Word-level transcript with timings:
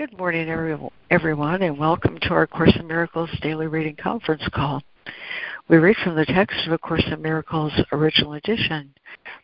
Good 0.00 0.16
morning, 0.16 0.48
everyone, 1.10 1.60
and 1.60 1.76
welcome 1.76 2.18
to 2.22 2.30
our 2.30 2.46
Course 2.46 2.74
in 2.74 2.86
Miracles 2.86 3.28
Daily 3.42 3.66
Reading 3.66 3.96
Conference 3.96 4.42
call. 4.54 4.82
We 5.68 5.76
read 5.76 5.96
from 6.02 6.16
the 6.16 6.24
text 6.24 6.66
of 6.66 6.72
A 6.72 6.78
Course 6.78 7.04
in 7.12 7.20
Miracles 7.20 7.74
Original 7.92 8.32
Edition, 8.32 8.94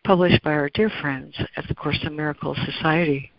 published 0.02 0.42
by 0.42 0.52
our 0.52 0.70
dear 0.70 0.90
friends 1.02 1.36
at 1.58 1.68
the 1.68 1.74
Course 1.74 1.98
in 2.04 2.16
Miracles 2.16 2.56
Society. 2.64 3.30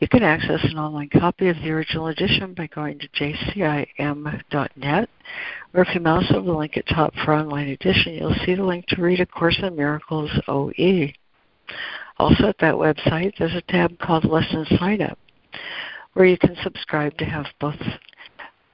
You 0.00 0.08
can 0.08 0.22
access 0.22 0.62
an 0.64 0.78
online 0.78 1.08
copy 1.08 1.48
of 1.48 1.56
the 1.62 1.70
original 1.70 2.08
edition 2.08 2.52
by 2.52 2.66
going 2.66 2.98
to 2.98 3.08
jcim.net, 3.08 5.08
or 5.72 5.80
if 5.80 5.94
you 5.94 6.00
mouse 6.02 6.30
over 6.30 6.44
the 6.44 6.52
link 6.52 6.76
at 6.76 6.86
top 6.88 7.14
for 7.24 7.32
online 7.32 7.68
edition, 7.68 8.12
you'll 8.12 8.36
see 8.44 8.54
the 8.54 8.62
link 8.62 8.84
to 8.88 9.00
read 9.00 9.20
A 9.20 9.26
Course 9.26 9.58
in 9.62 9.74
Miracles 9.74 10.30
OE. 10.46 11.08
Also 12.18 12.48
at 12.48 12.58
that 12.58 12.74
website, 12.74 13.32
there's 13.38 13.54
a 13.54 13.62
tab 13.62 13.98
called 13.98 14.26
Lesson 14.26 14.66
Sign 14.78 15.00
Up 15.00 15.18
where 16.14 16.26
you 16.26 16.38
can 16.38 16.56
subscribe 16.62 17.16
to 17.18 17.24
have 17.24 17.46
both 17.60 17.78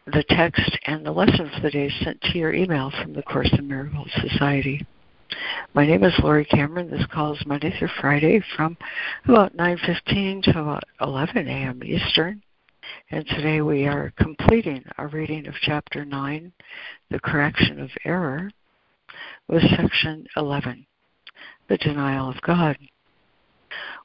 the 0.06 0.24
text 0.28 0.78
and 0.86 1.04
the 1.04 1.12
lesson 1.12 1.50
for 1.54 1.60
the 1.62 1.70
day 1.70 1.90
sent 2.02 2.20
to 2.22 2.38
your 2.38 2.52
email 2.52 2.90
from 3.02 3.12
the 3.12 3.22
Course 3.22 3.50
in 3.58 3.66
Miracles 3.66 4.10
Society. 4.20 4.86
My 5.72 5.86
name 5.86 6.04
is 6.04 6.12
Laurie 6.22 6.44
Cameron. 6.44 6.90
This 6.90 7.06
call 7.12 7.34
is 7.34 7.46
Monday 7.46 7.74
through 7.78 7.88
Friday 8.00 8.42
from 8.56 8.76
about 9.24 9.56
9.15 9.56 10.42
to 10.44 10.60
about 10.60 10.84
11 11.00 11.48
a.m. 11.48 11.82
Eastern. 11.82 12.42
And 13.10 13.26
today 13.26 13.60
we 13.60 13.86
are 13.86 14.12
completing 14.18 14.84
our 14.98 15.08
reading 15.08 15.46
of 15.46 15.54
Chapter 15.62 16.04
9, 16.04 16.52
The 17.10 17.20
Correction 17.20 17.80
of 17.80 17.90
Error, 18.04 18.50
with 19.48 19.62
Section 19.76 20.26
11, 20.36 20.86
The 21.68 21.78
Denial 21.78 22.28
of 22.28 22.40
God. 22.42 22.76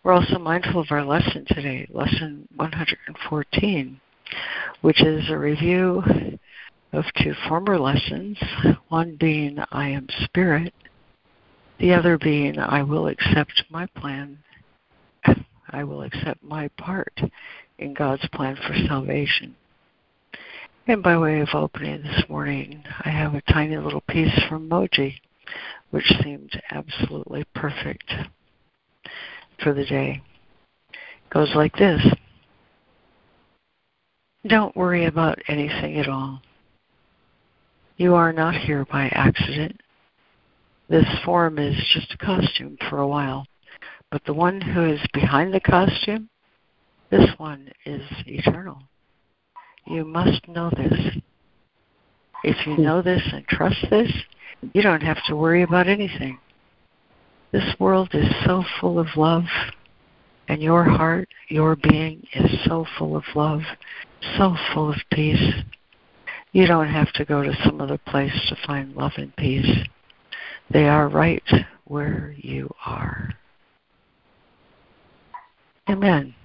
We're 0.04 0.14
also 0.14 0.40
mindful 0.40 0.82
of 0.82 0.92
our 0.92 1.04
lesson 1.04 1.46
today, 1.48 1.86
Lesson 1.90 2.48
114, 2.56 4.00
which 4.82 5.02
is 5.02 5.30
a 5.30 5.38
review 5.38 6.04
of 6.94 7.06
two 7.22 7.34
former 7.48 7.78
lessons, 7.78 8.38
one 8.88 9.18
being 9.20 9.60
I 9.72 9.90
am 9.90 10.08
Spirit, 10.24 10.74
the 11.80 11.94
other 11.94 12.18
being 12.18 12.58
I 12.58 12.84
will 12.84 13.08
accept 13.08 13.64
my 13.70 13.86
plan, 13.88 14.40
I 15.70 15.84
will 15.84 16.02
accept 16.02 16.44
my 16.44 16.70
part 16.70 17.22
in 17.78 17.94
God's 17.94 18.28
plan 18.30 18.56
for 18.56 18.76
salvation. 18.88 19.56
And 20.88 21.04
by 21.04 21.18
way 21.18 21.42
of 21.42 21.50
opening 21.54 22.02
this 22.02 22.24
morning, 22.28 22.84
I 23.02 23.10
have 23.10 23.36
a 23.36 23.42
tiny 23.42 23.78
little 23.78 24.02
piece 24.02 24.44
from 24.48 24.68
Mooji, 24.68 25.20
which 25.92 26.12
seemed 26.24 26.60
absolutely 26.72 27.44
perfect 27.54 28.12
for 29.62 29.74
the 29.74 29.86
day. 29.86 30.22
It 30.92 31.34
goes 31.34 31.52
like 31.56 31.76
this 31.76 32.02
Don't 34.48 34.76
worry 34.76 35.06
about 35.06 35.40
anything 35.48 35.98
at 36.00 36.08
all. 36.08 36.42
You 37.98 38.16
are 38.16 38.32
not 38.32 38.56
here 38.56 38.86
by 38.86 39.10
accident. 39.10 39.82
This 40.90 41.06
form 41.24 41.60
is 41.60 41.76
just 41.94 42.14
a 42.14 42.18
costume 42.18 42.78
for 42.90 43.00
a 43.00 43.08
while, 43.08 43.46
but 44.10 44.24
the 44.26 44.34
one 44.34 44.60
who 44.60 44.86
is 44.86 45.02
behind 45.14 45.54
the 45.54 45.60
costume, 45.60 46.30
this 47.12 47.30
one 47.38 47.70
is 47.86 48.02
eternal. 48.26 48.82
You 49.86 50.06
must 50.06 50.48
know 50.48 50.72
this. 50.76 51.18
If 52.44 52.66
you 52.66 52.76
hmm. 52.76 52.84
know 52.84 53.02
this 53.02 53.22
and 53.34 53.46
trust 53.48 53.86
this, 53.90 54.12
you 54.74 54.82
don't 54.82 55.02
have 55.02 55.18
to 55.28 55.36
worry 55.36 55.64
about 55.64 55.88
anything. 55.88 56.40
This 57.52 57.76
world 57.80 58.10
is 58.14 58.28
so 58.46 58.64
full 58.80 59.00
of 59.00 59.08
love, 59.16 59.46
and 60.48 60.62
your 60.62 60.84
heart, 60.84 61.28
your 61.48 61.76
being 61.76 62.26
is 62.36 62.52
so 62.66 62.86
full 62.98 63.16
of 63.16 63.24
love, 63.34 63.62
so 64.38 64.56
full 64.74 64.90
of 64.92 64.98
peace. 65.12 65.54
You 66.52 66.68
don't 66.68 66.88
have 66.88 67.12
to 67.14 67.26
go 67.26 67.42
to 67.42 67.56
some 67.64 67.82
other 67.82 67.98
place 67.98 68.34
to 68.50 68.58
find 68.68 68.96
love 68.96 69.14
and 69.18 69.36
peace. 69.36 69.88
They 70.72 70.88
are 70.88 71.10
right 71.10 71.44
where 71.86 72.36
you 72.38 72.70
are. 72.86 73.34
Amen. 75.90 76.36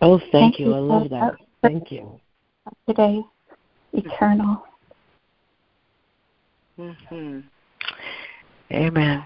Oh, 0.00 0.18
thank, 0.18 0.30
thank 0.32 0.58
you. 0.60 0.66
you. 0.66 0.74
I 0.74 0.78
love 0.78 1.10
that. 1.10 1.34
Thank 1.60 1.90
you. 1.90 2.20
Today, 2.86 3.20
eternal. 3.92 4.62
Mm-hmm. 6.80 7.40
Amen. 8.72 9.24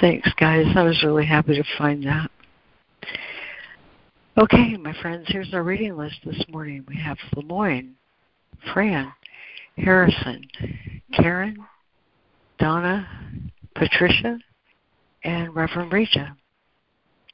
Thanks, 0.00 0.30
guys. 0.38 0.66
I 0.76 0.82
was 0.84 1.02
really 1.02 1.26
happy 1.26 1.56
to 1.56 1.64
find 1.76 2.04
that. 2.04 2.30
Okay, 4.38 4.76
my 4.76 4.94
friends, 5.02 5.26
here's 5.28 5.52
our 5.52 5.64
reading 5.64 5.96
list 5.96 6.16
this 6.24 6.42
morning. 6.48 6.84
We 6.86 6.96
have 6.96 7.18
Lemoyne, 7.34 7.96
Fran, 8.72 9.12
Harrison, 9.76 10.46
Karen, 11.12 11.56
Donna, 12.58 13.08
Patricia, 13.74 14.38
and 15.24 15.54
Reverend 15.54 15.92
Rita. 15.92 16.36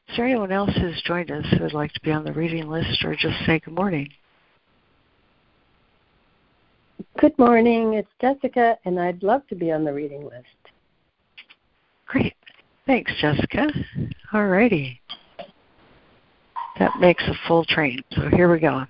Is 0.09 0.17
there 0.17 0.27
anyone 0.27 0.53
else 0.53 0.71
who's 0.81 1.03
joined 1.05 1.31
us 1.31 1.45
who 1.51 1.65
would 1.65 1.75
like 1.75 1.93
to 1.93 2.01
be 2.01 2.11
on 2.11 2.25
the 2.25 2.33
reading 2.33 2.69
list 2.69 3.05
or 3.05 3.15
just 3.15 3.45
say 3.45 3.59
good 3.59 3.75
morning? 3.75 4.09
Good 7.19 7.39
morning. 7.39 7.95
It's 7.95 8.09
Jessica, 8.21 8.79
and 8.85 9.01
I'd 9.01 9.23
love 9.23 9.47
to 9.49 9.55
be 9.55 9.73
on 9.73 9.85
the 9.85 9.93
reading 9.93 10.25
list. 10.25 10.47
Great. 12.07 12.35
Thanks, 12.87 13.13
Jessica. 13.21 13.69
All 14.33 14.47
righty. 14.47 15.01
That 16.79 16.93
makes 17.01 17.25
a 17.25 17.35
full 17.49 17.65
train. 17.65 18.03
So 18.13 18.29
here 18.29 18.51
we 18.51 18.61
go. 18.61 18.85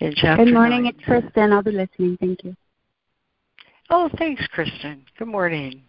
In 0.00 0.12
chapter 0.16 0.44
Good 0.44 0.54
morning. 0.54 0.84
Nine. 0.84 0.94
It's 0.94 1.04
Kristen. 1.04 1.52
I'll 1.52 1.62
be 1.62 1.72
listening. 1.72 2.16
Thank 2.20 2.44
you. 2.44 2.54
Oh, 3.90 4.10
thanks, 4.18 4.46
Kristen. 4.48 5.02
Good 5.18 5.28
morning. 5.28 5.82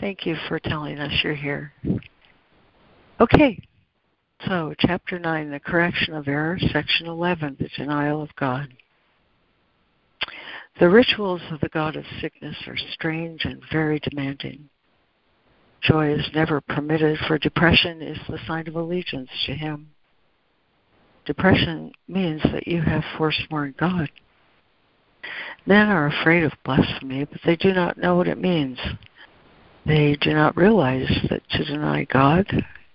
Thank 0.00 0.26
you 0.26 0.36
for 0.48 0.58
telling 0.58 0.98
us 0.98 1.12
you're 1.22 1.34
here. 1.34 1.72
Okay, 3.20 3.60
so, 4.46 4.74
Chapter 4.78 5.18
9, 5.18 5.50
The 5.50 5.60
Correction 5.60 6.14
of 6.14 6.28
Error, 6.28 6.58
Section 6.72 7.06
11, 7.06 7.56
The 7.58 7.68
Denial 7.76 8.22
of 8.22 8.34
God. 8.36 8.68
The 10.78 10.88
rituals 10.88 11.42
of 11.50 11.60
the 11.60 11.68
god 11.68 11.96
of 11.96 12.04
sickness 12.20 12.56
are 12.66 12.76
strange 12.92 13.44
and 13.44 13.62
very 13.70 13.98
demanding. 13.98 14.70
Joy 15.82 16.12
is 16.14 16.30
never 16.34 16.60
permitted, 16.60 17.18
for 17.26 17.38
depression 17.38 18.00
is 18.00 18.18
the 18.28 18.38
sign 18.46 18.66
of 18.66 18.76
allegiance 18.76 19.30
to 19.46 19.52
him. 19.52 19.90
Depression 21.26 21.92
means 22.08 22.42
that 22.44 22.66
you 22.66 22.80
have 22.80 23.04
forsworn 23.18 23.74
God. 23.78 24.08
Men 25.66 25.88
are 25.88 26.06
afraid 26.06 26.44
of 26.44 26.52
blasphemy, 26.64 27.24
but 27.24 27.40
they 27.44 27.56
do 27.56 27.72
not 27.72 27.98
know 27.98 28.16
what 28.16 28.28
it 28.28 28.40
means. 28.40 28.78
They 29.84 30.16
do 30.20 30.32
not 30.32 30.56
realize 30.56 31.10
that 31.28 31.42
to 31.50 31.64
deny 31.64 32.04
God 32.04 32.46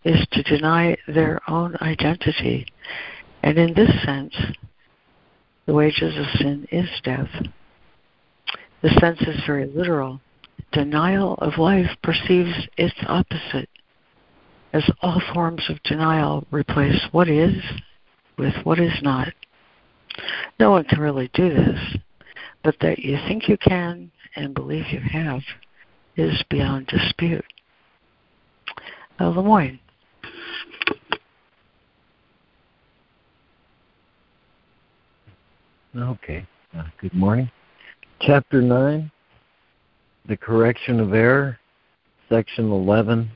is 0.06 0.26
to 0.32 0.44
deny 0.44 0.96
their 1.08 1.42
own 1.50 1.76
identity. 1.82 2.68
And 3.44 3.58
in 3.58 3.74
this 3.74 3.92
sense, 4.06 4.36
the 5.66 5.74
wages 5.74 6.16
of 6.16 6.40
sin 6.40 6.68
is 6.72 6.88
death. 7.04 7.30
The 8.82 8.90
sense 9.02 9.20
is 9.22 9.42
very 9.48 9.66
literal. 9.66 10.22
Denial 10.72 11.34
of 11.40 11.58
life 11.58 11.90
perceives 12.04 12.68
its 12.78 12.96
opposite, 13.08 13.70
as 14.74 14.88
all 15.02 15.22
forms 15.34 15.64
of 15.70 15.82
denial 15.84 16.46
replace 16.52 17.02
what 17.12 17.28
is 17.28 17.56
with 18.38 18.54
what 18.64 18.80
is 18.80 18.94
not. 19.02 19.34
No 20.60 20.72
one 20.72 20.84
can 20.84 21.00
really 21.00 21.32
do 21.34 21.50
this, 21.50 21.98
but 22.64 22.76
that 22.82 23.00
you 23.00 23.18
think 23.28 23.50
you 23.50 23.58
can 23.58 24.12
and 24.36 24.54
believe 24.54 24.86
you 24.92 25.00
have 25.00 25.42
is 26.16 26.44
beyond 26.50 26.88
dispute. 26.88 27.46
Lemoyne. 29.20 29.80
Okay. 35.98 36.46
Uh, 36.78 36.84
good 37.00 37.14
morning. 37.14 37.50
Chapter 38.20 38.62
9 38.62 39.10
The 40.28 40.36
Correction 40.36 41.00
of 41.00 41.14
Error, 41.14 41.58
Section 42.28 42.70
11 42.70 43.32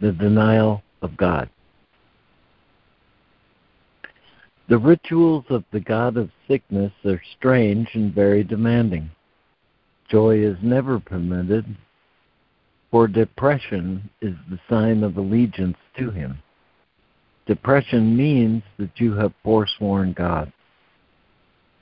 The 0.00 0.12
Denial 0.12 0.82
of 1.02 1.16
God. 1.16 1.50
The 4.68 4.78
rituals 4.78 5.46
of 5.48 5.64
the 5.72 5.80
god 5.80 6.16
of 6.16 6.30
sickness 6.46 6.92
are 7.04 7.20
strange 7.38 7.88
and 7.94 8.14
very 8.14 8.44
demanding. 8.44 9.10
Joy 10.10 10.38
is 10.38 10.58
never 10.62 11.00
permitted, 11.00 11.64
for 12.90 13.06
depression 13.06 14.08
is 14.20 14.34
the 14.50 14.58
sign 14.68 15.02
of 15.02 15.16
allegiance 15.16 15.76
to 15.98 16.10
him. 16.10 16.38
Depression 17.46 18.16
means 18.16 18.62
that 18.78 18.90
you 18.96 19.14
have 19.14 19.32
forsworn 19.42 20.12
God. 20.12 20.52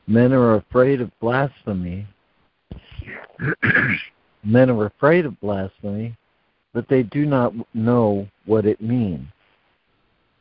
Men 0.06 0.32
are 0.32 0.54
afraid 0.54 1.00
of 1.00 1.10
blasphemy. 1.20 2.06
Men 4.44 4.70
are 4.70 4.86
afraid 4.86 5.26
of 5.26 5.40
blasphemy, 5.40 6.16
but 6.72 6.88
they 6.88 7.02
do 7.02 7.26
not 7.26 7.52
know 7.74 8.28
what 8.44 8.64
it 8.64 8.80
means. 8.80 9.26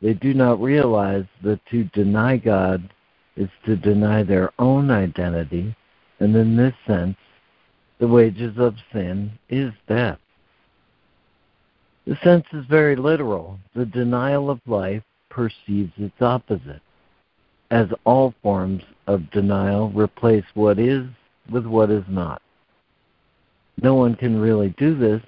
They 0.00 0.14
do 0.14 0.34
not 0.34 0.60
realize 0.60 1.24
that 1.42 1.60
to 1.70 1.84
deny 1.84 2.36
God 2.36 2.92
is 3.36 3.48
to 3.64 3.76
deny 3.76 4.22
their 4.22 4.52
own 4.58 4.90
identity, 4.90 5.74
and 6.20 6.34
in 6.36 6.56
this 6.56 6.74
sense, 6.86 7.16
the 7.98 8.06
wages 8.06 8.56
of 8.58 8.74
sin 8.92 9.32
is 9.48 9.72
death. 9.88 10.18
The 12.06 12.16
sense 12.22 12.46
is 12.52 12.64
very 12.66 12.94
literal. 12.94 13.58
The 13.74 13.84
denial 13.84 14.48
of 14.48 14.60
life 14.66 15.02
perceives 15.28 15.92
its 15.96 16.22
opposite, 16.22 16.80
as 17.70 17.88
all 18.04 18.32
forms 18.42 18.82
of 19.08 19.30
denial 19.32 19.90
replace 19.90 20.44
what 20.54 20.78
is 20.78 21.04
with 21.50 21.66
what 21.66 21.90
is 21.90 22.04
not. 22.08 22.40
No 23.82 23.94
one 23.94 24.14
can 24.14 24.40
really 24.40 24.74
do 24.78 24.96
this, 24.96 25.22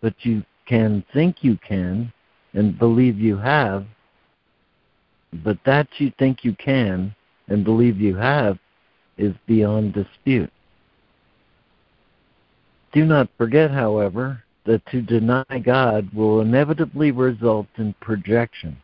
but 0.00 0.14
you 0.20 0.44
can 0.66 1.04
think 1.12 1.42
you 1.42 1.58
can 1.66 2.12
and 2.52 2.78
believe 2.78 3.18
you 3.18 3.36
have, 3.36 3.84
but 5.42 5.58
that 5.66 5.88
you 5.98 6.12
think 6.18 6.44
you 6.44 6.54
can 6.54 7.14
and 7.48 7.64
believe 7.64 8.00
you 8.00 8.14
have 8.14 8.56
is 9.18 9.34
beyond 9.46 9.92
dispute. 9.92 10.50
Do 12.92 13.04
not 13.04 13.28
forget, 13.36 13.72
however, 13.72 14.43
that 14.66 14.84
to 14.86 15.02
deny 15.02 15.44
God 15.62 16.12
will 16.14 16.40
inevitably 16.40 17.10
result 17.10 17.66
in 17.76 17.94
projection, 18.00 18.76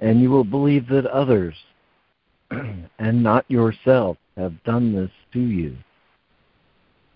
and 0.00 0.20
you 0.20 0.30
will 0.30 0.44
believe 0.44 0.88
that 0.88 1.06
others, 1.06 1.54
and 2.50 3.22
not 3.22 3.50
yourself, 3.50 4.16
have 4.36 4.62
done 4.64 4.94
this 4.94 5.10
to 5.32 5.40
you. 5.40 5.76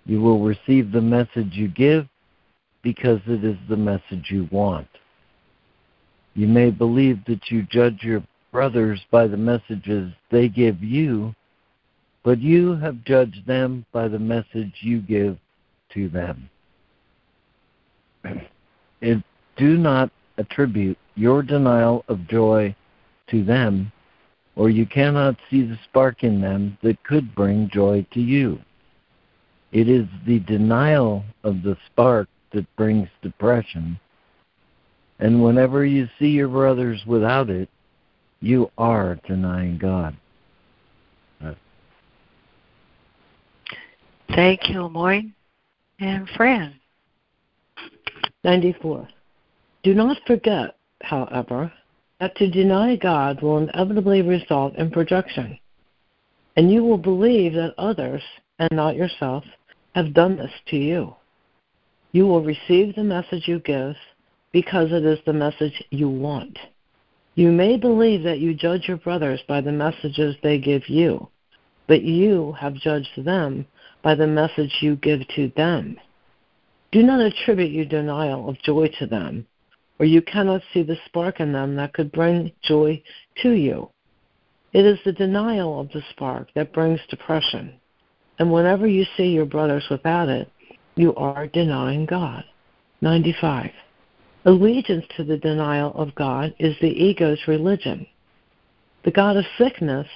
You 0.06 0.20
will 0.20 0.40
receive 0.40 0.92
the 0.92 1.00
message 1.00 1.52
you 1.52 1.68
give 1.68 2.06
because 2.82 3.20
it 3.26 3.44
is 3.44 3.56
the 3.68 3.76
message 3.76 4.26
you 4.30 4.48
want. 4.50 4.88
You 6.34 6.46
may 6.46 6.70
believe 6.70 7.24
that 7.26 7.50
you 7.50 7.62
judge 7.70 8.02
your 8.02 8.22
brothers 8.52 9.00
by 9.10 9.26
the 9.26 9.36
messages 9.36 10.12
they 10.30 10.48
give 10.48 10.82
you, 10.82 11.34
but 12.22 12.40
you 12.40 12.74
have 12.76 13.04
judged 13.04 13.46
them 13.46 13.86
by 13.92 14.08
the 14.08 14.18
message 14.18 14.72
you 14.80 15.00
give 15.00 15.38
to 15.94 16.08
them. 16.08 16.50
It, 19.00 19.22
do 19.56 19.76
not 19.76 20.10
attribute 20.38 20.98
your 21.14 21.42
denial 21.42 22.04
of 22.08 22.26
joy 22.26 22.74
to 23.30 23.44
them, 23.44 23.92
or 24.56 24.70
you 24.70 24.86
cannot 24.86 25.36
see 25.50 25.62
the 25.62 25.78
spark 25.84 26.24
in 26.24 26.40
them 26.40 26.78
that 26.82 27.02
could 27.04 27.34
bring 27.34 27.70
joy 27.72 28.06
to 28.12 28.20
you. 28.20 28.58
It 29.72 29.88
is 29.88 30.06
the 30.26 30.40
denial 30.40 31.24
of 31.42 31.62
the 31.62 31.76
spark 31.86 32.28
that 32.52 32.76
brings 32.76 33.08
depression, 33.22 33.98
and 35.18 35.42
whenever 35.42 35.84
you 35.84 36.08
see 36.18 36.28
your 36.28 36.48
brothers 36.48 37.02
without 37.06 37.50
it, 37.50 37.68
you 38.40 38.70
are 38.78 39.18
denying 39.26 39.78
God. 39.78 40.16
Thank 44.34 44.68
you, 44.68 44.82
Lemoyne. 44.82 45.32
And 46.00 46.28
Fran. 46.36 46.74
94. 48.44 49.08
Do 49.82 49.94
not 49.94 50.18
forget, 50.26 50.76
however, 51.02 51.72
that 52.20 52.36
to 52.36 52.50
deny 52.50 52.96
God 52.96 53.42
will 53.42 53.58
inevitably 53.58 54.22
result 54.22 54.76
in 54.76 54.90
projection, 54.90 55.58
and 56.56 56.70
you 56.70 56.84
will 56.84 56.98
believe 56.98 57.54
that 57.54 57.74
others, 57.78 58.22
and 58.58 58.70
not 58.72 58.96
yourself, 58.96 59.44
have 59.94 60.14
done 60.14 60.36
this 60.36 60.52
to 60.68 60.76
you. 60.76 61.14
You 62.12 62.26
will 62.26 62.44
receive 62.44 62.94
the 62.94 63.02
message 63.02 63.48
you 63.48 63.58
give 63.60 63.96
because 64.52 64.92
it 64.92 65.04
is 65.04 65.18
the 65.26 65.32
message 65.32 65.82
you 65.90 66.08
want. 66.08 66.56
You 67.34 67.50
may 67.50 67.76
believe 67.76 68.22
that 68.22 68.38
you 68.38 68.54
judge 68.54 68.86
your 68.86 68.98
brothers 68.98 69.40
by 69.48 69.60
the 69.60 69.72
messages 69.72 70.36
they 70.42 70.58
give 70.58 70.88
you, 70.88 71.28
but 71.88 72.02
you 72.02 72.52
have 72.52 72.74
judged 72.74 73.24
them 73.24 73.66
by 74.02 74.14
the 74.14 74.26
message 74.26 74.72
you 74.80 74.96
give 74.96 75.26
to 75.34 75.50
them. 75.56 75.96
Do 76.94 77.02
not 77.02 77.18
attribute 77.20 77.72
your 77.72 77.86
denial 77.86 78.48
of 78.48 78.62
joy 78.62 78.86
to 79.00 79.06
them, 79.08 79.48
or 79.98 80.06
you 80.06 80.22
cannot 80.22 80.62
see 80.72 80.84
the 80.84 80.96
spark 81.06 81.40
in 81.40 81.52
them 81.52 81.74
that 81.74 81.92
could 81.92 82.12
bring 82.12 82.52
joy 82.62 83.02
to 83.42 83.50
you. 83.50 83.90
It 84.72 84.86
is 84.86 85.00
the 85.04 85.10
denial 85.10 85.80
of 85.80 85.88
the 85.88 86.02
spark 86.10 86.50
that 86.54 86.72
brings 86.72 87.00
depression, 87.10 87.80
and 88.38 88.52
whenever 88.52 88.86
you 88.86 89.04
see 89.16 89.24
your 89.24 89.44
brothers 89.44 89.84
without 89.90 90.28
it, 90.28 90.48
you 90.94 91.12
are 91.16 91.48
denying 91.48 92.06
God. 92.06 92.44
95. 93.00 93.72
Allegiance 94.44 95.04
to 95.16 95.24
the 95.24 95.38
denial 95.38 95.92
of 95.96 96.14
God 96.14 96.54
is 96.60 96.76
the 96.80 96.86
ego's 96.86 97.40
religion. 97.48 98.06
The 99.04 99.10
God 99.10 99.36
of 99.36 99.44
sickness 99.58 100.06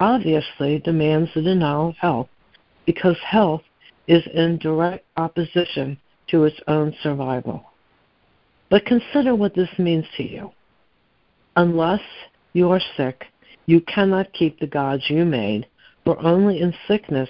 obviously 0.00 0.80
demands 0.80 1.30
the 1.32 1.40
denial 1.40 1.88
of 1.88 1.96
health 1.96 2.28
because 2.84 3.16
health 3.24 3.62
is 4.06 4.22
in 4.34 4.58
direct 4.58 5.06
opposition 5.16 5.98
to 6.28 6.44
its 6.44 6.60
own 6.66 6.94
survival. 7.02 7.64
But 8.70 8.86
consider 8.86 9.34
what 9.34 9.54
this 9.54 9.70
means 9.78 10.06
to 10.16 10.22
you. 10.22 10.50
Unless 11.56 12.02
you 12.52 12.70
are 12.70 12.80
sick, 12.96 13.26
you 13.66 13.80
cannot 13.82 14.32
keep 14.32 14.58
the 14.58 14.66
gods 14.66 15.04
you 15.08 15.24
made, 15.24 15.66
for 16.04 16.20
only 16.24 16.60
in 16.60 16.74
sickness 16.86 17.28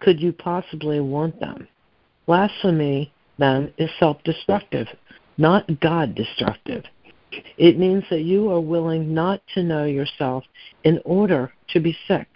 could 0.00 0.20
you 0.20 0.32
possibly 0.32 1.00
want 1.00 1.38
them. 1.40 1.68
Blasphemy, 2.26 3.12
then, 3.38 3.72
is 3.78 3.90
self 3.98 4.22
destructive, 4.24 4.86
not 5.38 5.80
God 5.80 6.14
destructive. 6.14 6.84
It 7.56 7.78
means 7.78 8.04
that 8.10 8.22
you 8.22 8.50
are 8.50 8.60
willing 8.60 9.14
not 9.14 9.42
to 9.54 9.62
know 9.62 9.84
yourself 9.84 10.44
in 10.84 11.00
order 11.04 11.52
to 11.70 11.80
be 11.80 11.96
sick. 12.06 12.26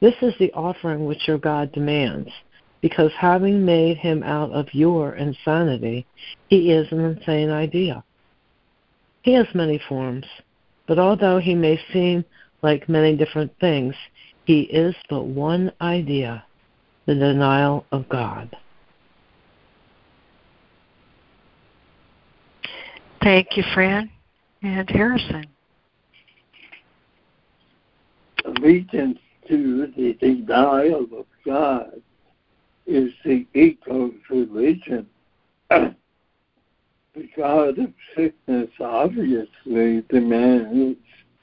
This 0.00 0.14
is 0.22 0.34
the 0.38 0.52
offering 0.52 1.06
which 1.06 1.28
your 1.28 1.38
God 1.38 1.72
demands, 1.72 2.30
because 2.88 3.10
having 3.18 3.64
made 3.64 3.96
him 3.96 4.22
out 4.22 4.52
of 4.52 4.72
your 4.72 5.16
insanity, 5.16 6.06
he 6.46 6.70
is 6.70 6.86
an 6.92 7.00
insane 7.00 7.50
idea. 7.50 8.04
He 9.22 9.32
has 9.32 9.48
many 9.54 9.80
forms, 9.88 10.24
but 10.86 10.96
although 10.96 11.40
he 11.40 11.52
may 11.52 11.80
seem 11.92 12.24
like 12.62 12.88
many 12.88 13.16
different 13.16 13.50
things, 13.58 13.92
he 14.44 14.60
is 14.60 14.94
but 15.10 15.24
one 15.24 15.72
idea 15.80 16.44
the 17.06 17.16
denial 17.16 17.84
of 17.90 18.08
God. 18.08 18.56
Thank 23.20 23.56
you, 23.56 23.64
Fran. 23.74 24.08
And 24.62 24.88
Harrison. 24.88 25.46
Allegiance 28.44 29.18
to 29.48 29.92
the 29.96 30.12
denial 30.20 31.08
of 31.18 31.26
God 31.44 32.00
is 32.86 33.12
the 33.24 33.46
ego's 33.54 34.14
religion. 34.30 35.06
the 35.70 35.94
God 37.36 37.78
of 37.78 37.92
sickness 38.14 38.70
obviously 38.80 40.02
demands 40.08 40.98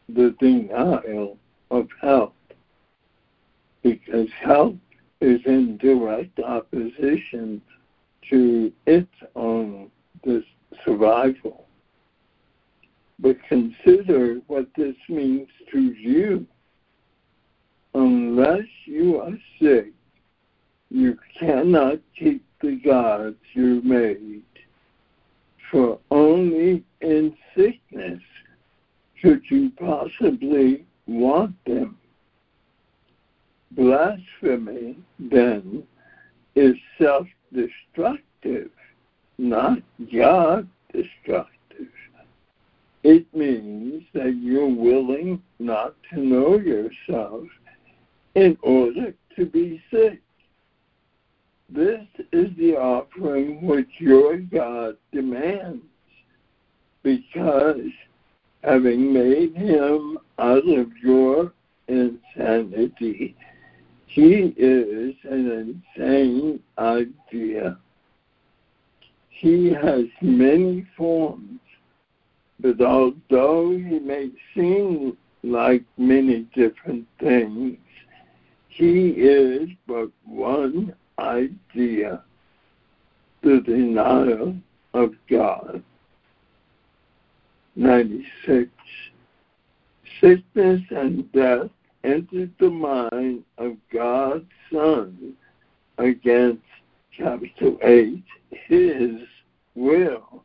the 0.09 0.35
denial 0.39 1.37
of 1.71 1.87
health 2.01 2.33
because 3.81 4.29
health 4.41 4.75
is 5.21 5.41
in 5.45 5.77
direct 5.77 6.39
opposition 6.39 7.61
to 8.29 8.71
its 8.85 9.11
own 9.35 9.89
survival. 10.83 11.65
But 13.19 13.37
consider 13.47 14.39
what 14.47 14.67
this 14.75 14.95
means 15.07 15.47
to 15.71 15.79
you 15.79 16.45
unless 17.93 18.65
you 18.85 19.19
are 19.19 19.37
sick, 19.61 19.91
you 20.93 21.17
cannot 21.39 21.97
keep 22.17 22.45
the 22.61 22.75
gods 22.75 23.35
you 23.53 23.81
made. 23.83 24.43
For 25.71 25.99
only 26.11 26.83
in 27.01 27.35
sickness 27.57 28.21
could 29.19 29.41
you 29.49 29.71
possibly 29.71 30.85
want 31.07 31.55
them. 31.65 31.97
Blasphemy, 33.71 34.95
then, 35.17 35.83
is 36.53 36.75
self 37.01 37.27
destructive, 37.51 38.69
not 39.39 39.79
God 40.15 40.69
destructive. 40.93 41.87
It 43.01 43.25
means 43.35 44.03
that 44.13 44.35
you're 44.39 44.67
willing 44.67 45.41
not 45.57 45.95
to 46.13 46.19
know 46.19 46.59
yourself 46.59 47.47
in 48.35 48.57
order 48.61 49.15
to 49.35 49.45
be 49.47 49.81
sick. 49.89 50.22
This 51.73 52.05
is 52.31 52.55
the 52.55 52.77
offering 52.77 53.65
which 53.65 53.89
your 53.97 54.37
God 54.37 54.95
demands, 55.11 55.83
because 57.01 57.89
having 58.63 59.11
made 59.11 59.55
him 59.55 60.19
out 60.37 60.67
of 60.67 60.95
your 60.97 61.51
insanity, 61.87 63.35
he 64.05 64.53
is 64.55 65.15
an 65.23 65.83
insane 65.97 66.61
idea. 66.77 67.79
he 69.29 69.71
has 69.71 70.05
many 70.21 70.85
forms, 70.95 71.59
but 72.59 72.79
although 72.81 73.71
he 73.71 73.99
may 73.99 74.29
seem 74.53 75.17
like 75.41 75.83
many 75.97 76.47
different 76.55 77.07
things, 77.19 77.77
he 78.69 79.09
is 79.09 79.69
but 79.87 80.09
one 80.23 80.93
idea, 81.19 82.21
the 83.41 83.61
denial 83.65 84.55
of 84.93 85.13
God. 85.29 85.83
96. 87.75 88.69
Sickness 90.21 90.81
and 90.91 91.31
death 91.31 91.69
entered 92.03 92.51
the 92.59 92.69
mind 92.69 93.43
of 93.57 93.75
God's 93.91 94.45
Son 94.71 95.33
against 95.97 96.61
capital 97.17 97.77
H, 97.83 98.23
his 98.51 99.21
will. 99.75 100.43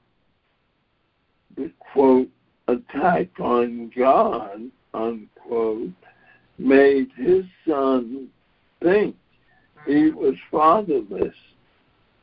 The 1.57 1.71
quote, 1.79 2.29
attack 2.69 3.29
on 3.41 3.91
God, 3.97 4.71
unquote, 4.95 5.93
made 6.59 7.11
his 7.17 7.45
son 7.67 8.29
think 8.83 9.17
he 9.89 10.11
was 10.11 10.35
fatherless 10.51 11.35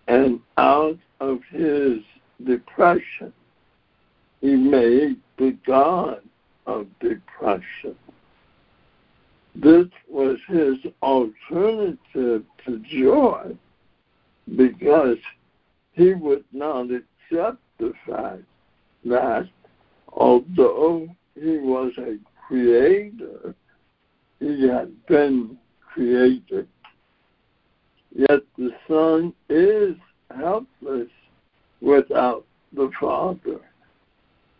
and 0.07 0.39
out 0.57 0.99
of 1.19 1.39
his 1.49 1.99
depression 2.45 3.33
he 4.39 4.55
made 4.55 5.17
the 5.37 5.57
God 5.65 6.21
of 6.67 6.85
depression. 6.99 7.95
This 9.55 9.87
was 10.07 10.37
his 10.47 10.75
alternative 11.01 12.43
to 12.65 12.79
joy 12.87 13.57
because 14.55 15.17
he 15.93 16.13
would 16.13 16.45
not 16.51 16.87
accept 16.91 17.57
the 17.79 17.93
fact 18.07 18.43
that 19.05 19.49
although 20.09 21.07
he 21.33 21.57
was 21.57 21.93
a 21.97 22.17
creator, 22.47 23.55
he 24.39 24.67
had 24.67 24.93
been 25.07 25.57
created. 25.81 26.67
Yet 28.15 28.43
the 28.57 28.71
Son 28.87 29.33
is 29.49 29.95
helpless 30.33 31.09
without 31.81 32.45
the 32.73 32.89
Father, 32.99 33.59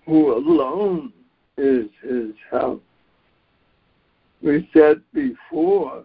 who 0.06 0.34
alone 0.34 1.14
is 1.58 1.88
his 2.04 2.34
help. 2.52 2.84
We 4.42 4.70
said 4.74 5.02
before 5.14 6.04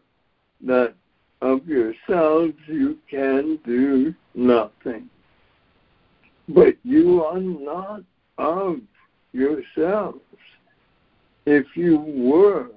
that 0.65 0.95
of 1.43 1.67
yourselves 1.67 2.55
you 2.69 2.99
can 3.11 3.59
do 3.67 4.15
nothing. 4.35 5.11
But 6.49 6.77
you 6.85 7.25
are 7.25 7.41
not 7.41 8.03
of 8.39 8.77
yourselves. 9.33 10.21
If 11.47 11.67
you 11.75 11.99
were, 11.99 12.69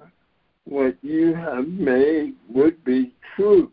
what 0.64 0.96
you 1.02 1.32
have 1.34 1.68
made 1.68 2.34
would 2.48 2.82
be 2.84 3.12
true, 3.36 3.70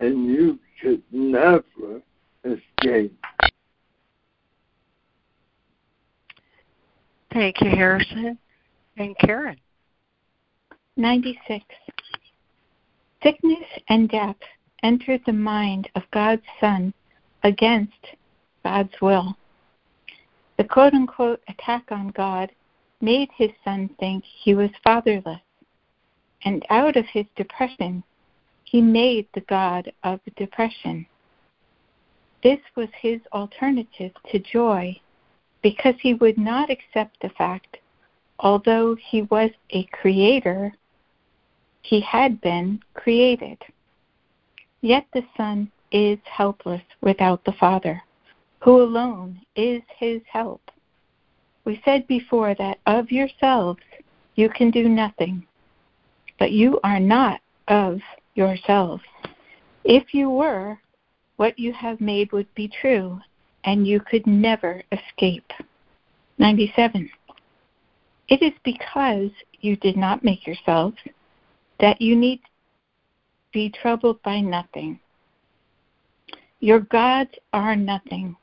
and 0.00 0.26
you 0.26 0.58
could 0.80 1.02
never 1.10 2.02
escape. 2.44 3.14
Thank 7.32 7.60
you, 7.60 7.70
Harrison. 7.70 8.38
And 8.96 9.16
Karen. 9.18 9.58
96. 10.96 11.64
Sickness 13.22 13.64
and 13.88 14.08
death 14.08 14.36
entered 14.82 15.20
the 15.26 15.32
mind 15.32 15.88
of 15.94 16.02
God's 16.12 16.42
Son 16.60 16.92
against 17.44 17.92
God's 18.64 18.92
will. 19.00 19.36
The 20.56 20.64
quote 20.64 20.94
unquote 20.94 21.40
attack 21.48 21.84
on 21.90 22.08
God 22.16 22.50
made 23.00 23.28
his 23.36 23.50
son 23.64 23.90
think 24.00 24.24
he 24.24 24.54
was 24.54 24.70
fatherless, 24.82 25.40
and 26.44 26.64
out 26.70 26.96
of 26.96 27.04
his 27.06 27.26
depression, 27.36 28.02
he 28.70 28.80
made 28.82 29.26
the 29.32 29.40
God 29.42 29.90
of 30.04 30.20
depression. 30.36 31.06
This 32.42 32.60
was 32.76 32.88
his 33.00 33.20
alternative 33.32 34.12
to 34.30 34.38
joy 34.38 35.00
because 35.62 35.94
he 36.00 36.14
would 36.14 36.36
not 36.36 36.70
accept 36.70 37.16
the 37.20 37.30
fact, 37.30 37.78
although 38.38 38.94
he 38.94 39.22
was 39.22 39.50
a 39.70 39.84
creator, 39.84 40.74
he 41.82 42.00
had 42.00 42.40
been 42.42 42.80
created. 42.94 43.58
Yet 44.82 45.06
the 45.14 45.24
Son 45.36 45.70
is 45.90 46.18
helpless 46.24 46.82
without 47.00 47.44
the 47.44 47.52
Father, 47.52 48.02
who 48.60 48.82
alone 48.82 49.40
is 49.56 49.82
his 49.98 50.20
help. 50.30 50.60
We 51.64 51.80
said 51.84 52.06
before 52.06 52.54
that 52.56 52.78
of 52.86 53.10
yourselves 53.10 53.80
you 54.34 54.50
can 54.50 54.70
do 54.70 54.88
nothing, 54.88 55.46
but 56.38 56.52
you 56.52 56.78
are 56.84 57.00
not 57.00 57.40
of 57.66 58.00
yourselves. 58.38 59.02
If 59.84 60.14
you 60.14 60.30
were, 60.30 60.78
what 61.36 61.58
you 61.58 61.72
have 61.72 62.00
made 62.00 62.32
would 62.32 62.52
be 62.54 62.70
true, 62.80 63.20
and 63.64 63.86
you 63.86 64.00
could 64.00 64.26
never 64.26 64.82
escape. 64.92 65.50
97. 66.38 67.10
It 68.28 68.42
is 68.42 68.52
because 68.64 69.30
you 69.60 69.76
did 69.76 69.96
not 69.96 70.24
make 70.24 70.46
yourselves 70.46 70.96
that 71.80 72.00
you 72.00 72.14
need 72.14 72.40
be 73.52 73.70
troubled 73.70 74.22
by 74.22 74.40
nothing. 74.40 75.00
Your 76.60 76.80
gods 76.80 77.30
are 77.52 77.74
nothing 77.74 78.36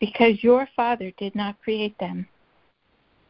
because 0.00 0.42
your 0.42 0.68
Father 0.76 1.12
did 1.18 1.34
not 1.34 1.60
create 1.62 1.98
them. 1.98 2.26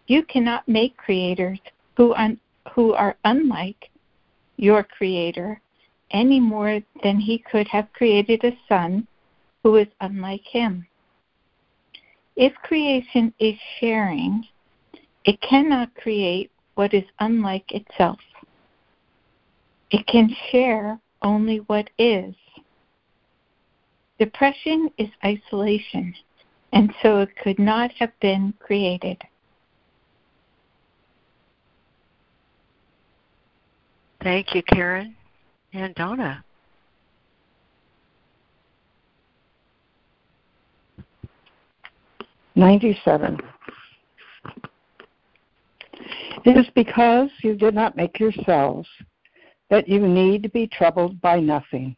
You 0.07 0.23
cannot 0.25 0.69
make 0.69 0.97
creators 0.97 1.59
who, 1.97 2.15
un, 2.15 2.39
who 2.73 2.93
are 2.93 3.17
unlike 3.25 3.91
your 4.57 4.83
Creator 4.83 5.61
any 6.11 6.41
more 6.41 6.81
than 7.03 7.19
He 7.19 7.39
could 7.39 7.69
have 7.69 7.93
created 7.93 8.45
a 8.45 8.57
Son 8.69 9.07
who 9.63 9.77
is 9.77 9.89
unlike 10.01 10.45
Him. 10.45 10.87
If 12.37 12.55
creation 12.57 13.33
is 13.39 13.55
sharing, 13.79 14.45
it 15.25 15.41
cannot 15.41 15.95
create 15.95 16.51
what 16.75 16.93
is 16.93 17.05
unlike 17.21 17.73
itself. 17.73 18.19
It 19.91 20.07
can 20.07 20.35
share 20.51 20.99
only 21.23 21.59
what 21.59 21.89
is. 21.99 22.35
Depression 24.19 24.91
is 24.99 25.09
isolation, 25.25 26.15
and 26.73 26.93
so 27.03 27.21
it 27.21 27.37
could 27.37 27.59
not 27.59 27.91
have 27.93 28.13
been 28.21 28.55
created. 28.59 29.23
Thank 34.23 34.55
you, 34.55 34.63
Karen 34.63 35.17
and 35.75 35.95
Donna. 35.97 36.43
Ninety-seven. 42.55 43.41
It 46.45 46.57
is 46.57 46.67
because 46.75 47.29
you 47.43 47.57
did 47.57 47.75
not 47.75 47.97
make 47.97 48.21
yourselves 48.21 48.89
that 49.71 49.89
you 49.89 50.07
need 50.07 50.43
to 50.45 50.49
be 50.49 50.69
troubled 50.69 51.21
by 51.21 51.41
nothing. 51.41 51.97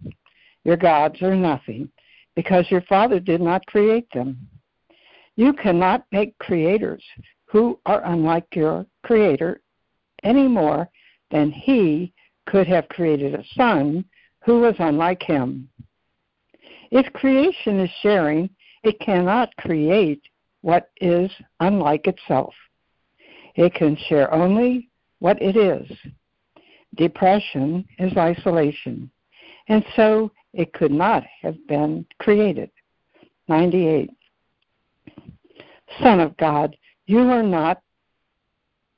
Your 0.64 0.76
gods 0.76 1.20
are 1.20 1.36
nothing, 1.36 1.90
because 2.34 2.70
your 2.70 2.80
Father 2.82 3.20
did 3.20 3.40
not 3.42 3.66
create 3.66 4.06
them. 4.14 4.48
You 5.36 5.52
cannot 5.52 6.06
make 6.10 6.38
creators 6.38 7.04
who 7.44 7.78
are 7.84 8.02
unlike 8.06 8.46
your 8.54 8.86
Creator 9.04 9.60
any 10.22 10.48
more 10.48 10.88
than 11.30 11.50
He 11.50 12.14
could 12.46 12.66
have 12.66 12.88
created 12.88 13.34
a 13.34 13.44
Son 13.54 14.04
who 14.44 14.60
was 14.60 14.74
unlike 14.78 15.22
Him. 15.22 15.68
If 16.90 17.12
creation 17.12 17.80
is 17.80 17.90
sharing, 18.02 18.48
it 18.82 19.00
cannot 19.00 19.54
create 19.56 20.22
what 20.62 20.90
is 21.00 21.30
unlike 21.60 22.06
itself. 22.06 22.54
It 23.56 23.74
can 23.74 23.96
share 24.08 24.32
only 24.32 24.88
what 25.18 25.40
it 25.42 25.56
is. 25.56 25.90
Depression 26.94 27.84
is 27.98 28.16
isolation, 28.16 29.10
and 29.68 29.84
so 29.96 30.30
it 30.52 30.72
could 30.72 30.92
not 30.92 31.24
have 31.42 31.56
been 31.66 32.06
created. 32.18 32.70
98. 33.48 34.10
Son 36.02 36.20
of 36.20 36.36
God, 36.36 36.76
you 37.06 37.20
are 37.20 37.42
not 37.42 37.82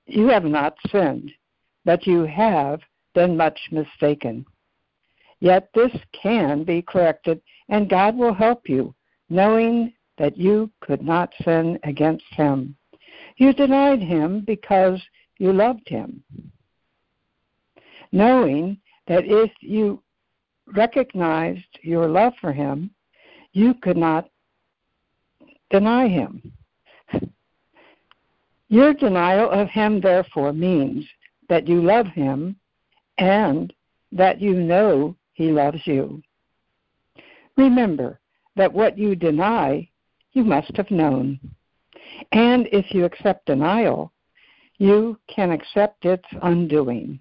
you 0.06 0.28
have 0.28 0.44
not 0.44 0.74
sinned, 0.90 1.30
but 1.84 2.06
you 2.06 2.24
have 2.24 2.80
been 3.14 3.36
much 3.36 3.58
mistaken. 3.70 4.44
Yet 5.40 5.70
this 5.74 5.92
can 6.12 6.64
be 6.64 6.82
corrected, 6.82 7.40
and 7.68 7.88
God 7.88 8.16
will 8.16 8.34
help 8.34 8.68
you, 8.68 8.94
knowing 9.28 9.92
that 10.18 10.36
you 10.36 10.70
could 10.80 11.02
not 11.02 11.32
sin 11.44 11.78
against 11.84 12.24
him. 12.32 12.76
You 13.36 13.52
denied 13.52 14.02
him 14.02 14.42
because 14.46 15.00
you 15.38 15.52
loved 15.52 15.88
him, 15.88 16.22
knowing 18.10 18.78
that 19.06 19.24
if 19.24 19.50
you 19.60 20.02
recognized 20.74 21.78
your 21.82 22.08
love 22.08 22.32
for 22.40 22.52
him, 22.52 22.90
you 23.52 23.74
could 23.74 23.96
not 23.96 24.28
deny 25.70 26.08
him. 26.08 26.52
Your 28.68 28.92
denial 28.92 29.50
of 29.50 29.68
him, 29.68 30.00
therefore, 30.00 30.52
means 30.52 31.06
that 31.48 31.66
you 31.66 31.80
love 31.80 32.06
him 32.08 32.56
and 33.18 33.72
that 34.12 34.40
you 34.40 34.54
know 34.54 35.14
he 35.34 35.50
loves 35.50 35.80
you. 35.84 36.22
Remember 37.56 38.20
that 38.56 38.72
what 38.72 38.96
you 38.96 39.14
deny, 39.14 39.88
you 40.32 40.44
must 40.44 40.76
have 40.76 40.90
known. 40.90 41.38
And 42.32 42.68
if 42.72 42.92
you 42.94 43.04
accept 43.04 43.46
denial, 43.46 44.12
you 44.78 45.18
can 45.28 45.50
accept 45.50 46.04
its 46.04 46.24
undoing. 46.42 47.18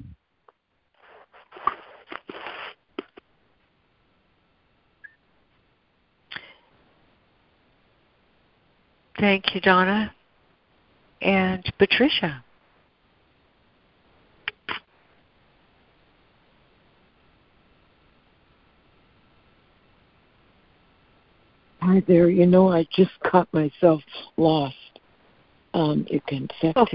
Thank 9.20 9.56
you, 9.56 9.62
Donna. 9.62 10.14
And 11.22 11.64
Patricia. 11.80 12.44
Hi 21.88 22.04
there. 22.06 22.30
You 22.30 22.46
know, 22.46 22.68
I 22.68 22.86
just 22.92 23.12
caught 23.24 23.48
myself 23.54 24.02
lost. 24.36 24.76
Um, 25.74 26.06
you 26.10 26.20
can 26.28 26.50
accept 26.62 26.78
Oh. 26.78 26.86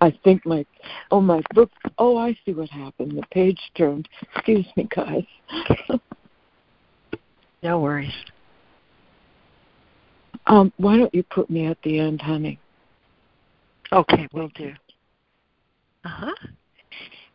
I 0.00 0.10
think 0.24 0.44
my, 0.44 0.66
oh 1.12 1.20
my 1.20 1.40
book. 1.54 1.70
Oh, 1.98 2.16
I 2.16 2.36
see 2.44 2.52
what 2.52 2.68
happened. 2.68 3.16
The 3.16 3.22
page 3.30 3.60
turned. 3.76 4.08
Excuse 4.34 4.66
me, 4.76 4.88
guys. 4.94 5.24
No 7.62 7.78
worries. 7.78 8.12
um, 10.48 10.72
why 10.78 10.96
don't 10.96 11.14
you 11.14 11.22
put 11.22 11.48
me 11.48 11.66
at 11.66 11.78
the 11.84 12.00
end, 12.00 12.20
honey? 12.20 12.58
Okay, 13.92 14.26
we'll 14.32 14.48
do. 14.48 14.72
Uh 16.04 16.08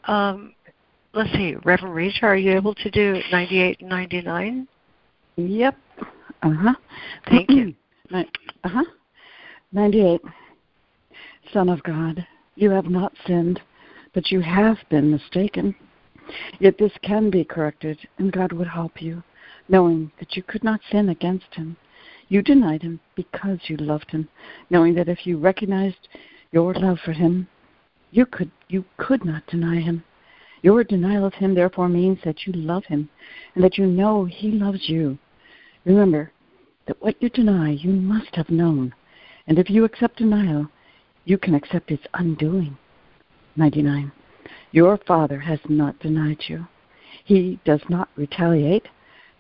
huh. 0.06 0.12
Um, 0.12 0.54
let's 1.14 1.32
see, 1.32 1.56
Reverend 1.64 1.96
Rita, 1.96 2.26
are 2.26 2.36
you 2.36 2.52
able 2.52 2.76
to 2.76 2.92
do 2.92 3.22
98 3.32 3.80
and 3.80 3.90
99? 3.90 4.68
Yep. 5.38 5.78
Uh 6.44 6.54
huh. 6.54 6.74
Thank 7.30 7.50
you. 7.50 7.74
Uh 8.10 8.24
huh. 8.64 8.84
98. 9.74 10.22
Son 11.52 11.68
of 11.68 11.84
God, 11.84 12.26
you 12.56 12.70
have 12.70 12.86
not 12.86 13.12
sinned, 13.26 13.60
but 14.14 14.32
you 14.32 14.40
have 14.40 14.78
been 14.90 15.12
mistaken. 15.12 15.76
Yet 16.60 16.78
this 16.78 16.94
can 17.04 17.30
be 17.30 17.44
corrected, 17.44 18.00
and 18.18 18.32
God 18.32 18.54
would 18.54 18.68
help 18.68 19.02
you, 19.02 19.24
knowing 19.68 20.12
that 20.20 20.36
you 20.36 20.44
could 20.44 20.64
not 20.64 20.80
sin 20.90 21.10
against 21.10 21.54
Him. 21.54 21.76
You 22.30 22.42
denied 22.42 22.82
Him 22.82 23.00
because 23.16 23.60
you 23.68 23.78
loved 23.78 24.12
Him, 24.12 24.28
knowing 24.70 24.94
that 24.96 25.10
if 25.10 25.26
you 25.26 25.38
recognized 25.38 26.08
your 26.52 26.74
love 26.74 27.00
for 27.04 27.14
Him, 27.14 27.48
you 28.12 28.26
could 28.26 28.52
you 28.70 28.86
could 28.98 29.26
not 29.26 29.46
deny 29.48 29.80
Him. 29.80 30.04
Your 30.62 30.84
denial 30.84 31.26
of 31.26 31.34
Him 31.34 31.54
therefore 31.54 31.90
means 31.90 32.20
that 32.24 32.46
you 32.46 32.54
love 32.54 32.86
Him, 32.86 33.10
and 33.56 33.64
that 33.64 33.78
you 33.78 33.86
know 33.86 34.26
He 34.26 34.52
loves 34.52 34.90
you. 34.90 35.18
Remember 35.88 36.34
that 36.86 37.02
what 37.02 37.16
you 37.22 37.30
deny, 37.30 37.70
you 37.70 37.92
must 37.92 38.36
have 38.36 38.50
known. 38.50 38.94
And 39.48 39.58
if 39.58 39.70
you 39.70 39.86
accept 39.86 40.18
denial, 40.18 40.68
you 41.24 41.38
can 41.38 41.56
accept 41.56 41.92
its 41.92 42.04
undoing. 42.14 42.78
99. 43.56 44.12
Your 44.72 44.98
Father 45.08 45.40
has 45.40 45.60
not 45.70 45.98
denied 46.00 46.44
you. 46.50 46.68
He 47.24 47.58
does 47.64 47.80
not 47.88 48.10
retaliate, 48.18 48.90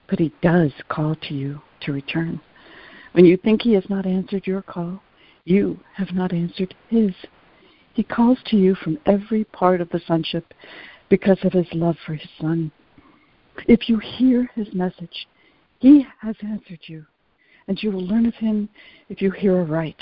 but 0.10 0.20
He 0.20 0.32
does 0.42 0.72
call 0.88 1.16
to 1.16 1.34
you 1.34 1.62
to 1.82 1.92
return. 1.92 2.40
When 3.12 3.26
you 3.26 3.36
think 3.36 3.62
He 3.62 3.74
has 3.74 3.90
not 3.90 4.06
answered 4.06 4.48
your 4.48 4.62
call, 4.62 5.02
you 5.44 5.78
have 5.96 6.14
not 6.14 6.32
answered 6.32 6.74
His. 6.88 7.12
He 7.94 8.04
calls 8.04 8.40
to 8.46 8.56
you 8.56 8.74
from 8.74 9.00
every 9.06 9.44
part 9.44 9.82
of 9.82 9.90
the 9.90 10.00
sonship 10.08 10.54
because 11.10 11.40
of 11.44 11.52
His 11.52 11.68
love 11.74 11.98
for 12.06 12.14
His 12.14 12.30
Son. 12.40 12.72
If 13.68 13.90
you 13.90 13.98
hear 13.98 14.50
His 14.56 14.74
message, 14.74 15.28
He 15.80 16.06
has 16.22 16.36
answered 16.42 16.80
you, 16.84 17.06
and 17.68 17.82
you 17.82 17.92
will 17.92 18.06
learn 18.06 18.26
of 18.26 18.34
Him 18.36 18.70
if 19.10 19.22
you 19.22 19.32
hear 19.32 19.58
aright. 19.58 20.02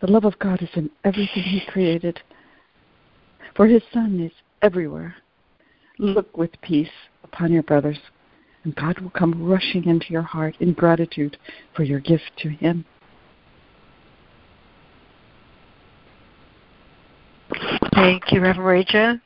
The 0.00 0.10
love 0.10 0.24
of 0.24 0.38
God 0.38 0.60
is 0.62 0.68
in 0.74 0.90
everything 1.04 1.42
He 1.42 1.62
created, 1.66 2.20
for 3.56 3.66
His 3.66 3.82
Son 3.92 4.20
is 4.20 4.32
everywhere. 4.62 5.14
Look 5.98 6.36
with 6.36 6.60
peace 6.60 6.88
upon 7.22 7.52
your 7.52 7.62
brothers, 7.62 7.98
and 8.64 8.74
God 8.74 8.98
will 8.98 9.10
come 9.10 9.46
rushing 9.46 9.84
into 9.84 10.06
your 10.10 10.22
heart 10.22 10.56
in 10.60 10.72
gratitude 10.72 11.36
for 11.74 11.84
your 11.84 12.00
gift 12.00 12.30
to 12.38 12.48
Him. 12.48 12.84
Thank 17.94 18.32
you, 18.32 18.40
Reverend 18.40 18.68
Rita. 18.68 19.20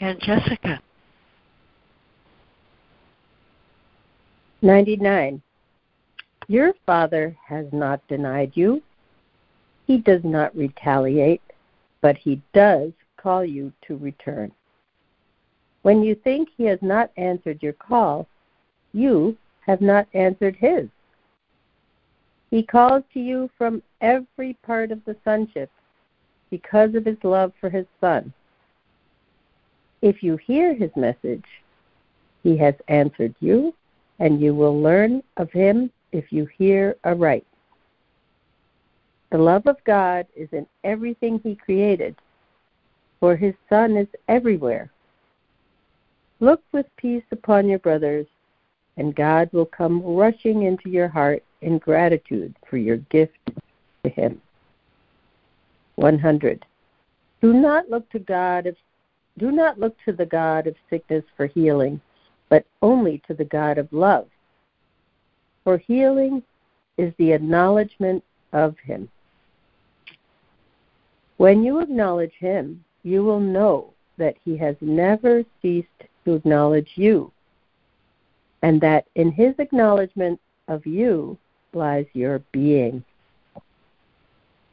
And 0.00 0.20
Jessica. 0.20 0.80
99. 4.62 5.42
Your 6.46 6.72
Father 6.86 7.36
has 7.44 7.66
not 7.72 8.06
denied 8.06 8.52
you. 8.54 8.80
He 9.88 9.98
does 9.98 10.22
not 10.22 10.56
retaliate, 10.56 11.42
but 12.00 12.16
He 12.16 12.40
does 12.54 12.92
call 13.16 13.44
you 13.44 13.72
to 13.88 13.96
return. 13.96 14.52
When 15.82 16.04
you 16.04 16.14
think 16.14 16.48
He 16.56 16.64
has 16.66 16.78
not 16.80 17.10
answered 17.16 17.60
your 17.60 17.72
call, 17.72 18.28
you 18.92 19.36
have 19.66 19.80
not 19.80 20.06
answered 20.14 20.54
His. 20.54 20.88
He 22.50 22.62
calls 22.62 23.02
to 23.14 23.20
you 23.20 23.50
from 23.58 23.82
every 24.00 24.54
part 24.62 24.92
of 24.92 25.04
the 25.04 25.16
sonship 25.24 25.70
because 26.50 26.94
of 26.94 27.04
His 27.04 27.18
love 27.24 27.52
for 27.60 27.68
His 27.68 27.86
Son. 28.00 28.32
If 30.02 30.22
you 30.22 30.36
hear 30.36 30.72
His 30.72 30.90
message, 30.94 31.46
He 32.44 32.56
has 32.58 32.74
answered 32.86 33.34
you 33.40 33.74
and 34.22 34.40
you 34.40 34.54
will 34.54 34.80
learn 34.80 35.20
of 35.36 35.50
him 35.50 35.90
if 36.12 36.32
you 36.32 36.46
hear 36.56 36.96
aright. 37.02 37.44
The 39.32 39.38
love 39.38 39.66
of 39.66 39.82
God 39.82 40.28
is 40.36 40.48
in 40.52 40.64
everything 40.84 41.40
he 41.42 41.56
created, 41.56 42.14
for 43.18 43.34
his 43.34 43.54
Son 43.68 43.96
is 43.96 44.06
everywhere. 44.28 44.92
Look 46.38 46.62
with 46.70 46.86
peace 46.96 47.24
upon 47.32 47.68
your 47.68 47.80
brothers, 47.80 48.28
and 48.96 49.12
God 49.12 49.52
will 49.52 49.66
come 49.66 50.00
rushing 50.00 50.62
into 50.62 50.88
your 50.88 51.08
heart 51.08 51.42
in 51.60 51.78
gratitude 51.78 52.54
for 52.70 52.76
your 52.76 52.98
gift 52.98 53.50
to 54.04 54.08
him. 54.08 54.40
100. 55.96 56.64
Do 57.40 57.52
not 57.52 57.90
look 57.90 58.08
to 58.10 58.20
God 58.20 58.68
of 58.68 58.76
do 59.38 59.50
not 59.50 59.80
look 59.80 59.96
to 60.04 60.12
the 60.12 60.26
God 60.26 60.66
of 60.66 60.76
sickness 60.90 61.24
for 61.36 61.46
healing 61.46 62.00
but 62.52 62.66
only 62.82 63.22
to 63.26 63.32
the 63.32 63.46
God 63.46 63.78
of 63.78 63.90
love. 63.94 64.28
For 65.64 65.78
healing 65.78 66.42
is 66.98 67.14
the 67.16 67.32
acknowledgement 67.32 68.22
of 68.52 68.78
Him. 68.78 69.08
When 71.38 71.64
you 71.64 71.80
acknowledge 71.80 72.34
Him, 72.38 72.84
you 73.04 73.24
will 73.24 73.40
know 73.40 73.94
that 74.18 74.36
He 74.44 74.54
has 74.58 74.76
never 74.82 75.42
ceased 75.62 75.88
to 76.26 76.34
acknowledge 76.34 76.90
you, 76.94 77.32
and 78.60 78.78
that 78.82 79.06
in 79.14 79.32
His 79.32 79.54
acknowledgement 79.58 80.38
of 80.68 80.84
you 80.84 81.38
lies 81.72 82.04
your 82.12 82.40
being. 82.52 83.02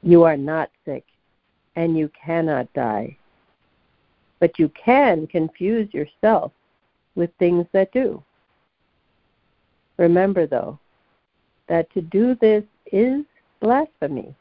You 0.03 0.23
are 0.23 0.35
not 0.35 0.69
sick, 0.83 1.05
and 1.77 1.97
you 1.97 2.09
cannot 2.09 2.73
die, 2.73 3.15
but 4.41 4.59
you 4.59 4.67
can 4.67 5.27
confuse 5.27 5.93
yourself 5.93 6.51
with 7.19 7.29
things 7.37 7.67
that 7.73 7.91
do. 7.91 8.23
Remember, 9.97 10.47
though, 10.47 10.79
that 11.67 11.91
to 11.93 12.01
do 12.01 12.33
this 12.35 12.63
is 12.93 13.23
blasphemy, 13.59 14.33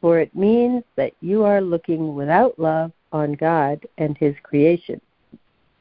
for 0.00 0.18
it 0.18 0.34
means 0.34 0.82
that 0.96 1.12
you 1.20 1.44
are 1.44 1.60
looking 1.60 2.14
without 2.14 2.58
love 2.58 2.90
on 3.12 3.34
God 3.34 3.86
and 3.98 4.16
His 4.16 4.34
creation, 4.42 5.00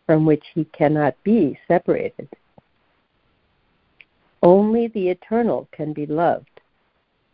from 0.06 0.26
which 0.26 0.44
He 0.54 0.66
cannot 0.66 1.16
be 1.24 1.58
separated. 1.68 2.28
Only 4.44 4.90
the 4.90 5.08
eternal 5.08 5.70
can 5.72 5.94
be 5.94 6.06
loved, 6.06 6.60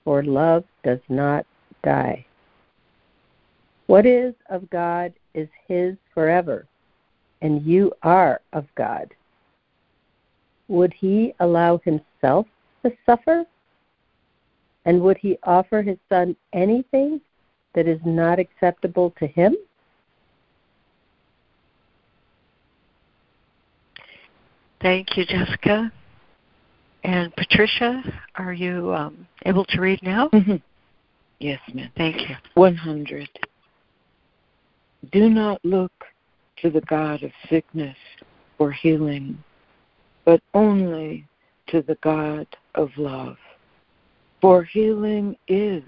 for 0.05 0.23
love 0.23 0.63
does 0.83 1.01
not 1.09 1.47
die. 1.83 2.25
What 3.87 4.05
is 4.05 4.35
of 4.51 4.69
God 4.69 5.13
is 5.33 5.49
His 5.67 5.95
forever 6.13 6.67
and 7.43 7.61
you 7.61 7.91
are 8.01 8.41
of 8.53 8.65
God. 8.75 9.13
Would 10.69 10.93
he 10.93 11.35
allow 11.41 11.79
himself 11.79 12.47
to 12.83 12.91
suffer? 13.05 13.43
And 14.85 15.01
would 15.01 15.17
he 15.17 15.37
offer 15.43 15.81
his 15.81 15.97
son 16.09 16.35
anything 16.53 17.21
that 17.75 17.87
is 17.87 17.99
not 18.05 18.39
acceptable 18.39 19.13
to 19.19 19.27
him? 19.27 19.55
Thank 24.81 25.15
you, 25.15 25.25
Jessica. 25.25 25.91
And 27.03 27.35
Patricia, 27.35 28.01
are 28.35 28.53
you 28.53 28.93
um, 28.93 29.27
able 29.45 29.65
to 29.65 29.81
read 29.81 29.99
now? 30.01 30.29
Mm-hmm. 30.29 30.55
Yes, 31.39 31.59
ma'am. 31.73 31.91
Thank 31.97 32.29
you. 32.29 32.35
100. 32.53 33.29
Do 35.11 35.29
not 35.29 35.59
look 35.65 35.91
to 36.57 36.69
the 36.69 36.81
God 36.81 37.23
of 37.23 37.31
sickness 37.49 37.97
for 38.57 38.71
healing, 38.71 39.43
but 40.25 40.41
only 40.53 41.27
to 41.67 41.81
the 41.81 41.97
God 42.01 42.47
of 42.75 42.89
love. 42.97 43.37
For 44.41 44.63
healing 44.63 45.37
is 45.47 45.83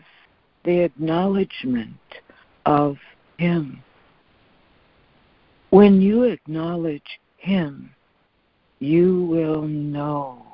the 0.64 0.80
acknowledgement 0.80 1.98
of 2.66 2.98
Him. 3.38 3.84
When 5.70 6.02
you 6.02 6.24
acknowledge 6.24 7.20
Him, 7.38 7.92
you 8.80 9.26
will 9.26 9.64
know 9.64 10.46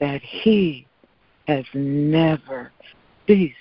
that 0.00 0.22
He 0.22 0.86
has 1.46 1.64
never 1.74 2.72
ceased 3.26 3.56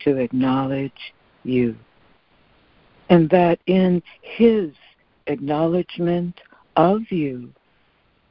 to 0.00 0.16
acknowledge 0.18 1.14
you, 1.42 1.76
and 3.08 3.28
that 3.30 3.58
in 3.66 4.02
His 4.22 4.70
acknowledgement 5.26 6.40
of 6.76 7.10
you 7.10 7.52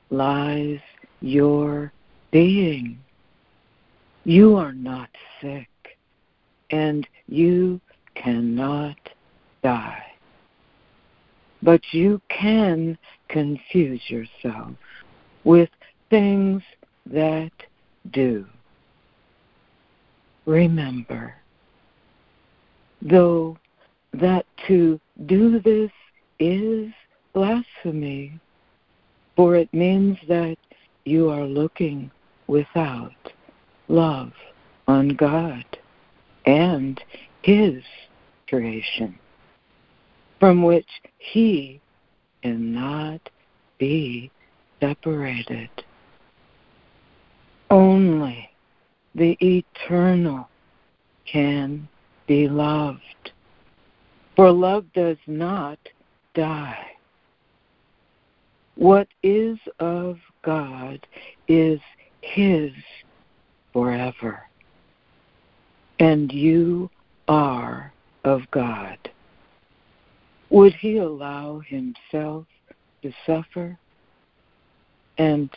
lies 0.09 0.79
your 1.21 1.91
being. 2.31 2.99
You 4.25 4.55
are 4.55 4.73
not 4.73 5.09
sick, 5.41 5.67
and 6.71 7.07
you 7.27 7.79
cannot 8.15 8.97
die. 9.63 10.03
But 11.61 11.81
you 11.91 12.21
can 12.29 12.97
confuse 13.29 14.01
yourself 14.09 14.71
with 15.43 15.69
things 16.09 16.61
that 17.05 17.51
do. 18.11 18.45
Remember, 20.45 21.35
though 23.01 23.57
that 24.13 24.45
to 24.67 24.99
do 25.25 25.59
this 25.59 25.91
is 26.39 26.91
blasphemy, 27.33 28.39
for 29.35 29.55
it 29.55 29.73
means 29.73 30.17
that 30.27 30.57
you 31.05 31.29
are 31.29 31.45
looking 31.45 32.11
without 32.47 33.11
love 33.87 34.31
on 34.87 35.09
God 35.09 35.65
and 36.45 37.01
His 37.41 37.83
creation, 38.47 39.17
from 40.39 40.63
which 40.63 40.89
He 41.17 41.81
cannot 42.41 43.29
be 43.77 44.31
separated. 44.79 45.69
Only 47.69 48.49
the 49.15 49.37
eternal 49.41 50.47
can 51.25 51.87
be 52.27 52.47
loved, 52.47 53.31
for 54.35 54.51
love 54.51 54.85
does 54.93 55.17
not 55.27 55.79
die. 56.33 56.85
What 58.75 59.07
is 59.21 59.57
of 59.79 60.17
God 60.43 61.05
is 61.47 61.79
His 62.21 62.71
forever, 63.71 64.41
and 65.99 66.31
you 66.31 66.89
are 67.27 67.93
of 68.23 68.41
God. 68.51 68.97
Would 70.49 70.73
He 70.73 70.97
allow 70.97 71.59
Himself 71.59 72.45
to 73.01 73.11
suffer? 73.25 73.77
And 75.17 75.49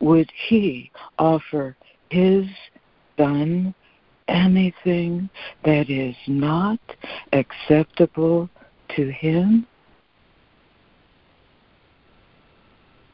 would 0.00 0.30
He 0.48 0.90
offer 1.18 1.76
His 2.10 2.46
Son 3.16 3.74
anything 4.28 5.30
that 5.64 5.88
is 5.88 6.16
not 6.26 6.80
acceptable 7.32 8.48
to 8.96 9.10
Him? 9.10 9.66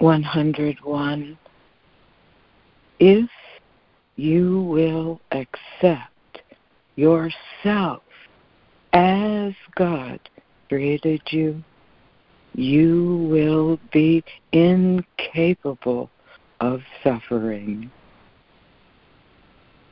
101. 0.03 1.38
If 2.99 3.31
you 4.17 4.62
will 4.62 5.21
accept 5.31 6.43
yourself 6.97 8.03
as 8.93 9.53
God 9.77 10.19
created 10.69 11.23
you, 11.31 11.62
you 12.53 13.29
will 13.31 13.79
be 13.93 14.25
incapable 14.51 16.11
of 16.59 16.81
suffering. 17.05 17.88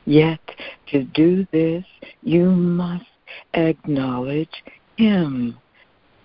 Yet 0.07 0.41
to 0.89 1.05
do 1.05 1.47
this, 1.53 1.85
you 2.25 2.47
must 2.51 3.05
acknowledge 3.55 4.65
Him 4.97 5.57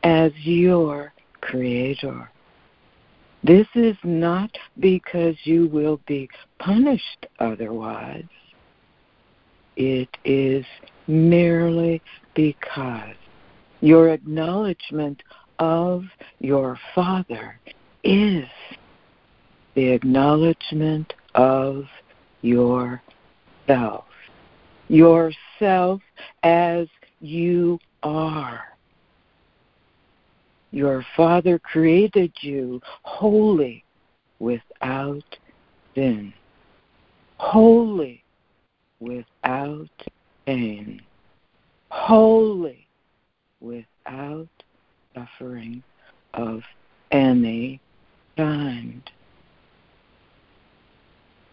as 0.03 0.31
your 0.37 1.13
Creator. 1.41 2.31
This 3.45 3.67
is 3.75 3.95
not 4.03 4.49
because 4.79 5.35
you 5.43 5.67
will 5.67 5.99
be 6.07 6.27
punished 6.57 7.27
otherwise. 7.37 8.25
It 9.75 10.09
is 10.23 10.65
merely 11.05 12.01
because 12.33 13.13
your 13.81 14.09
acknowledgement 14.09 15.21
of 15.59 16.05
your 16.39 16.79
Father 16.95 17.59
is 18.03 18.47
the 19.75 19.89
acknowledgement 19.89 21.13
of 21.35 21.83
yourself. 22.41 24.05
Yourself 24.87 26.01
as 26.41 26.87
you 27.21 27.77
are. 28.01 28.74
Your 30.71 31.05
Father 31.15 31.59
created 31.59 32.33
you 32.41 32.81
holy 33.03 33.83
without 34.39 35.23
sin, 35.93 36.33
holy 37.37 38.23
without 38.99 39.89
pain, 40.45 41.01
holy 41.89 42.87
without 43.61 44.47
suffering 45.13 45.81
of 46.33 46.61
any 47.11 47.79
kind. 48.37 49.09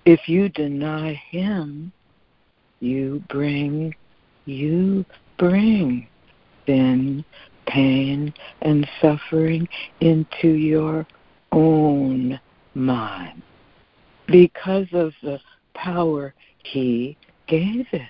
If 0.05 0.29
you 0.29 0.49
deny 0.49 1.15
Him, 1.31 1.93
you 2.81 3.23
bring, 3.29 3.95
you 4.47 5.05
bring 5.39 6.09
sin 6.67 7.25
pain 7.73 8.35
and 8.61 8.87
suffering 9.01 9.67
into 10.01 10.49
your 10.49 11.07
own 11.53 12.39
mind 12.75 13.43
because 14.27 14.87
of 14.93 15.13
the 15.23 15.39
power 15.75 16.35
He 16.63 17.17
gave 17.47 17.87
it. 17.93 18.03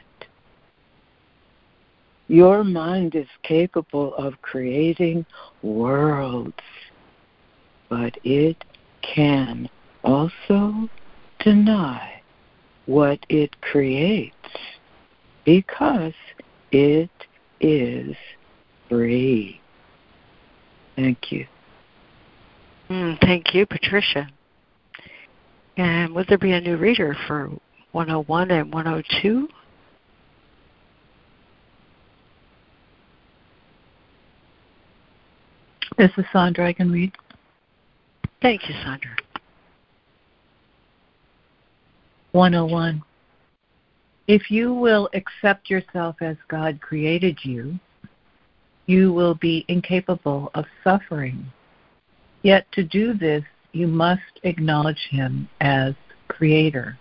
Your 2.29 2.65
mind 2.65 3.15
is 3.15 3.27
capable 3.43 4.15
of 4.17 4.41
creating 4.43 5.27
worlds, 5.63 6.55
but 7.89 8.17
it 8.25 8.65
can 9.03 9.69
also 10.03 10.89
deny 11.41 12.23
what 12.87 13.25
it 13.29 13.61
creates 13.61 14.35
because 15.45 16.15
it 16.71 17.11
is 17.61 18.17
free. 18.93 19.59
Thank 20.97 21.33
you. 21.33 21.47
Mm, 22.91 23.19
thank 23.23 23.55
you, 23.55 23.65
Patricia. 23.65 24.29
And 25.79 26.15
would 26.15 26.27
there 26.29 26.37
be 26.37 26.53
a 26.53 26.61
new 26.61 26.77
reader 26.77 27.17
for 27.27 27.51
101 27.93 28.51
and 28.51 28.73
102? 28.73 29.49
This 35.97 36.11
is 36.19 36.25
Sandra. 36.31 36.69
I 36.69 36.75
can 36.75 36.93
read. 36.93 37.13
Thank 38.43 38.69
you, 38.69 38.75
Sandra. 38.85 39.17
101. 42.33 43.03
If 44.27 44.51
you 44.51 44.75
will 44.75 45.09
accept 45.15 45.71
yourself 45.71 46.17
as 46.21 46.37
God 46.49 46.81
created 46.83 47.39
you, 47.43 47.79
you 48.93 49.11
will 49.11 49.35
be 49.35 49.65
incapable 49.69 50.51
of 50.55 50.67
suffering. 50.85 51.47
Yet 52.43 52.67
to 52.73 52.83
do 52.83 53.15
this, 53.15 53.43
you 53.73 53.87
must 53.87 54.41
acknowledge 54.43 55.09
Him 55.11 55.49
as 55.63 55.95
Creator. 56.29 56.99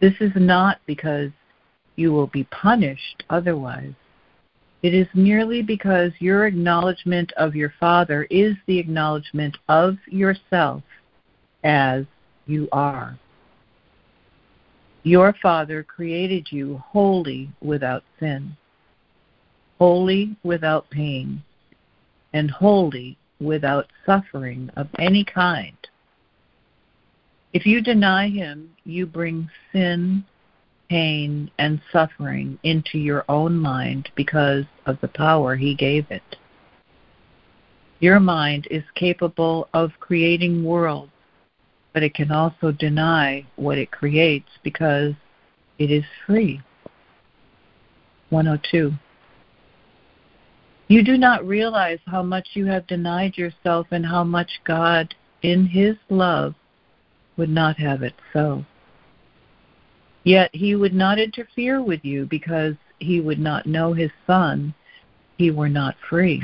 This 0.00 0.14
is 0.20 0.32
not 0.34 0.80
because 0.84 1.30
you 1.94 2.12
will 2.12 2.26
be 2.26 2.42
punished 2.44 3.22
otherwise. 3.30 3.92
It 4.82 4.94
is 4.94 5.06
merely 5.14 5.62
because 5.62 6.10
your 6.18 6.44
acknowledgement 6.44 7.32
of 7.36 7.54
your 7.54 7.72
Father 7.78 8.24
is 8.28 8.56
the 8.66 8.78
acknowledgement 8.80 9.56
of 9.68 9.96
yourself 10.08 10.82
as 11.62 12.04
you 12.46 12.68
are. 12.72 13.16
Your 15.04 15.34
Father 15.40 15.84
created 15.84 16.48
you 16.50 16.82
wholly 16.84 17.48
without 17.62 18.02
sin, 18.18 18.56
holy 19.78 20.36
without 20.42 20.88
pain, 20.90 21.42
and 22.32 22.50
holy 22.50 23.16
without 23.40 23.86
suffering 24.06 24.70
of 24.76 24.88
any 24.98 25.24
kind. 25.24 25.76
If 27.52 27.66
you 27.66 27.80
deny 27.80 28.28
him, 28.28 28.70
you 28.84 29.06
bring 29.06 29.48
sin, 29.72 30.24
pain, 30.88 31.50
and 31.58 31.80
suffering 31.92 32.58
into 32.62 32.98
your 32.98 33.24
own 33.28 33.56
mind 33.56 34.10
because 34.14 34.64
of 34.86 35.00
the 35.00 35.08
power 35.08 35.56
he 35.56 35.74
gave 35.74 36.10
it. 36.10 36.36
Your 38.00 38.20
mind 38.20 38.66
is 38.70 38.82
capable 38.94 39.68
of 39.72 39.92
creating 40.00 40.64
worlds, 40.64 41.12
but 41.92 42.02
it 42.02 42.14
can 42.14 42.32
also 42.32 42.72
deny 42.72 43.46
what 43.56 43.78
it 43.78 43.90
creates 43.90 44.50
because 44.62 45.14
it 45.78 45.90
is 45.90 46.04
free. 46.26 46.60
102. 48.30 48.92
You 50.86 51.02
do 51.02 51.16
not 51.16 51.46
realize 51.46 51.98
how 52.06 52.22
much 52.22 52.48
you 52.52 52.66
have 52.66 52.86
denied 52.86 53.38
yourself 53.38 53.86
and 53.90 54.04
how 54.04 54.22
much 54.22 54.50
God, 54.64 55.14
in 55.42 55.66
His 55.66 55.96
love, 56.10 56.54
would 57.36 57.48
not 57.48 57.78
have 57.78 58.02
it 58.02 58.14
so. 58.32 58.64
Yet 60.24 60.50
He 60.52 60.74
would 60.74 60.94
not 60.94 61.18
interfere 61.18 61.82
with 61.82 62.04
you 62.04 62.26
because 62.26 62.74
He 62.98 63.20
would 63.20 63.38
not 63.38 63.66
know 63.66 63.94
His 63.94 64.10
Son, 64.26 64.74
He 65.38 65.50
were 65.50 65.70
not 65.70 65.96
free. 66.08 66.42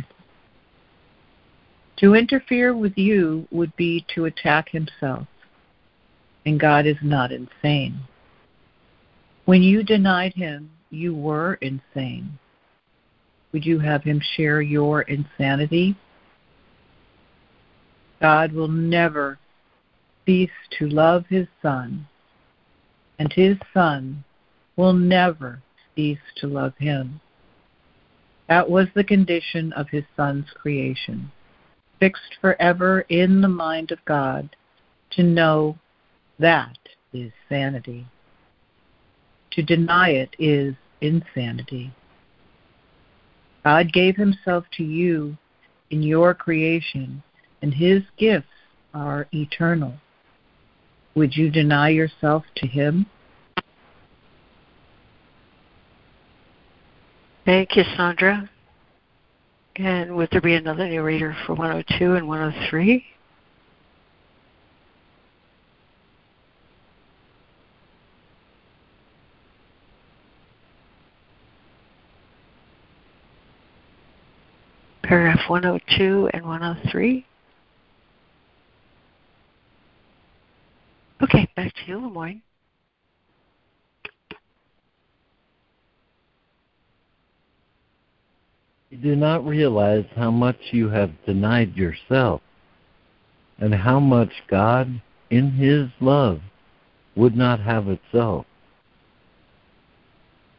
To 1.99 2.15
interfere 2.15 2.75
with 2.75 2.97
you 2.97 3.47
would 3.51 3.77
be 3.77 4.07
to 4.15 4.25
attack 4.25 4.71
Himself, 4.71 5.27
and 6.47 6.59
God 6.59 6.87
is 6.87 6.97
not 7.03 7.31
insane. 7.31 8.01
When 9.45 9.63
you 9.63 9.83
denied 9.83 10.33
Him, 10.33 10.71
you 10.89 11.15
were 11.15 11.55
insane 11.61 12.39
would 13.53 13.65
you 13.65 13.79
have 13.79 14.03
him 14.03 14.21
share 14.37 14.63
your 14.63 15.03
insanity? 15.03 15.97
God 18.21 18.53
will 18.53 18.69
never 18.69 19.39
cease 20.27 20.51
to 20.79 20.89
love 20.89 21.25
his 21.29 21.47
Son, 21.63 22.07
and 23.19 23.33
his 23.33 23.57
Son 23.73 24.25
will 24.77 24.93
never 24.93 25.63
cease 25.95 26.19
to 26.37 26.47
love 26.47 26.75
him. 26.79 27.21
That 28.49 28.69
was 28.69 28.89
the 28.95 29.05
condition 29.05 29.73
of 29.73 29.89
his 29.89 30.05
Son's 30.17 30.51
creation, 30.55 31.31
fixed 31.99 32.37
forever 32.41 33.03
in 33.09 33.41
the 33.41 33.49
mind 33.49 33.91
of 33.91 34.05
God 34.05 34.57
to 35.13 35.23
know 35.23 35.79
that 36.39 36.79
is 37.13 37.33
sanity. 37.49 38.07
To 39.53 39.63
deny 39.63 40.11
it 40.11 40.35
is 40.39 40.75
insanity. 41.01 41.93
God 43.65 43.93
gave 43.93 44.17
himself 44.17 44.65
to 44.77 44.85
you 44.85 45.37
in 45.91 46.03
your 46.03 46.35
creation, 46.35 47.23
and 47.63 47.75
his 47.75 48.03
gifts 48.17 48.47
are 48.95 49.29
eternal. 49.33 49.95
Would 51.15 51.37
you 51.37 51.51
deny 51.51 51.91
yourself 51.91 52.45
to 52.57 52.67
him? 52.67 53.07
Thank 57.45 57.77
you, 57.77 57.83
Sandra. 57.97 58.49
And 59.77 60.15
would 60.17 60.29
there 60.31 60.41
be 60.41 60.55
another 60.55 60.89
narrator 60.89 61.37
for 61.47 61.55
102 61.55 62.15
and 62.15 62.29
103? 62.29 63.05
Paragraph 75.11 75.41
102 75.49 76.31
and 76.33 76.47
103. 76.47 77.27
Okay, 81.21 81.49
back 81.57 81.75
to 81.75 81.81
you, 81.89 81.97
Lemoyne. 81.97 82.41
You 88.91 88.99
do 88.99 89.17
not 89.17 89.45
realize 89.45 90.05
how 90.15 90.31
much 90.31 90.59
you 90.71 90.89
have 90.91 91.11
denied 91.27 91.75
yourself 91.75 92.41
and 93.59 93.75
how 93.75 93.99
much 93.99 94.31
God, 94.49 95.03
in 95.29 95.51
His 95.51 95.89
love, 96.01 96.41
would 97.17 97.37
not 97.37 97.59
have 97.59 97.89
it 97.89 98.01
so. 98.13 98.47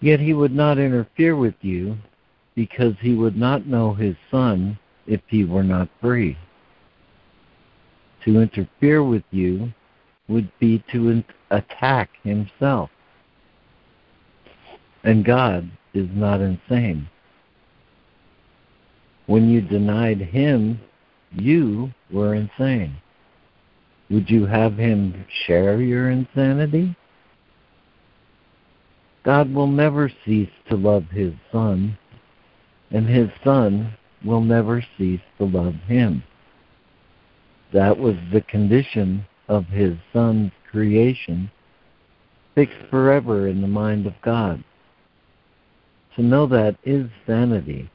Yet 0.01 0.19
He 0.19 0.33
would 0.33 0.53
not 0.53 0.77
interfere 0.77 1.37
with 1.37 1.55
you 1.61 1.95
because 2.55 2.93
he 2.99 3.13
would 3.13 3.37
not 3.37 3.65
know 3.65 3.93
his 3.93 4.15
son 4.29 4.77
if 5.07 5.21
he 5.27 5.43
were 5.43 5.63
not 5.63 5.89
free. 6.01 6.37
To 8.25 8.41
interfere 8.41 9.03
with 9.03 9.23
you 9.31 9.73
would 10.27 10.51
be 10.59 10.83
to 10.91 11.23
attack 11.49 12.09
himself. 12.23 12.89
And 15.03 15.25
God 15.25 15.69
is 15.93 16.07
not 16.13 16.41
insane. 16.41 17.09
When 19.25 19.49
you 19.49 19.61
denied 19.61 20.21
him, 20.21 20.79
you 21.31 21.91
were 22.11 22.35
insane. 22.35 22.95
Would 24.09 24.29
you 24.29 24.45
have 24.45 24.77
him 24.77 25.25
share 25.45 25.81
your 25.81 26.11
insanity? 26.11 26.95
God 29.23 29.53
will 29.53 29.67
never 29.67 30.11
cease 30.25 30.49
to 30.69 30.75
love 30.75 31.05
his 31.11 31.33
son 31.51 31.97
and 32.91 33.07
his 33.07 33.29
Son 33.43 33.93
will 34.23 34.41
never 34.41 34.83
cease 34.97 35.21
to 35.37 35.45
love 35.45 35.75
him. 35.87 36.23
That 37.73 37.97
was 37.97 38.15
the 38.31 38.41
condition 38.41 39.25
of 39.47 39.65
his 39.67 39.95
Son's 40.13 40.51
creation, 40.69 41.49
fixed 42.53 42.77
forever 42.89 43.47
in 43.47 43.61
the 43.61 43.67
mind 43.67 44.05
of 44.05 44.13
God. 44.21 44.63
To 46.15 46.21
know 46.21 46.45
that 46.47 46.75
is 46.83 47.09
sanity. 47.25 47.89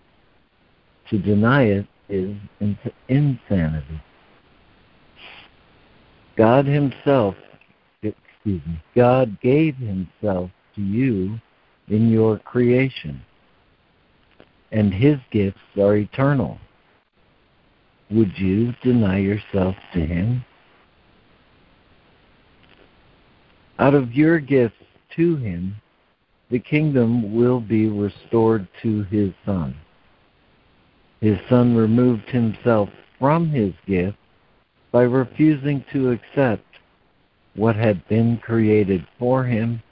To 1.11 1.19
deny 1.19 1.65
it 1.65 1.87
is 2.09 2.35
insanity. 3.09 4.03
God 6.37 6.67
himself, 6.67 7.35
excuse 8.03 8.63
me, 8.67 8.83
God 8.95 9.41
gave 9.41 9.77
himself 9.77 10.51
to 10.75 10.83
you 10.83 11.39
in 11.89 12.11
your 12.11 12.39
creation 12.39 13.23
and 14.73 14.93
his 14.93 15.19
gifts 15.31 15.61
are 15.79 15.97
eternal. 15.97 16.59
Would 18.11 18.39
you 18.39 18.73
deny 18.83 19.19
yourself 19.19 19.77
to 19.95 20.01
him? 20.01 20.45
Out 23.79 23.95
of 23.95 24.13
your 24.15 24.39
gifts 24.39 24.83
to 25.17 25.37
him, 25.37 25.77
the 26.51 26.59
kingdom 26.59 27.35
will 27.35 27.61
be 27.61 27.89
restored 27.89 28.67
to 28.83 29.03
his 29.05 29.33
son. 29.45 29.77
His 31.21 31.39
son 31.49 31.75
removed 31.75 32.29
himself 32.31 32.89
from 33.19 33.51
his 33.51 33.73
gift 33.87 34.19
by 34.93 35.03
refusing 35.03 35.85
to 35.93 36.11
accept 36.11 36.65
what 37.55 37.75
had 37.75 38.07
been 38.09 38.39
created 38.39 39.07
for 39.19 39.45
him 39.45 39.83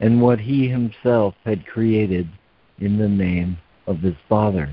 and 0.00 0.22
what 0.22 0.38
he 0.38 0.68
himself 0.68 1.34
had 1.44 1.66
created 1.66 2.28
in 2.78 2.98
the 2.98 3.08
name 3.08 3.58
of 3.88 4.00
his 4.00 4.14
Father. 4.28 4.72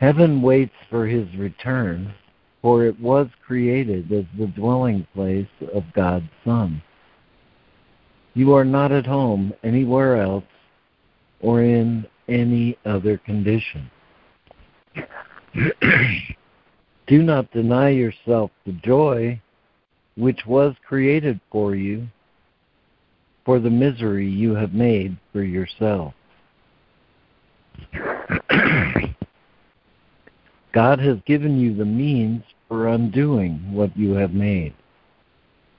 Heaven 0.00 0.40
waits 0.42 0.74
for 0.88 1.06
his 1.06 1.26
return, 1.36 2.14
for 2.62 2.84
it 2.84 2.98
was 3.00 3.28
created 3.44 4.10
as 4.12 4.24
the 4.38 4.46
dwelling 4.46 5.06
place 5.14 5.48
of 5.72 5.84
God's 5.92 6.28
Son. 6.44 6.82
You 8.34 8.54
are 8.54 8.64
not 8.64 8.92
at 8.92 9.06
home 9.06 9.52
anywhere 9.62 10.20
else 10.20 10.44
or 11.40 11.62
in 11.62 12.06
any 12.28 12.78
other 12.84 13.18
condition. 13.18 13.90
Do 17.06 17.22
not 17.22 17.50
deny 17.52 17.90
yourself 17.90 18.50
the 18.64 18.72
joy 18.72 19.40
which 20.16 20.46
was 20.46 20.74
created 20.86 21.40
for 21.50 21.74
you 21.74 22.08
for 23.44 23.58
the 23.58 23.70
misery 23.70 24.28
you 24.28 24.54
have 24.54 24.72
made 24.72 25.16
for 25.32 25.42
yourself. 25.42 26.14
God 30.72 30.98
has 30.98 31.18
given 31.26 31.58
you 31.58 31.74
the 31.74 31.84
means 31.84 32.42
for 32.68 32.88
undoing 32.88 33.60
what 33.72 33.96
you 33.96 34.12
have 34.14 34.32
made. 34.32 34.74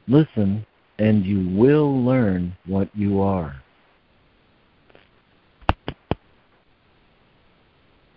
Listen, 0.07 0.65
and 0.99 1.25
you 1.25 1.49
will 1.57 2.03
learn 2.03 2.55
what 2.65 2.87
you 2.95 3.19
are. 3.19 3.61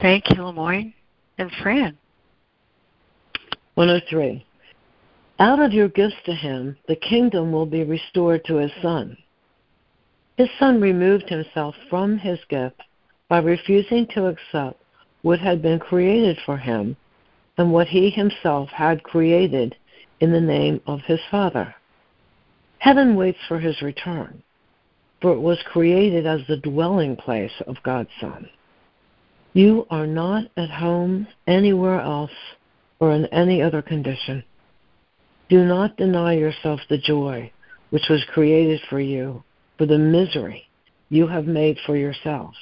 Thank 0.01 0.31
you, 0.31 0.45
Lemoyne. 0.45 0.95
And 1.39 1.51
Fran. 1.63 1.97
103. 3.75 4.45
Out 5.41 5.61
of 5.61 5.73
your 5.73 5.89
gifts 5.89 6.17
to 6.27 6.35
him, 6.35 6.77
the 6.89 6.97
kingdom 6.97 7.53
will 7.53 7.67
be 7.67 7.85
restored 7.85 8.45
to 8.45 8.57
his 8.57 8.73
son. 8.83 9.17
His 10.39 10.49
son 10.57 10.81
removed 10.81 11.29
himself 11.29 11.75
from 11.91 12.17
his 12.17 12.39
gift 12.49 12.81
by 13.29 13.39
refusing 13.39 14.07
to 14.15 14.27
accept 14.27 14.81
what 15.23 15.41
had 15.41 15.61
been 15.61 15.81
created 15.81 16.39
for 16.47 16.57
him 16.57 16.97
and 17.57 17.73
what 17.73 17.89
he 17.89 18.09
himself 18.09 18.69
had 18.69 19.03
created 19.03 19.75
in 20.21 20.31
the 20.31 20.41
name 20.41 20.81
of 20.87 21.01
his 21.01 21.19
Father. 21.29 21.75
Heaven 22.79 23.17
waits 23.17 23.41
for 23.49 23.59
his 23.59 23.83
return, 23.83 24.45
for 25.21 25.33
it 25.33 25.41
was 25.41 25.59
created 25.65 26.25
as 26.25 26.47
the 26.47 26.59
dwelling 26.59 27.17
place 27.17 27.61
of 27.67 27.83
God's 27.83 28.11
Son. 28.21 28.49
You 29.55 29.89
are 29.91 30.07
not 30.07 30.45
at 30.57 30.71
home 30.71 31.27
anywhere 31.49 32.01
else 32.01 32.55
or 33.01 33.13
in 33.13 33.27
any 33.27 33.61
other 33.61 33.83
condition. 33.83 34.45
Do 35.49 35.65
not 35.65 35.97
deny 35.97 36.35
yourself 36.35 36.79
the 36.89 36.99
joy 36.99 37.51
which 37.91 38.09
was 38.09 38.25
created 38.33 38.81
for 38.89 39.01
you 39.01 39.43
for 39.79 39.87
the 39.87 39.99
misery 39.99 40.69
you 41.09 41.27
have 41.29 41.47
made 41.47 41.79
for 41.87 41.97
yourselves. 41.97 42.59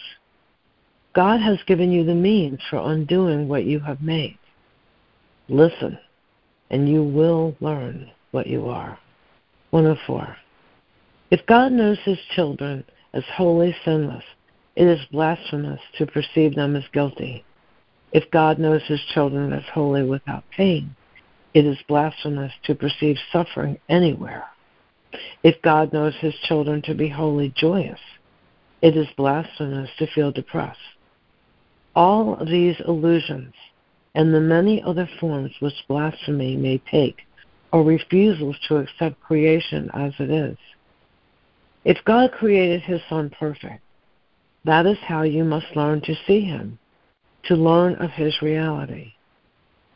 God 1.15 1.41
has 1.41 1.59
given 1.67 1.91
you 1.91 2.05
the 2.05 2.15
means 2.15 2.61
for 2.69 2.79
undoing 2.79 3.49
what 3.49 3.65
you 3.65 3.81
have 3.81 4.03
made. 4.03 4.39
Listen, 5.49 5.99
and 6.71 6.89
you 6.89 7.03
will 7.03 7.57
learn 7.61 8.11
what 8.33 8.47
you 8.47 8.69
are. 8.69 8.99
104. 9.71 10.37
If 11.31 11.45
God 11.47 11.73
knows 11.73 11.99
his 12.05 12.19
children 12.35 12.85
as 13.13 13.25
wholly 13.35 13.75
sinless, 13.85 14.25
it 14.77 14.87
is 14.87 15.01
blasphemous 15.11 15.81
to 15.99 16.07
perceive 16.07 16.55
them 16.55 16.77
as 16.77 16.85
guilty. 16.93 17.45
If 18.13 18.31
God 18.31 18.59
knows 18.59 18.83
his 18.87 19.01
children 19.15 19.53
as 19.53 19.65
wholly 19.73 20.03
without 20.03 20.45
pain, 20.51 20.95
it 21.55 21.65
is 21.65 21.79
blasphemous 21.89 22.53
to 22.65 22.75
perceive 22.75 23.17
suffering 23.33 23.79
anywhere. 23.89 24.45
If 25.43 25.61
God 25.63 25.93
knows 25.93 26.15
his 26.17 26.35
children 26.45 26.83
to 26.83 26.95
be 26.95 27.09
wholly 27.09 27.53
joyous, 27.57 28.01
it 28.83 28.97
is 28.97 29.07
blasphemous 29.17 29.91
to 29.99 30.07
feel 30.09 30.33
depressed. 30.33 30.79
All 31.95 32.37
these 32.45 32.77
illusions 32.87 33.55
and 34.15 34.35
the 34.35 34.41
many 34.41 34.83
other 34.83 35.09
forms 35.19 35.53
which 35.61 35.87
blasphemy 35.89 36.57
may 36.57 36.79
take 36.91 37.27
are 37.73 37.83
refusals 37.83 38.57
to 38.69 38.77
accept 38.77 39.21
creation 39.21 39.91
as 39.95 40.13
it 40.19 40.31
is. 40.31 40.57
If 41.85 42.05
God 42.05 42.33
created 42.33 42.83
his 42.83 43.01
Son 43.09 43.31
perfect, 43.31 43.83
that 44.65 44.87
is 44.87 44.99
how 44.99 45.23
you 45.23 45.45
must 45.45 45.77
learn 45.77 46.01
to 46.03 46.15
see 46.27 46.41
him, 46.41 46.79
to 47.45 47.55
learn 47.55 47.95
of 47.97 48.11
his 48.11 48.43
reality. 48.43 49.13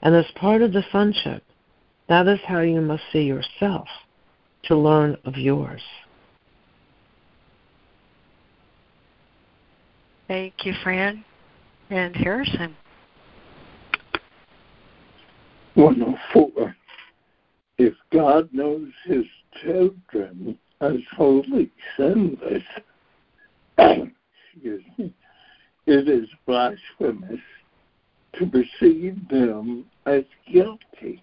And 0.03 0.15
as 0.15 0.31
part 0.37 0.63
of 0.63 0.73
the 0.73 0.85
sonship, 0.93 1.43
that 2.09 2.29
is 2.29 2.41
how 2.47 2.61
you 2.61 2.81
must 2.81 3.03
see 3.13 3.23
yourself 3.23 3.89
to 4.65 4.77
learn 4.77 5.17
of 5.25 5.37
yours. 5.37 5.83
Thank 10.29 10.65
you, 10.65 10.75
Fran 10.83 11.25
and 11.91 12.15
Harrison. 12.15 12.77
104. 15.75 16.77
If 17.79 17.95
God 18.13 18.49
knows 18.53 18.89
his 19.05 19.25
children 19.63 20.59
as 20.81 20.97
wholly 21.17 21.73
sinless, 21.97 22.63
excuse 23.79 24.83
me, 24.99 25.13
it 25.87 26.09
is 26.09 26.29
blasphemous 26.47 27.41
to 28.35 28.47
perceive 28.47 29.17
them 29.29 29.87
as 30.07 30.23
guilty 30.53 31.23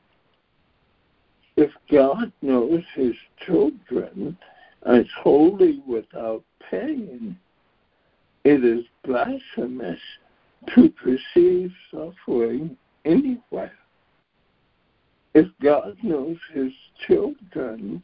if 1.58 1.72
God 1.92 2.32
knows 2.44 2.84
his 2.94 3.16
children 3.46 4.38
as 4.86 5.06
holy 5.22 5.82
without 5.88 6.44
pain, 6.70 7.38
it 8.44 8.64
is 8.64 8.86
blasphemous 9.04 10.00
to 10.76 10.90
perceive 10.90 11.74
suffering 11.92 12.78
anywhere. 13.06 13.74
If 15.34 15.48
God 15.62 15.98
knows 16.04 16.38
his 16.54 16.72
children 17.08 18.04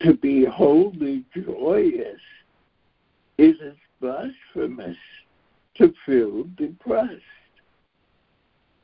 to 0.00 0.14
be 0.14 0.44
wholly 0.44 1.24
joyous, 1.34 2.20
it 3.38 3.56
is 3.62 3.76
blasphemous 4.00 4.96
to 5.76 5.94
feel 6.04 6.44
depressed. 6.56 7.22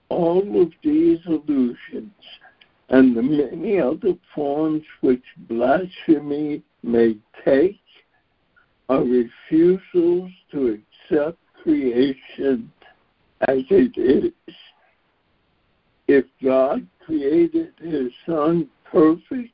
All 0.08 0.62
of 0.62 0.72
these 0.82 1.18
illusions 1.26 2.12
and 2.88 3.16
the 3.16 3.22
many 3.22 3.80
other 3.80 4.14
forms 4.34 4.82
which 5.00 5.24
blasphemy 5.48 6.62
may 6.82 7.16
take 7.44 7.80
are 8.88 9.02
refusals 9.02 10.30
to 10.52 10.80
accept 11.10 11.38
creation 11.62 12.70
as 13.48 13.58
it 13.70 13.96
is. 13.98 14.54
If 16.06 16.24
God 16.42 16.86
created 17.04 17.72
his 17.80 18.12
Son 18.24 18.68
perfect, 18.84 19.52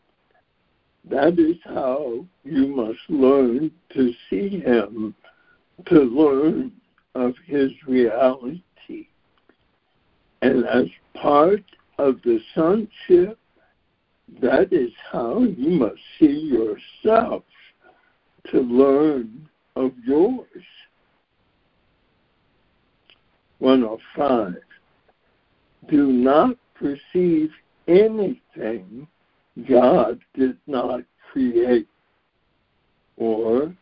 that 1.09 1.39
is 1.39 1.57
how 1.65 2.27
you 2.45 2.67
must 2.67 3.01
learn 3.09 3.71
to 3.95 4.13
see 4.29 4.61
him, 4.61 5.15
to 5.87 6.01
learn 6.01 6.73
of 7.15 7.35
his 7.47 7.71
reality. 7.87 9.09
And 10.43 10.67
as 10.67 10.87
part 11.15 11.63
of 11.99 12.21
the 12.23 12.41
sonship, 12.55 13.39
that 14.41 14.73
is 14.73 14.91
how 15.11 15.43
you 15.43 15.71
must 15.71 16.01
see 16.19 16.51
yourself 16.51 17.43
to 18.51 18.61
learn 18.61 19.49
of 19.77 19.93
yours. 20.05 20.47
105. 23.59 24.55
Do 25.89 26.07
not 26.09 26.57
perceive 26.75 27.51
anything 27.87 29.07
God 29.69 30.21
did 30.35 30.57
not 30.67 31.03
create, 31.31 31.89
or 33.17 33.75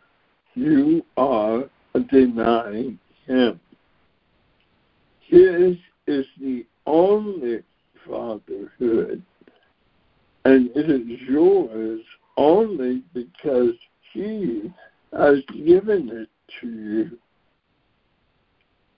you 0.55 1.05
are 1.17 1.65
denying 2.11 2.99
Him. 3.27 3.61
His 5.21 5.77
is 6.07 6.27
the 6.41 6.67
only 6.87 7.63
fatherhood, 8.11 9.23
and 10.45 10.71
it 10.75 10.91
is 10.91 11.21
yours 11.29 12.01
only 12.37 13.03
because 13.15 13.75
He 14.13 14.73
has 15.13 15.39
given 15.65 16.09
it 16.11 16.29
to 16.61 16.69
you. 16.69 17.19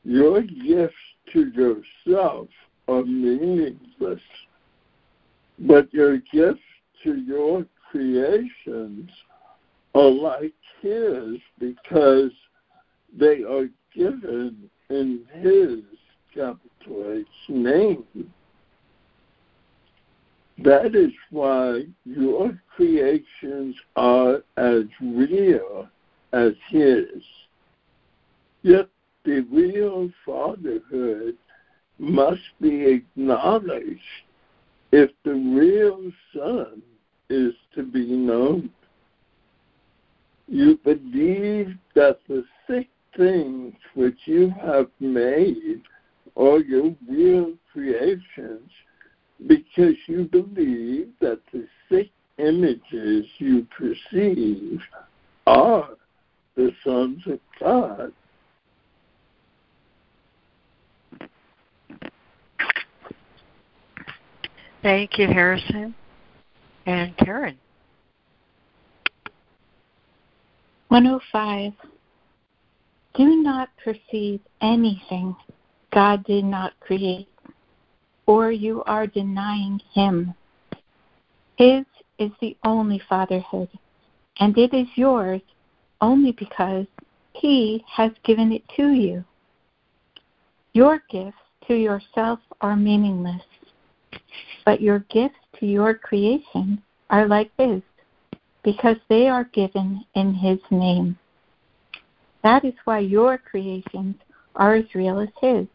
Your 0.05 0.42
gifts 0.42 0.94
to 1.33 1.51
yourself 1.51 2.48
are 2.88 3.05
meaningless, 3.05 4.20
but 5.61 5.92
your 5.92 6.18
gifts 6.33 6.61
to 7.05 7.16
your 7.16 7.66
creations 7.90 9.11
are 9.94 10.11
like 10.11 10.55
His 10.81 11.38
because 11.59 12.33
they 13.16 13.42
are 13.42 13.68
given 13.94 14.70
in 14.90 15.20
His 15.40 15.81
capital 16.35 17.12
H 17.12 17.27
name. 17.48 18.05
That 20.64 20.94
is 20.94 21.11
why 21.31 21.87
your 22.05 22.57
creations 22.77 23.75
are 23.96 24.42
as 24.57 24.85
real 25.01 25.88
as 26.33 26.53
His. 26.68 27.22
Yet 28.62 28.88
the 29.25 29.40
real 29.51 30.11
fatherhood 30.25 31.37
must 31.98 32.42
be 32.61 32.85
acknowledged 32.85 34.01
if 34.93 35.11
the 35.24 35.34
real 35.34 36.12
Son 36.32 36.80
is 37.28 37.55
to 37.74 37.82
be 37.82 38.07
known. 38.07 38.70
You 40.47 40.78
believe 40.84 41.76
that 41.95 42.18
the 42.28 42.45
sick 42.68 42.89
things 43.16 43.74
which 43.95 44.18
you 44.26 44.51
have 44.61 44.89
made 45.01 45.82
are 46.36 46.61
your 46.61 46.95
real 47.09 47.55
creations 47.72 48.70
because 49.47 49.95
you 50.07 50.24
believe 50.24 51.09
that 51.20 51.41
the 51.53 51.66
six 51.91 52.09
images 52.39 53.26
you 53.39 53.66
perceive 53.76 54.80
are 55.47 55.91
the 56.57 56.72
sons 56.85 57.22
of 57.26 57.41
God. 57.61 58.12
Thank 64.83 65.18
you, 65.18 65.28
Harrison 65.28 65.95
and 66.87 67.16
Karen. 67.16 67.57
105. 70.89 71.72
Do 73.14 73.43
not 73.43 73.68
perceive 73.83 74.41
anything 74.61 75.37
God 75.93 76.24
did 76.24 76.45
not 76.45 76.72
create 76.80 77.28
or 78.27 78.51
you 78.51 78.83
are 78.85 79.07
denying 79.07 79.81
Him. 79.93 80.35
His 81.57 81.85
is 82.18 82.31
the 82.41 82.57
only 82.64 83.01
fatherhood, 83.09 83.68
and 84.39 84.57
it 84.57 84.73
is 84.73 84.87
yours 84.95 85.43
only 86.01 86.33
because 86.33 86.87
He 87.33 87.85
has 87.89 88.12
given 88.25 88.53
it 88.53 88.62
to 88.77 88.93
you. 88.93 89.25
Your 90.73 91.03
gifts 91.11 91.37
to 91.68 91.75
yourself 91.75 92.39
are 92.61 92.77
meaningless, 92.77 93.43
but 94.64 94.81
your 94.81 95.01
gifts 95.11 95.39
to 95.61 95.66
your 95.66 95.95
creation 95.95 96.83
are 97.11 97.27
like 97.27 97.51
His, 97.59 97.83
because 98.64 98.97
they 99.09 99.29
are 99.29 99.45
given 99.53 100.05
in 100.14 100.35
His 100.35 100.59
name. 100.70 101.18
That 102.43 102.64
is 102.64 102.75
why 102.85 103.01
your 103.01 103.39
creations 103.39 104.16
are 104.57 104.75
as 104.75 104.95
real 104.95 105.20
as 105.20 105.29
His. 105.41 105.66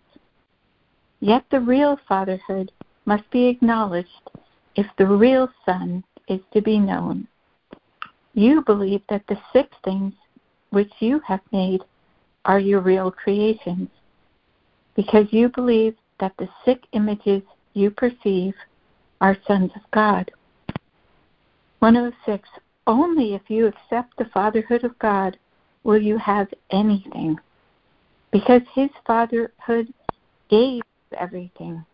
Yet 1.27 1.43
the 1.51 1.59
real 1.59 1.99
fatherhood 2.07 2.71
must 3.03 3.29
be 3.31 3.47
acknowledged 3.47 4.31
if 4.77 4.85
the 4.97 5.05
real 5.05 5.49
Son 5.65 6.01
is 6.29 6.39
to 6.53 6.61
be 6.61 6.79
known. 6.79 7.27
You 8.33 8.63
believe 8.65 9.01
that 9.09 9.27
the 9.27 9.37
six 9.51 9.75
things 9.83 10.13
which 10.69 10.93
you 11.01 11.19
have 11.27 11.41
made 11.51 11.81
are 12.45 12.59
your 12.59 12.79
real 12.79 13.11
creations, 13.11 13.89
because 14.95 15.25
you 15.31 15.49
believe 15.49 15.95
that 16.21 16.31
the 16.37 16.47
sick 16.63 16.85
images 16.93 17.41
you 17.73 17.91
perceive 17.91 18.53
are 19.19 19.35
sons 19.45 19.71
of 19.75 19.81
God. 19.91 20.31
106. 21.79 22.47
Only 22.87 23.35
if 23.35 23.41
you 23.49 23.67
accept 23.67 24.15
the 24.17 24.31
fatherhood 24.33 24.85
of 24.85 24.97
God 24.99 25.37
will 25.83 26.01
you 26.01 26.17
have 26.19 26.47
anything, 26.71 27.37
because 28.31 28.61
his 28.73 28.91
fatherhood 29.05 29.93
gave 30.49 30.83
everything. 31.13 31.85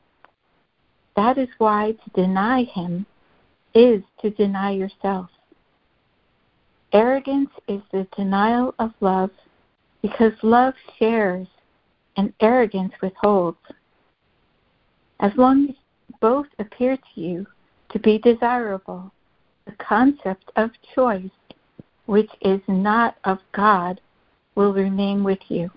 That 1.16 1.38
is 1.38 1.49
why 1.57 1.91
to 1.91 2.22
deny 2.22 2.64
him 2.64 3.05
is 3.74 4.01
to 4.22 4.30
deny 4.32 4.72
yourself. 4.72 5.30
Arrogance 6.91 7.49
is 7.68 7.82
the 7.91 8.07
denial 8.16 8.76
of 8.80 8.91
love 8.99 9.32
because 10.01 10.34
love 10.43 10.74
shares 10.99 11.47
and 12.18 12.34
arrogance 12.39 12.93
withholds. 13.01 13.57
As 15.20 15.32
long 15.38 15.70
as 15.70 15.76
both 16.20 16.47
appear 16.59 16.97
to 16.97 17.22
you 17.22 17.47
to 17.91 17.99
be 17.99 18.20
desirable, 18.20 19.11
the 19.66 19.72
concept 19.74 20.51
of 20.55 20.72
choice, 20.93 21.32
which 22.05 22.30
is 22.41 22.61
not 22.68 23.16
of 23.24 23.39
God, 23.53 24.01
will 24.55 24.74
remain 24.74 25.24
with 25.24 25.39
you. 25.47 25.72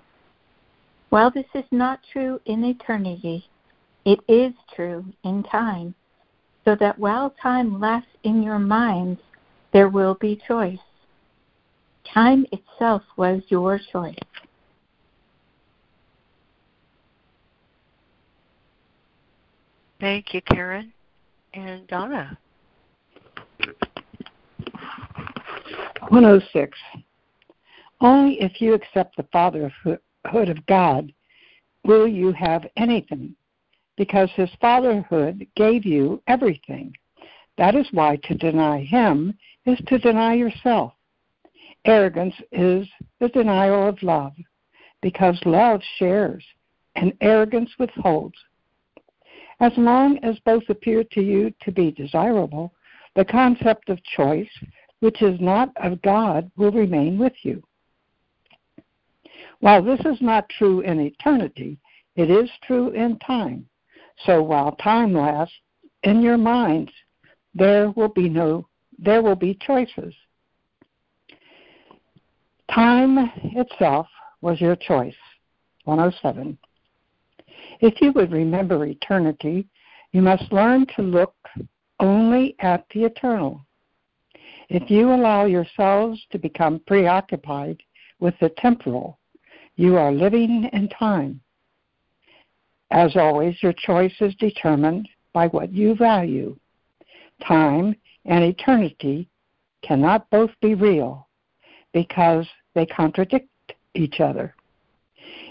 While 1.17 1.31
this 1.31 1.47
is 1.55 1.65
not 1.71 2.01
true 2.13 2.39
in 2.45 2.63
eternity, 2.63 3.49
it 4.05 4.21
is 4.29 4.53
true 4.75 5.03
in 5.25 5.45
time, 5.45 5.95
so 6.63 6.77
that 6.79 6.99
while 6.99 7.35
time 7.43 7.81
lasts 7.81 8.11
in 8.25 8.43
your 8.43 8.59
minds, 8.59 9.23
there 9.73 9.89
will 9.89 10.19
be 10.21 10.39
choice. 10.47 10.77
Time 12.13 12.45
itself 12.53 13.01
was 13.17 13.41
your 13.49 13.81
choice. 13.91 14.15
Thank 19.99 20.35
you, 20.35 20.43
Karen. 20.43 20.93
And 21.55 21.87
Donna. 21.87 22.37
106. 26.11 26.79
Only 28.03 28.39
if 28.39 28.61
you 28.61 28.75
accept 28.75 29.17
the 29.17 29.23
fatherhood 30.27 30.49
of 30.49 30.67
God 30.67 31.13
will 31.85 32.09
you 32.09 32.33
have 32.33 32.67
anything, 32.77 33.35
because 33.97 34.31
his 34.35 34.51
fatherhood 34.61 35.47
gave 35.57 35.85
you 35.85 36.23
everything. 36.27 36.93
That 37.59 37.75
is 37.75 37.87
why 37.93 38.17
to 38.25 38.35
deny 38.35 38.83
him 38.83 39.35
is 39.65 39.79
to 39.87 39.99
deny 39.99 40.35
yourself. 40.35 40.93
Arrogance 41.85 42.35
is 42.53 42.87
the 43.21 43.29
denial 43.29 43.89
of 43.89 44.03
love, 44.03 44.33
because 45.01 45.39
love 45.45 45.81
shares 45.99 46.45
and 46.97 47.13
arrogance 47.21 47.71
withholds. 47.79 48.37
As 49.61 49.73
long 49.77 50.19
as 50.23 50.39
both 50.41 50.65
appear 50.69 51.05
to 51.13 51.23
you 51.23 51.53
to 51.63 51.73
be 51.73 51.91
desirable, 51.93 52.75
the 53.15 53.25
concept 53.25 53.89
of 53.89 54.03
choice, 54.05 54.51
which 55.01 55.23
is 55.23 55.41
not 55.41 55.71
of 55.77 56.03
God, 56.03 56.51
will 56.57 56.73
remain 56.73 57.19
with 57.19 57.33
you. 57.43 57.63
While 59.61 59.83
this 59.83 60.01
is 60.01 60.21
not 60.21 60.49
true 60.49 60.81
in 60.81 61.01
eternity, 61.01 61.79
it 62.15 62.31
is 62.31 62.51
true 62.63 62.91
in 62.91 63.19
time. 63.19 63.67
So 64.25 64.43
while 64.43 64.73
time 64.77 65.13
lasts, 65.13 65.55
in 66.03 66.23
your 66.23 66.39
minds 66.39 66.93
there 67.55 67.91
will 67.91 68.09
be 68.09 68.29
no 68.29 68.69
there 68.99 69.23
will 69.23 69.37
be 69.37 69.59
choices. 69.61 70.15
Time 72.73 73.31
itself 73.55 74.07
was 74.41 74.61
your 74.61 74.77
choice. 74.77 75.15
107. 75.85 76.57
If 77.81 78.01
you 78.01 78.13
would 78.13 78.33
remember 78.33 78.85
eternity, 78.87 79.69
you 80.13 80.23
must 80.23 80.51
learn 80.51 80.87
to 80.97 81.03
look 81.03 81.35
only 82.01 82.57
at 82.61 82.87
the 82.93 83.05
eternal. 83.05 83.65
If 84.69 84.91
you 84.91 85.13
allow 85.13 85.45
yourselves 85.45 86.21
to 86.31 86.39
become 86.39 86.81
preoccupied 86.87 87.83
with 88.19 88.35
the 88.41 88.49
temporal, 88.57 89.19
you 89.77 89.97
are 89.97 90.13
living 90.13 90.69
in 90.73 90.89
time. 90.89 91.41
As 92.91 93.17
always, 93.17 93.63
your 93.63 93.75
choice 93.75 94.15
is 94.21 94.35
determined 94.37 95.09
by 95.33 95.49
what 95.49 95.73
you 95.73 95.95
value. 95.95 96.57
Time 97.47 97.95
and 98.25 98.43
eternity 98.43 99.29
cannot 99.83 100.29
both 100.31 100.51
be 100.61 100.75
real 100.75 101.29
because 101.93 102.47
they 102.75 102.87
contradict 102.87 103.49
each 103.95 104.21
other. 104.21 104.55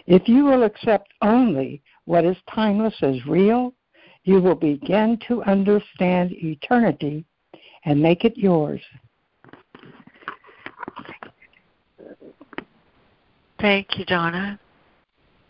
If 0.08 0.28
you 0.28 0.46
will 0.46 0.64
accept 0.64 1.14
only 1.22 1.82
what 2.06 2.26
is 2.26 2.38
timeless 2.54 2.96
as 3.02 3.26
real, 3.26 3.74
you 4.24 4.40
will 4.40 4.56
begin 4.56 5.20
to 5.28 5.44
understand 5.44 6.32
eternity 6.32 7.26
and 7.86 8.02
make 8.02 8.26
it 8.26 8.38
yours. 8.38 8.82
Thank 13.66 13.98
you, 13.98 14.06
Donna. 14.06 14.60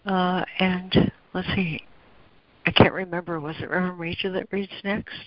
Uh, 0.05 0.45
and 0.59 1.11
let's 1.33 1.49
see. 1.49 1.81
I 2.65 2.71
can't 2.71 2.93
remember. 2.93 3.41
Was 3.41 3.57
it 3.59 3.69
Reverend 3.69 3.99
Rachel 3.99 4.31
that 4.31 4.47
reads 4.53 4.71
next 4.85 5.17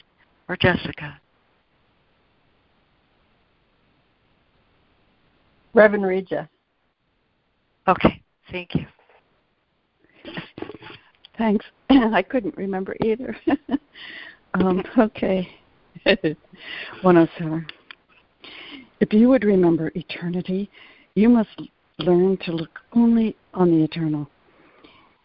or 0.48 0.56
Jessica? 0.56 1.20
Reverend 5.74 6.06
Regina. 6.06 6.48
Okay, 7.86 8.22
thank 8.50 8.74
you. 8.74 8.86
Thanks. 11.36 11.66
I 11.90 12.22
couldn't 12.22 12.56
remember 12.56 12.96
either. 13.04 13.36
um, 14.54 14.82
okay. 14.98 15.46
107. 16.06 17.66
If 19.00 19.12
you 19.12 19.28
would 19.28 19.44
remember 19.44 19.92
eternity, 19.94 20.70
you 21.14 21.28
must 21.28 21.50
learn 21.98 22.36
to 22.44 22.52
look 22.52 22.78
only 22.92 23.36
on 23.54 23.70
the 23.70 23.84
eternal. 23.84 24.28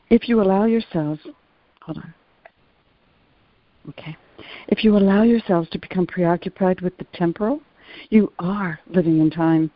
If 0.10 0.28
you 0.28 0.42
allow 0.42 0.66
yourselves, 0.66 1.22
hold 1.82 1.98
on. 1.98 2.14
Okay. 3.90 4.16
If 4.68 4.84
you 4.84 4.98
allow 4.98 5.24
yourselves 5.24 5.70
to 5.70 5.80
become 5.80 6.08
preoccupied 6.08 6.82
with 6.82 6.98
the 6.98 7.06
temporal, 7.14 7.62
you 8.10 8.32
are 8.40 8.80
living 8.88 9.20
in 9.20 9.30
time. 9.30 9.72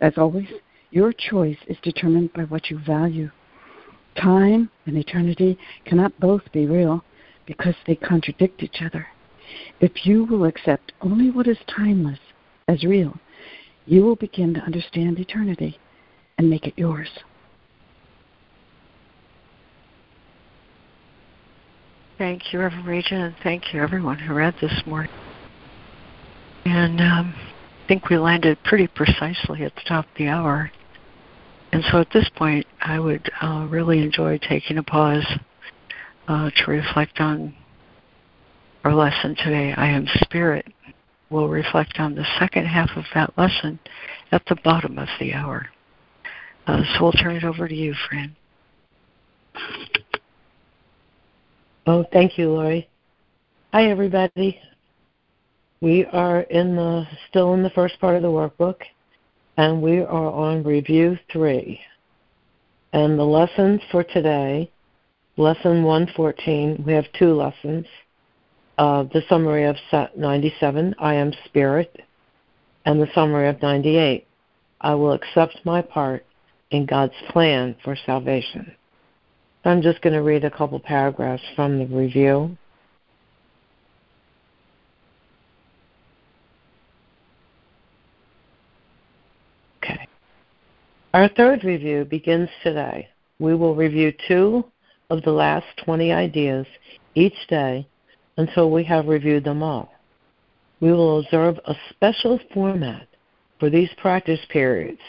As 0.00 0.14
always, 0.16 0.48
your 0.90 1.12
choice 1.12 1.58
is 1.66 1.76
determined 1.82 2.32
by 2.32 2.42
what 2.44 2.70
you 2.70 2.78
value. 2.78 3.30
Time 4.16 4.70
and 4.86 4.96
eternity 4.96 5.58
cannot 5.84 6.18
both 6.20 6.42
be 6.52 6.66
real 6.66 7.04
because 7.46 7.74
they 7.86 7.94
contradict 7.94 8.62
each 8.62 8.82
other. 8.82 9.06
If 9.80 10.06
you 10.06 10.24
will 10.24 10.44
accept 10.44 10.92
only 11.00 11.30
what 11.30 11.46
is 11.46 11.58
timeless 11.66 12.18
as 12.68 12.84
real, 12.84 13.14
you 13.86 14.02
will 14.02 14.16
begin 14.16 14.54
to 14.54 14.60
understand 14.60 15.18
eternity 15.18 15.78
and 16.42 16.50
make 16.50 16.66
it 16.66 16.74
yours. 16.76 17.08
Thank 22.18 22.52
you, 22.52 22.60
Reverend 22.60 22.86
Regina, 22.86 23.26
and 23.26 23.34
thank 23.42 23.72
you, 23.72 23.82
everyone 23.82 24.18
who 24.18 24.34
read 24.34 24.54
this 24.60 24.82
morning. 24.86 25.10
And 26.64 27.00
um, 27.00 27.34
I 27.36 27.88
think 27.88 28.10
we 28.10 28.18
landed 28.18 28.58
pretty 28.64 28.86
precisely 28.86 29.64
at 29.64 29.74
the 29.74 29.82
top 29.88 30.04
of 30.04 30.10
the 30.16 30.28
hour. 30.28 30.70
And 31.72 31.82
so 31.90 31.98
at 31.98 32.08
this 32.12 32.28
point, 32.36 32.66
I 32.80 33.00
would 33.00 33.30
uh, 33.40 33.66
really 33.68 34.00
enjoy 34.00 34.38
taking 34.38 34.78
a 34.78 34.82
pause 34.82 35.26
uh, 36.28 36.50
to 36.50 36.70
reflect 36.70 37.18
on 37.18 37.54
our 38.84 38.94
lesson 38.94 39.34
today. 39.36 39.72
I 39.76 39.88
am 39.88 40.06
Spirit. 40.22 40.66
We'll 41.30 41.48
reflect 41.48 41.98
on 41.98 42.14
the 42.14 42.26
second 42.38 42.66
half 42.66 42.90
of 42.94 43.04
that 43.14 43.36
lesson 43.38 43.80
at 44.30 44.42
the 44.48 44.56
bottom 44.62 44.98
of 44.98 45.08
the 45.18 45.32
hour. 45.32 45.68
Uh, 46.66 46.82
so 46.94 47.02
we'll 47.02 47.12
turn 47.12 47.36
it 47.36 47.44
over 47.44 47.66
to 47.66 47.74
you, 47.74 47.94
Fran. 48.08 48.36
Oh, 51.86 52.04
thank 52.12 52.38
you, 52.38 52.50
Laurie. 52.50 52.88
Hi, 53.72 53.90
everybody. 53.90 54.60
We 55.80 56.06
are 56.06 56.42
in 56.42 56.76
the 56.76 57.04
still 57.28 57.54
in 57.54 57.64
the 57.64 57.70
first 57.70 57.98
part 58.00 58.14
of 58.14 58.22
the 58.22 58.28
workbook, 58.28 58.76
and 59.56 59.82
we 59.82 59.98
are 59.98 60.30
on 60.30 60.62
review 60.62 61.18
three. 61.32 61.80
And 62.92 63.18
the 63.18 63.24
lessons 63.24 63.80
for 63.90 64.04
today, 64.04 64.70
lesson 65.36 65.82
114, 65.82 66.84
we 66.86 66.92
have 66.92 67.06
two 67.18 67.34
lessons. 67.34 67.86
Uh, 68.78 69.02
the 69.12 69.22
summary 69.28 69.64
of 69.64 69.76
97, 70.16 70.94
I 71.00 71.14
am 71.14 71.32
spirit, 71.46 72.02
and 72.84 73.00
the 73.00 73.08
summary 73.14 73.48
of 73.48 73.60
98, 73.60 74.26
I 74.80 74.94
will 74.94 75.12
accept 75.12 75.58
my 75.64 75.82
part 75.82 76.24
in 76.72 76.86
God's 76.86 77.14
plan 77.30 77.76
for 77.84 77.96
salvation. 78.06 78.72
I'm 79.64 79.82
just 79.82 80.02
going 80.02 80.14
to 80.14 80.22
read 80.22 80.44
a 80.44 80.50
couple 80.50 80.80
paragraphs 80.80 81.42
from 81.54 81.78
the 81.78 81.86
review. 81.86 82.56
Okay. 89.82 90.08
Our 91.14 91.28
third 91.28 91.62
review 91.62 92.04
begins 92.04 92.48
today. 92.64 93.08
We 93.38 93.54
will 93.54 93.76
review 93.76 94.12
two 94.26 94.64
of 95.10 95.22
the 95.22 95.30
last 95.30 95.66
20 95.84 96.10
ideas 96.12 96.66
each 97.14 97.46
day 97.48 97.86
until 98.36 98.70
we 98.70 98.82
have 98.84 99.06
reviewed 99.06 99.44
them 99.44 99.62
all. 99.62 99.92
We 100.80 100.92
will 100.92 101.20
observe 101.20 101.60
a 101.66 101.74
special 101.90 102.40
format 102.52 103.06
for 103.60 103.70
these 103.70 103.90
practice 103.98 104.40
periods, 104.48 105.00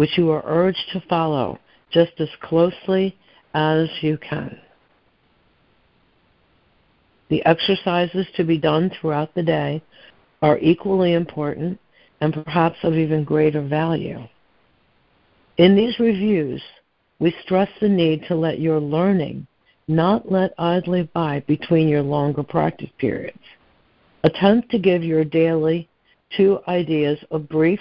which 0.00 0.16
you 0.16 0.30
are 0.30 0.42
urged 0.46 0.86
to 0.90 1.04
follow 1.10 1.58
just 1.90 2.12
as 2.20 2.28
closely 2.40 3.14
as 3.52 3.86
you 4.00 4.16
can. 4.16 4.58
The 7.28 7.44
exercises 7.44 8.26
to 8.36 8.44
be 8.44 8.56
done 8.56 8.90
throughout 8.90 9.34
the 9.34 9.42
day 9.42 9.82
are 10.40 10.58
equally 10.60 11.12
important 11.12 11.78
and 12.22 12.32
perhaps 12.32 12.78
of 12.82 12.94
even 12.94 13.24
greater 13.24 13.60
value. 13.60 14.26
In 15.58 15.76
these 15.76 15.98
reviews, 15.98 16.62
we 17.18 17.36
stress 17.42 17.68
the 17.82 17.88
need 17.90 18.24
to 18.28 18.34
let 18.34 18.58
your 18.58 18.80
learning 18.80 19.46
not 19.86 20.32
let 20.32 20.54
idly 20.56 21.10
by 21.12 21.40
between 21.40 21.88
your 21.88 22.02
longer 22.02 22.42
practice 22.42 22.88
periods. 22.96 23.36
Attempt 24.24 24.70
to 24.70 24.78
give 24.78 25.04
your 25.04 25.26
daily 25.26 25.90
two 26.34 26.58
ideas 26.68 27.18
a 27.30 27.38
brief 27.38 27.80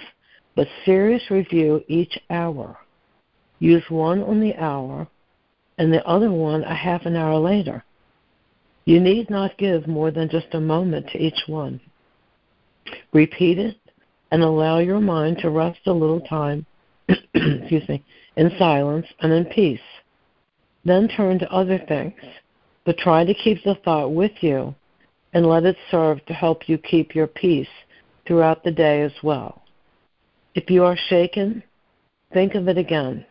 but 0.60 0.68
serious 0.84 1.24
review 1.32 1.82
each 1.88 2.20
hour. 2.30 2.78
Use 3.60 3.86
one 3.88 4.22
on 4.22 4.42
the 4.42 4.54
hour 4.58 5.08
and 5.78 5.94
the 5.94 6.06
other 6.06 6.34
one 6.34 6.66
a 6.66 6.76
half 6.76 7.06
an 7.06 7.16
hour 7.16 7.40
later. 7.40 7.82
You 8.84 9.00
need 9.00 9.30
not 9.30 9.58
give 9.58 9.88
more 9.88 10.12
than 10.12 10.28
just 10.28 10.48
a 10.52 10.60
moment 10.60 11.08
to 11.12 11.18
each 11.18 11.48
one. 11.48 11.80
Repeat 13.14 13.58
it 13.58 13.78
and 14.32 14.44
allow 14.44 14.80
your 14.80 15.00
mind 15.00 15.38
to 15.38 15.50
rest 15.50 15.80
a 15.86 15.94
little 15.94 16.20
time 16.20 16.66
excuse 17.08 17.88
me, 17.88 18.04
in 18.36 18.52
silence 18.60 19.08
and 19.22 19.32
in 19.32 19.46
peace. 19.46 19.80
Then 20.84 21.08
turn 21.08 21.40
to 21.40 21.50
other 21.54 21.80
things, 21.88 22.20
but 22.84 22.98
try 22.98 23.24
to 23.24 23.34
keep 23.34 23.64
the 23.64 23.76
thought 23.86 24.12
with 24.14 24.34
you 24.42 24.76
and 25.32 25.46
let 25.46 25.64
it 25.64 25.78
serve 25.90 26.26
to 26.26 26.34
help 26.34 26.68
you 26.68 26.78
keep 26.78 27.16
your 27.16 27.28
peace 27.28 27.70
throughout 28.28 28.62
the 28.66 28.72
day 28.72 29.04
as 29.04 29.14
well. 29.24 29.62
If 30.56 30.70
you 30.70 30.84
are 30.84 30.98
shaken, 31.10 31.64
think 32.34 32.56
of 32.56 32.68
it 32.68 32.78
again. 32.78 33.26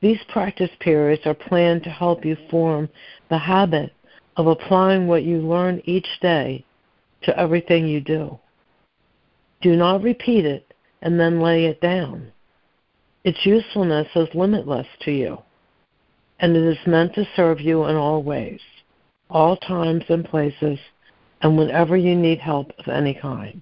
These 0.00 0.20
practice 0.28 0.70
periods 0.80 1.22
are 1.26 1.34
planned 1.34 1.82
to 1.84 1.90
help 1.90 2.24
you 2.24 2.36
form 2.50 2.88
the 3.28 3.38
habit 3.38 3.92
of 4.36 4.46
applying 4.46 5.06
what 5.06 5.24
you 5.24 5.38
learn 5.38 5.82
each 5.84 6.08
day 6.22 6.64
to 7.22 7.38
everything 7.38 7.86
you 7.86 8.00
do. 8.00 8.38
Do 9.60 9.76
not 9.76 10.02
repeat 10.02 10.46
it 10.46 10.72
and 11.02 11.20
then 11.20 11.40
lay 11.40 11.66
it 11.66 11.80
down. 11.82 12.32
Its 13.24 13.44
usefulness 13.44 14.08
is 14.16 14.34
limitless 14.34 14.86
to 15.02 15.10
you, 15.10 15.38
and 16.38 16.56
it 16.56 16.62
is 16.62 16.86
meant 16.86 17.14
to 17.14 17.28
serve 17.36 17.60
you 17.60 17.84
in 17.84 17.96
all 17.96 18.22
ways, 18.22 18.60
all 19.28 19.58
times 19.58 20.04
and 20.08 20.24
places, 20.24 20.78
and 21.42 21.58
whenever 21.58 21.98
you 21.98 22.16
need 22.16 22.38
help 22.38 22.72
of 22.78 22.88
any 22.88 23.12
kind. 23.12 23.60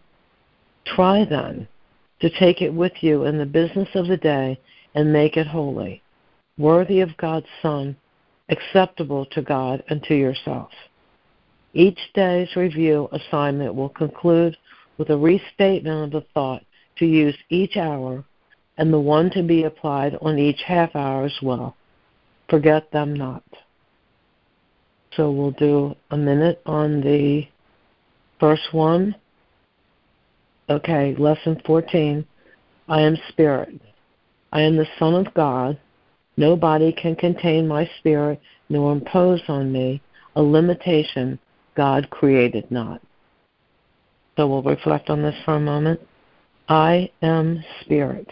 Try 0.84 1.24
then 1.24 1.66
to 2.20 2.30
take 2.38 2.62
it 2.62 2.72
with 2.72 2.92
you 3.00 3.24
in 3.24 3.38
the 3.38 3.46
business 3.46 3.88
of 3.94 4.08
the 4.08 4.16
day 4.16 4.58
and 4.94 5.12
make 5.12 5.36
it 5.36 5.46
holy, 5.46 6.02
worthy 6.56 7.00
of 7.00 7.16
God's 7.16 7.46
Son, 7.62 7.96
acceptable 8.48 9.26
to 9.26 9.42
God 9.42 9.82
and 9.88 10.02
to 10.04 10.14
yourself. 10.14 10.70
Each 11.74 11.98
day's 12.14 12.56
review 12.56 13.08
assignment 13.12 13.74
will 13.74 13.90
conclude 13.90 14.56
with 14.96 15.10
a 15.10 15.16
restatement 15.16 16.02
of 16.14 16.22
the 16.22 16.26
thought 16.34 16.64
to 16.96 17.06
use 17.06 17.36
each 17.50 17.76
hour 17.76 18.24
and 18.78 18.92
the 18.92 18.98
one 18.98 19.30
to 19.30 19.42
be 19.42 19.64
applied 19.64 20.16
on 20.20 20.38
each 20.38 20.60
half 20.66 20.94
hour 20.96 21.24
as 21.24 21.38
well. 21.42 21.76
Forget 22.48 22.90
them 22.90 23.14
not. 23.14 23.44
So 25.14 25.30
we'll 25.30 25.50
do 25.52 25.94
a 26.10 26.16
minute 26.16 26.62
on 26.64 27.00
the 27.00 27.46
first 28.40 28.72
one. 28.72 29.14
Okay, 30.70 31.14
lesson 31.18 31.60
14. 31.64 32.26
I 32.88 33.00
am 33.00 33.16
spirit. 33.28 33.80
I 34.52 34.60
am 34.62 34.76
the 34.76 34.86
Son 34.98 35.14
of 35.14 35.32
God. 35.32 35.78
Nobody 36.36 36.92
can 36.92 37.16
contain 37.16 37.66
my 37.66 37.88
spirit 37.98 38.40
nor 38.68 38.92
impose 38.92 39.40
on 39.48 39.72
me 39.72 40.02
a 40.36 40.42
limitation 40.42 41.38
God 41.74 42.10
created 42.10 42.70
not. 42.70 43.00
So 44.36 44.46
we'll 44.46 44.62
reflect 44.62 45.10
on 45.10 45.22
this 45.22 45.34
for 45.44 45.54
a 45.54 45.60
moment. 45.60 46.00
I 46.68 47.10
am 47.22 47.64
spirit. 47.80 48.28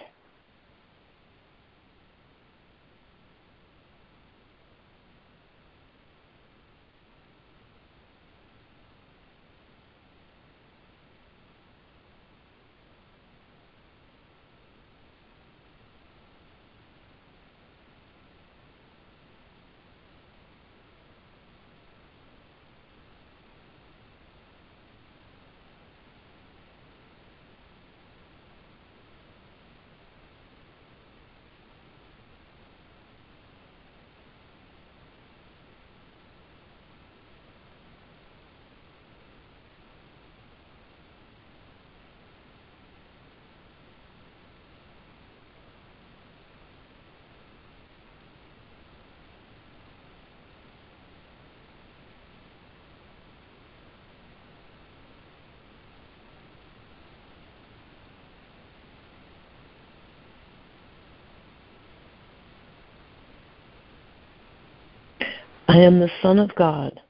I 65.77 65.81
am 65.81 66.01
the 66.01 66.11
Son 66.23 66.39
of 66.39 66.55
God. 66.55 67.03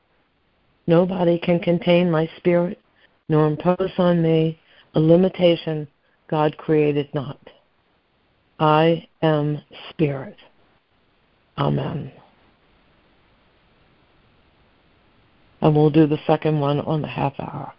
Nobody 0.88 1.38
can 1.38 1.60
contain 1.60 2.10
my 2.10 2.28
spirit 2.36 2.80
nor 3.28 3.46
impose 3.46 3.92
on 3.96 4.20
me 4.20 4.58
a 4.96 4.98
limitation 4.98 5.86
God 6.28 6.56
created 6.58 7.08
not. 7.14 7.38
I 8.58 9.06
am 9.22 9.62
spirit. 9.90 10.36
Amen. 11.56 12.10
And 15.60 15.76
we'll 15.76 15.88
do 15.90 16.08
the 16.08 16.18
second 16.26 16.58
one 16.58 16.80
on 16.80 17.02
the 17.02 17.08
half 17.08 17.38
hour. 17.38 17.72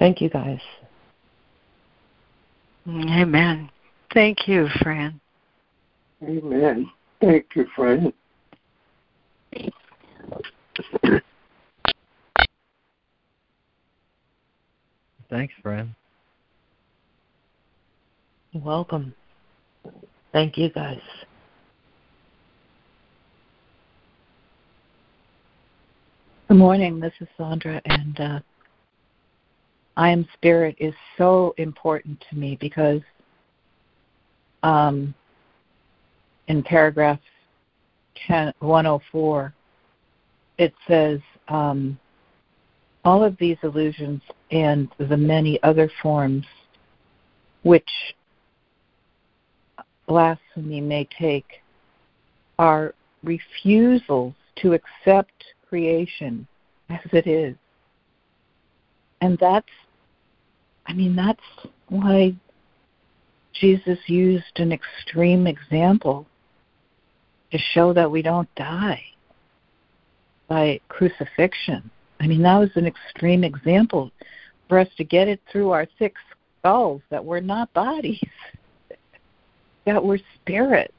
Thank 0.00 0.20
you, 0.20 0.28
guys. 0.28 0.60
Amen. 2.88 3.70
Thank 4.12 4.48
you, 4.48 4.66
Fran. 4.82 5.20
Amen. 6.24 6.90
Thank 7.20 7.46
you, 7.54 7.68
Fran. 7.76 8.12
Thanks, 15.28 15.54
Fran. 15.62 15.94
Welcome. 18.54 19.14
Thank 20.32 20.56
you, 20.56 20.70
guys. 20.70 21.00
Good 26.48 26.58
morning. 26.58 27.00
This 27.00 27.12
is 27.20 27.26
Sandra, 27.36 27.82
and 27.86 28.20
uh, 28.20 28.40
I 29.96 30.10
am 30.10 30.28
spirit 30.34 30.76
is 30.78 30.94
so 31.18 31.54
important 31.58 32.22
to 32.30 32.36
me 32.36 32.56
because 32.60 33.00
um, 34.62 35.14
in 36.48 36.62
paragraph 36.62 37.18
10, 38.26 38.52
104, 38.60 39.54
it 40.58 40.74
says, 40.88 41.20
um, 41.48 41.98
all 43.04 43.22
of 43.22 43.36
these 43.38 43.56
illusions 43.62 44.20
and 44.50 44.88
the 44.98 45.16
many 45.16 45.62
other 45.62 45.90
forms 46.02 46.44
which 47.62 47.88
blasphemy 50.06 50.80
may 50.80 51.08
take 51.18 51.62
are 52.58 52.94
refusals 53.22 54.34
to 54.56 54.72
accept 54.72 55.32
creation 55.68 56.46
as 56.88 57.00
it 57.12 57.26
is. 57.26 57.56
And 59.20 59.38
that's, 59.38 59.66
I 60.86 60.92
mean, 60.92 61.16
that's 61.16 61.40
why 61.88 62.34
Jesus 63.52 63.98
used 64.06 64.44
an 64.56 64.72
extreme 64.72 65.46
example 65.46 66.26
to 67.52 67.58
show 67.58 67.92
that 67.92 68.10
we 68.10 68.22
don't 68.22 68.52
die 68.54 69.02
by 70.48 70.80
crucifixion. 70.88 71.90
I 72.20 72.26
mean, 72.26 72.42
that 72.42 72.58
was 72.58 72.70
an 72.74 72.86
extreme 72.86 73.44
example 73.44 74.10
for 74.68 74.78
us 74.78 74.88
to 74.96 75.04
get 75.04 75.28
it 75.28 75.40
through 75.50 75.70
our 75.70 75.86
thick 75.98 76.14
skulls 76.60 77.02
that 77.10 77.24
we're 77.24 77.40
not 77.40 77.72
bodies, 77.72 78.20
that 79.86 80.02
we're 80.02 80.18
spirit. 80.34 80.92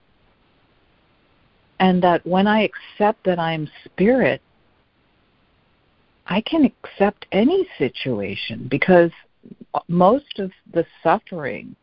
And 1.80 2.02
that 2.02 2.26
when 2.26 2.48
I 2.48 2.64
accept 2.64 3.24
that 3.26 3.38
I'm 3.38 3.70
spirit, 3.86 4.42
I 6.26 6.42
can 6.42 6.66
accept 6.66 7.26
any 7.32 7.68
situation 7.78 8.68
because 8.70 9.12
most 9.88 10.40
of 10.40 10.52
the 10.74 10.86
suffering 11.04 11.76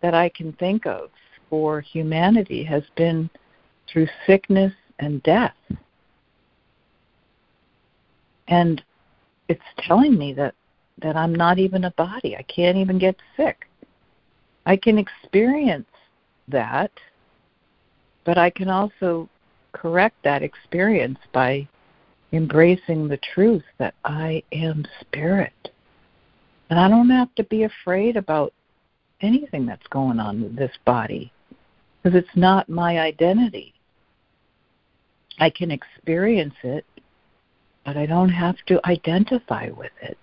that 0.00 0.14
I 0.14 0.28
can 0.30 0.52
think 0.54 0.86
of 0.86 1.10
for 1.50 1.80
humanity 1.80 2.64
has 2.64 2.82
been 2.96 3.28
through 3.92 4.08
sickness 4.26 4.72
and 4.98 5.22
death. 5.22 5.54
And 8.48 8.82
it's 9.48 9.60
telling 9.78 10.16
me 10.18 10.32
that 10.34 10.54
that 10.98 11.16
I'm 11.16 11.34
not 11.34 11.58
even 11.58 11.84
a 11.84 11.90
body. 11.92 12.36
I 12.36 12.42
can't 12.42 12.76
even 12.76 12.98
get 12.98 13.16
sick. 13.36 13.66
I 14.66 14.76
can 14.76 14.98
experience 14.98 15.88
that, 16.48 16.92
but 18.24 18.38
I 18.38 18.50
can 18.50 18.68
also 18.68 19.28
correct 19.72 20.16
that 20.22 20.42
experience 20.42 21.18
by 21.32 21.66
embracing 22.32 23.08
the 23.08 23.18
truth 23.34 23.64
that 23.78 23.94
I 24.04 24.42
am 24.52 24.86
spirit. 25.00 25.70
And 26.70 26.78
I 26.78 26.88
don't 26.88 27.10
have 27.10 27.34
to 27.34 27.44
be 27.44 27.64
afraid 27.64 28.16
about 28.16 28.52
anything 29.20 29.66
that's 29.66 29.86
going 29.88 30.20
on 30.20 30.42
with 30.42 30.56
this 30.56 30.72
body 30.84 31.32
because 32.02 32.18
it's 32.18 32.36
not 32.36 32.68
my 32.68 32.98
identity. 32.98 33.74
I 35.38 35.50
can 35.50 35.70
experience 35.70 36.54
it, 36.62 36.84
but 37.84 37.96
I 37.96 38.06
don't 38.06 38.28
have 38.28 38.56
to 38.66 38.80
identify 38.86 39.70
with 39.70 39.92
it. 40.02 40.18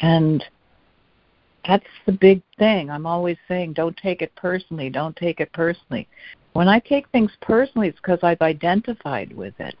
And 0.00 0.44
that's 1.66 1.86
the 2.06 2.12
big 2.12 2.42
thing. 2.58 2.90
I'm 2.90 3.06
always 3.06 3.36
saying, 3.46 3.74
don't 3.74 3.96
take 3.96 4.20
it 4.20 4.34
personally, 4.34 4.90
don't 4.90 5.16
take 5.16 5.40
it 5.40 5.52
personally. 5.52 6.08
When 6.54 6.68
I 6.68 6.80
take 6.80 7.08
things 7.10 7.30
personally, 7.40 7.88
it's 7.88 8.00
because 8.00 8.18
I've 8.22 8.40
identified 8.42 9.34
with 9.34 9.54
it. 9.58 9.76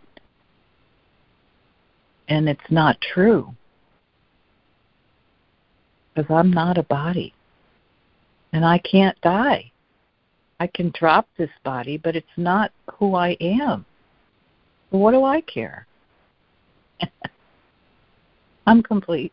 And 2.28 2.48
it's 2.48 2.70
not 2.70 2.96
true. 3.00 3.52
Because 6.14 6.30
I'm 6.30 6.52
not 6.52 6.78
a 6.78 6.82
body. 6.84 7.34
And 8.52 8.64
I 8.64 8.78
can't 8.78 9.20
die. 9.22 9.71
I 10.62 10.68
can 10.68 10.92
drop 10.96 11.26
this 11.36 11.50
body, 11.64 11.98
but 11.98 12.14
it's 12.14 12.36
not 12.36 12.70
who 12.94 13.16
I 13.16 13.36
am. 13.40 13.84
What 14.90 15.10
do 15.10 15.24
I 15.24 15.40
care? 15.40 15.88
I'm 18.68 18.80
complete. 18.80 19.32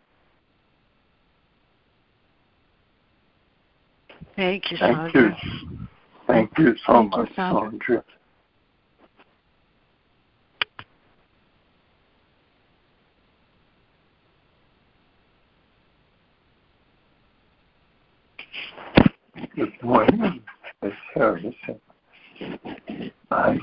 Thank 4.35 4.71
you, 4.71 4.77
Thank 4.79 5.13
you. 5.13 5.31
Thank 6.25 6.57
you 6.57 6.73
so 6.87 6.93
Thank 6.93 7.13
you, 7.13 7.21
much, 7.21 7.35
Sandra. 7.35 7.69
Sandra. 7.69 8.03
Good 19.55 19.83
morning, 19.83 20.41
Miss 20.81 20.93
Harrison. 21.13 21.79
I 23.31 23.57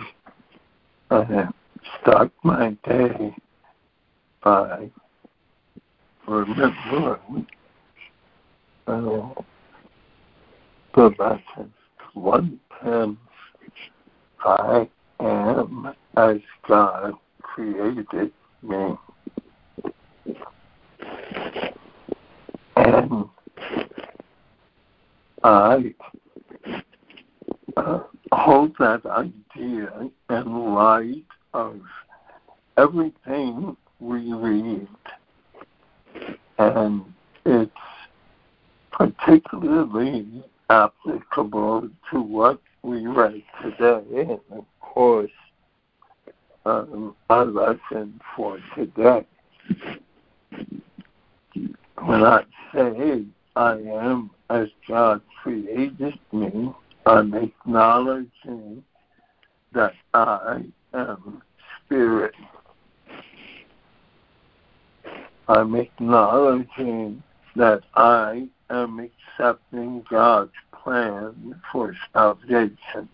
uh, 1.11 1.47
start 2.01 2.31
my 2.43 2.77
day 2.87 3.35
by 4.45 4.91
remembering 6.29 7.47
uh, 8.87 9.33
the 10.95 11.15
lesson 11.19 11.73
one 12.13 12.61
ten 12.83 13.17
I 14.45 14.87
am 15.19 15.95
as 16.19 16.37
God 16.69 17.15
created 17.41 18.33
me. 18.63 18.97
And 22.77 23.25
I 25.43 25.95
uh, 27.77 28.01
hold 28.33 28.75
that 28.79 29.03
idea 29.07 30.11
in 30.31 30.75
light 30.75 31.25
of 31.55 31.81
everything 32.77 33.77
we 34.01 34.33
read. 34.33 34.89
And 36.59 37.05
it's 37.45 37.71
particularly 38.93 40.43
applicable 40.71 41.89
to 42.11 42.21
what 42.21 42.61
we 42.83 43.07
read 43.07 43.43
today. 43.63 44.03
And 44.13 44.41
of 44.51 44.65
course, 44.81 45.31
um, 46.65 47.15
our 47.31 47.45
lesson 47.45 48.21
for 48.35 48.59
today. 48.75 49.25
When 52.03 52.25
I 52.25 52.43
say 52.75 53.25
I 53.55 53.73
am 53.73 54.31
as 54.51 54.69
God 54.89 55.21
created 55.43 56.19
me, 56.33 56.75
I'm 57.07 57.33
acknowledging 57.35 58.83
that 59.73 59.95
I 60.13 60.65
am 60.93 61.41
spirit. 61.85 62.35
I'm 65.47 65.77
acknowledging 65.77 67.23
that 67.55 67.83
I 67.95 68.49
am 68.71 68.99
accepting 69.39 70.05
God's 70.11 70.51
plan 70.83 71.55
for 71.71 71.95
salvation. 72.13 73.09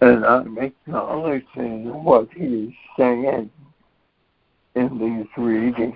And 0.00 0.26
I'm 0.26 0.58
acknowledging 0.58 2.02
what 2.02 2.28
He's 2.34 2.72
saying 2.98 3.48
in 4.74 4.98
these 4.98 5.28
readings. 5.36 5.94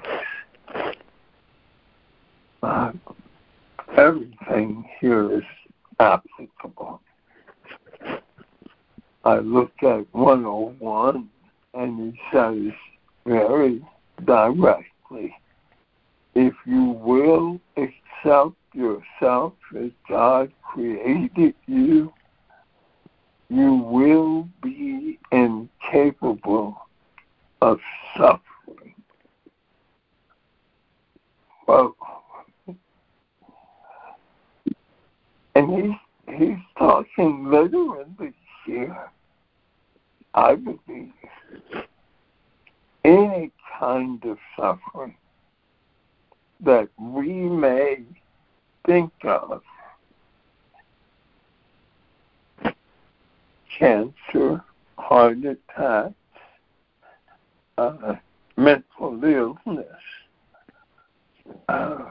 Uh, 2.62 2.93
everything 3.97 4.89
here 5.01 5.39
is 5.39 5.45
applicable. 6.01 7.01
I 9.24 9.39
look 9.39 9.72
at 9.82 10.07
101 10.12 11.28
and 11.74 12.12
he 12.12 12.20
says 12.32 12.72
very 13.26 13.84
directly, 14.24 15.36
if 16.34 16.55
you 16.64 16.84
will 16.84 17.61
accept 17.76 18.55
yourself 18.72 19.55
as 19.76 19.91
God 20.09 20.53
created 20.62 21.55
you, 21.66 22.12
you 23.51 23.74
will 23.74 24.49
be 24.62 25.18
incapable 25.32 26.76
of 27.61 27.80
suffering. 28.16 28.95
Well, 31.66 31.97
and 35.69 35.95
he's 36.27 36.39
he's 36.39 36.59
talking 36.79 37.51
literally 37.51 38.33
here. 38.64 39.11
I 40.35 40.55
believe 40.55 41.12
any 43.05 43.51
kind 43.79 44.23
of 44.25 44.39
suffering 44.57 45.16
that 46.61 46.89
we 46.99 47.33
may 47.33 48.03
think 48.87 49.12
of 49.25 49.62
cancer, 53.79 54.62
heart 54.99 55.39
attacks, 55.39 56.14
uh, 57.79 58.16
mental 58.57 59.25
illness, 59.25 59.87
uh, 61.69 62.11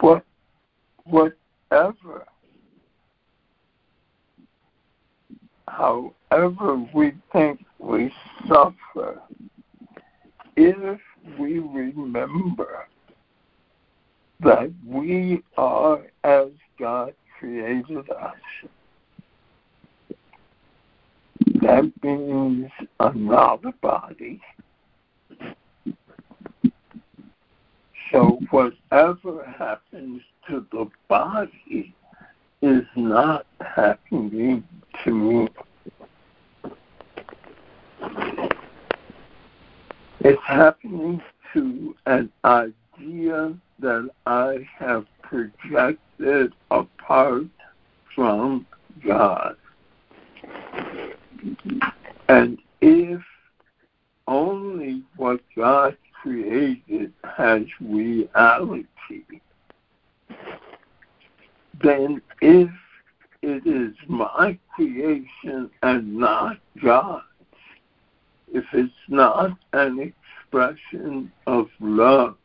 what, 0.00 0.24
whatever, 1.04 2.26
however 5.68 6.76
we 6.94 7.12
think 7.32 7.64
we 7.78 8.12
suffer, 8.48 9.20
if 10.56 11.00
we 11.38 11.58
remember 11.58 12.86
that 14.40 14.72
we 14.86 15.42
are 15.56 16.02
as 16.22 16.48
God 16.78 17.14
created 17.38 18.10
us, 18.10 18.34
that 21.62 21.90
means 22.02 22.70
another 23.00 23.72
body. 23.80 24.40
So 28.12 28.38
whatever 28.50 29.44
happens 29.58 30.22
to 30.48 30.66
the 30.72 30.90
body 31.08 31.94
is 32.62 32.84
not 32.96 33.46
happening 33.60 34.64
to 35.04 35.10
me. 35.10 35.48
It's 40.20 40.42
happening 40.42 41.22
to 41.52 41.94
an 42.06 42.30
idea 42.44 43.54
that 43.80 44.08
I 44.26 44.66
have 44.78 45.06
projected 45.22 46.52
apart 46.70 47.46
from 48.14 48.66
God. 49.06 49.56
And 52.28 52.58
if 52.80 53.20
only 54.26 55.02
what 55.16 55.40
God 55.54 55.96
created 56.22 57.12
has 57.36 57.62
reality, 57.80 58.86
then 61.82 62.22
if 62.40 62.70
it 63.42 63.66
is 63.66 63.94
my 64.08 64.58
creation 64.74 65.70
and 65.82 66.16
not 66.16 66.56
God's, 66.82 67.24
if 68.52 68.64
it's 68.72 68.92
not 69.08 69.50
an 69.72 70.12
expression 70.52 71.30
of 71.46 71.68
love, 71.80 72.36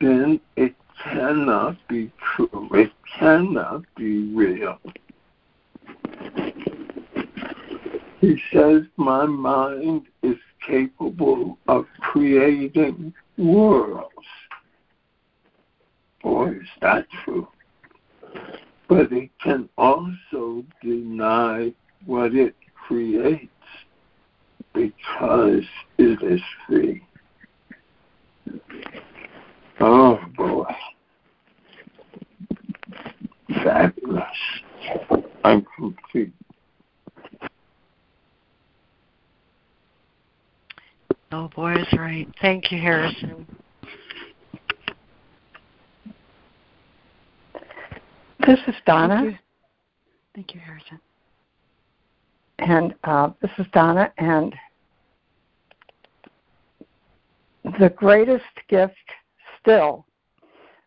then 0.00 0.40
it 0.56 0.74
cannot 1.02 1.76
be 1.88 2.10
true. 2.34 2.68
It 2.72 2.92
cannot 3.18 3.84
be 3.96 4.34
real. 4.34 4.78
He 8.20 8.40
says, 8.52 8.82
My 8.96 9.24
mind 9.24 10.06
is 10.22 10.36
capable 10.66 11.58
of 11.68 11.86
creating 12.00 13.14
worlds. 13.38 14.10
Boy, 16.22 16.50
is 16.50 16.68
that 16.80 17.06
true. 17.24 17.48
But 18.88 19.12
it 19.12 19.30
can 19.42 19.68
also 19.78 20.64
deny 20.82 21.72
what 22.06 22.34
it 22.34 22.54
creates 22.74 23.48
because 24.74 25.64
it 25.98 26.22
is 26.22 26.40
free. 26.66 27.02
Oh 29.80 30.18
boy. 30.36 30.64
Fabulous. 33.62 34.24
I'm 35.44 35.66
complete. 35.76 36.32
Oh, 41.32 41.48
boy 41.54 41.74
is 41.74 41.86
right. 41.96 42.28
Thank 42.40 42.72
you, 42.72 42.80
Harrison. 42.80 43.46
This 48.46 48.58
is 48.66 48.74
Donna. 48.86 49.16
Thank 49.16 49.32
you, 49.32 49.38
Thank 50.34 50.54
you 50.54 50.60
Harrison. 50.60 51.00
And 52.58 52.94
uh, 53.04 53.30
this 53.42 53.50
is 53.58 53.66
Donna, 53.72 54.12
and 54.18 54.54
the 57.78 57.90
greatest 57.90 58.44
gift 58.68 58.94
still 59.60 60.06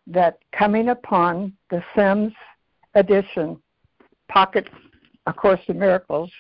that 0.07 0.39
coming 0.57 0.89
upon 0.89 1.53
the 1.69 1.83
CIMS 1.95 2.33
edition 2.95 3.61
pocket 4.29 4.67
A 5.27 5.33
Course 5.33 5.61
in 5.67 5.77
Miracles 5.77 6.31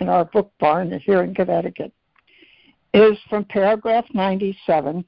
in 0.00 0.08
our 0.08 0.24
book 0.26 0.52
barn 0.60 0.98
here 1.04 1.22
in 1.22 1.34
Connecticut 1.34 1.92
is 2.94 3.18
from 3.28 3.44
paragraph 3.44 4.04
97 4.14 5.04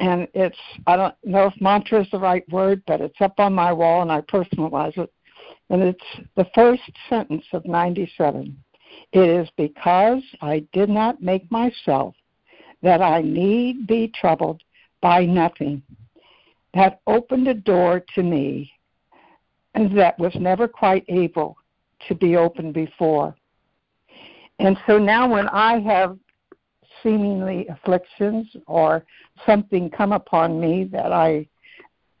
and 0.00 0.26
it's 0.34 0.58
I 0.86 0.96
don't 0.96 1.14
know 1.24 1.46
if 1.46 1.60
mantra 1.60 2.00
is 2.00 2.10
the 2.10 2.18
right 2.18 2.48
word, 2.50 2.82
but 2.86 3.00
it's 3.00 3.20
up 3.20 3.38
on 3.38 3.52
my 3.52 3.72
wall 3.72 4.02
and 4.02 4.10
I 4.10 4.22
personalize 4.22 4.96
it. 4.98 5.12
And 5.68 5.82
it's 5.82 6.04
the 6.36 6.46
first 6.54 6.82
sentence 7.08 7.44
of 7.52 7.64
97. 7.66 8.56
It 9.12 9.28
is 9.28 9.48
because 9.56 10.22
I 10.40 10.64
did 10.72 10.88
not 10.88 11.22
make 11.22 11.50
myself 11.52 12.14
that 12.82 13.02
I 13.02 13.20
need 13.20 13.86
be 13.86 14.08
troubled 14.08 14.62
by 15.02 15.26
nothing. 15.26 15.82
That 16.74 17.00
opened 17.06 17.46
a 17.48 17.54
door 17.54 18.02
to 18.14 18.22
me 18.22 18.72
and 19.74 19.96
that 19.98 20.18
was 20.18 20.32
never 20.34 20.66
quite 20.66 21.04
able 21.08 21.56
to 22.08 22.14
be 22.14 22.36
opened 22.36 22.74
before. 22.74 23.34
And 24.58 24.78
so 24.86 24.98
now 24.98 25.30
when 25.30 25.48
I 25.48 25.78
have 25.80 26.18
seemingly 27.02 27.66
afflictions 27.68 28.48
or 28.66 29.04
something 29.46 29.90
come 29.90 30.12
upon 30.12 30.60
me 30.60 30.84
that 30.92 31.12
I 31.12 31.46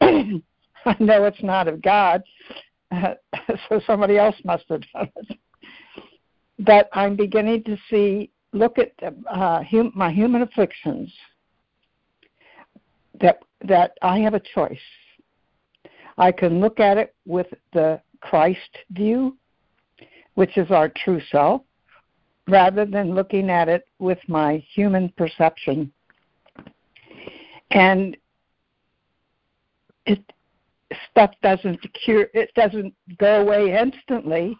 I 0.00 0.96
know 0.98 1.24
it's 1.24 1.42
not 1.42 1.68
of 1.68 1.82
God, 1.82 2.22
so 3.68 3.80
somebody 3.86 4.18
else 4.18 4.36
must 4.44 4.64
have 4.68 4.82
done 4.92 5.10
it. 5.16 5.38
But 6.58 6.88
I'm 6.92 7.16
beginning 7.16 7.64
to 7.64 7.76
see, 7.88 8.30
look 8.52 8.78
at 8.78 8.92
uh, 9.02 9.62
hum, 9.62 9.92
my 9.94 10.10
human 10.10 10.42
afflictions. 10.42 11.12
That 13.20 13.40
that 13.66 13.92
I 14.00 14.18
have 14.20 14.34
a 14.34 14.40
choice. 14.40 14.78
I 16.16 16.32
can 16.32 16.60
look 16.60 16.80
at 16.80 16.96
it 16.96 17.14
with 17.26 17.46
the 17.72 18.00
Christ 18.20 18.78
view, 18.90 19.36
which 20.34 20.56
is 20.56 20.70
our 20.70 20.88
true 20.88 21.20
self, 21.30 21.62
rather 22.50 22.84
than 22.84 23.14
looking 23.14 23.50
at 23.50 23.68
it 23.68 23.86
with 23.98 24.18
my 24.28 24.64
human 24.74 25.08
perception. 25.16 25.92
And 27.70 28.16
it 30.06 30.20
stuff 31.10 31.30
doesn't 31.42 31.80
cure 32.04 32.26
it 32.34 32.52
doesn't 32.54 32.92
go 33.18 33.42
away 33.42 33.78
instantly, 33.78 34.56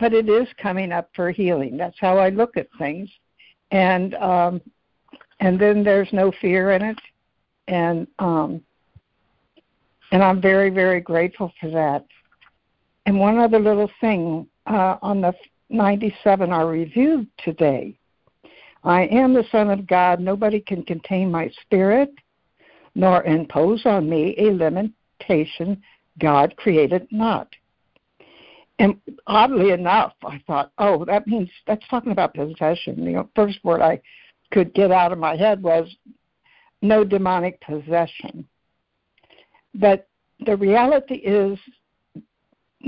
but 0.00 0.12
it 0.12 0.28
is 0.28 0.48
coming 0.60 0.92
up 0.92 1.10
for 1.14 1.30
healing. 1.30 1.76
That's 1.76 1.98
how 2.00 2.16
I 2.18 2.30
look 2.30 2.56
at 2.56 2.68
things. 2.78 3.10
And 3.70 4.14
um 4.14 4.60
and 5.40 5.60
then 5.60 5.84
there's 5.84 6.12
no 6.12 6.32
fear 6.40 6.72
in 6.72 6.82
it. 6.82 6.98
And 7.68 8.06
um 8.18 8.62
and 10.12 10.22
I'm 10.22 10.40
very, 10.40 10.70
very 10.70 11.00
grateful 11.00 11.52
for 11.60 11.68
that. 11.70 12.06
And 13.06 13.18
one 13.18 13.38
other 13.38 13.58
little 13.58 13.90
thing, 14.00 14.46
uh, 14.66 14.96
on 15.02 15.20
the 15.20 15.34
97 15.70 16.52
are 16.52 16.66
reviewed 16.66 17.26
today. 17.38 17.98
I 18.84 19.02
am 19.06 19.32
the 19.32 19.44
Son 19.50 19.70
of 19.70 19.86
God. 19.86 20.20
Nobody 20.20 20.60
can 20.60 20.82
contain 20.82 21.30
my 21.30 21.50
spirit, 21.62 22.12
nor 22.94 23.22
impose 23.24 23.86
on 23.86 24.08
me 24.08 24.34
a 24.38 24.52
limitation 24.52 25.82
God 26.18 26.54
created 26.56 27.08
not. 27.10 27.48
And 28.78 29.00
oddly 29.26 29.70
enough, 29.70 30.14
I 30.24 30.42
thought, 30.46 30.72
oh, 30.78 31.04
that 31.04 31.26
means 31.26 31.48
that's 31.66 31.86
talking 31.88 32.12
about 32.12 32.34
possession. 32.34 33.04
The 33.04 33.28
first 33.34 33.64
word 33.64 33.80
I 33.80 34.00
could 34.50 34.74
get 34.74 34.90
out 34.90 35.12
of 35.12 35.18
my 35.18 35.36
head 35.36 35.62
was 35.62 35.88
no 36.82 37.04
demonic 37.04 37.60
possession. 37.60 38.46
But 39.74 40.08
the 40.44 40.56
reality 40.56 41.14
is 41.14 41.58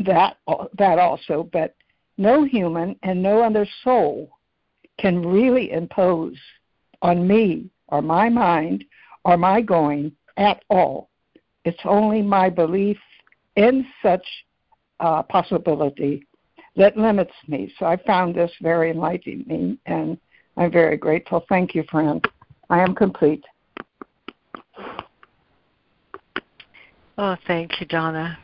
that 0.04 0.38
that 0.76 0.98
also, 0.98 1.48
but 1.52 1.74
no 2.18 2.44
human 2.44 2.96
and 3.02 3.22
no 3.22 3.42
other 3.42 3.66
soul 3.82 4.30
can 4.98 5.24
really 5.24 5.72
impose 5.72 6.36
on 7.02 7.26
me 7.26 7.68
or 7.88 8.02
my 8.02 8.28
mind 8.28 8.84
or 9.24 9.36
my 9.36 9.60
going 9.60 10.12
at 10.36 10.62
all. 10.70 11.10
It's 11.64 11.78
only 11.84 12.22
my 12.22 12.48
belief 12.48 12.98
in 13.56 13.86
such 14.02 14.24
uh, 15.00 15.22
possibility 15.22 16.26
that 16.76 16.96
limits 16.96 17.32
me. 17.48 17.72
So 17.78 17.86
I 17.86 17.96
found 17.96 18.34
this 18.34 18.52
very 18.62 18.90
enlightening 18.90 19.78
and 19.86 20.18
I'm 20.56 20.70
very 20.70 20.96
grateful. 20.96 21.44
Thank 21.48 21.74
you, 21.74 21.84
friend. 21.90 22.24
I 22.70 22.80
am 22.80 22.94
complete. 22.94 23.44
Oh, 27.18 27.36
thank 27.46 27.80
you, 27.80 27.86
Donna. 27.86 28.38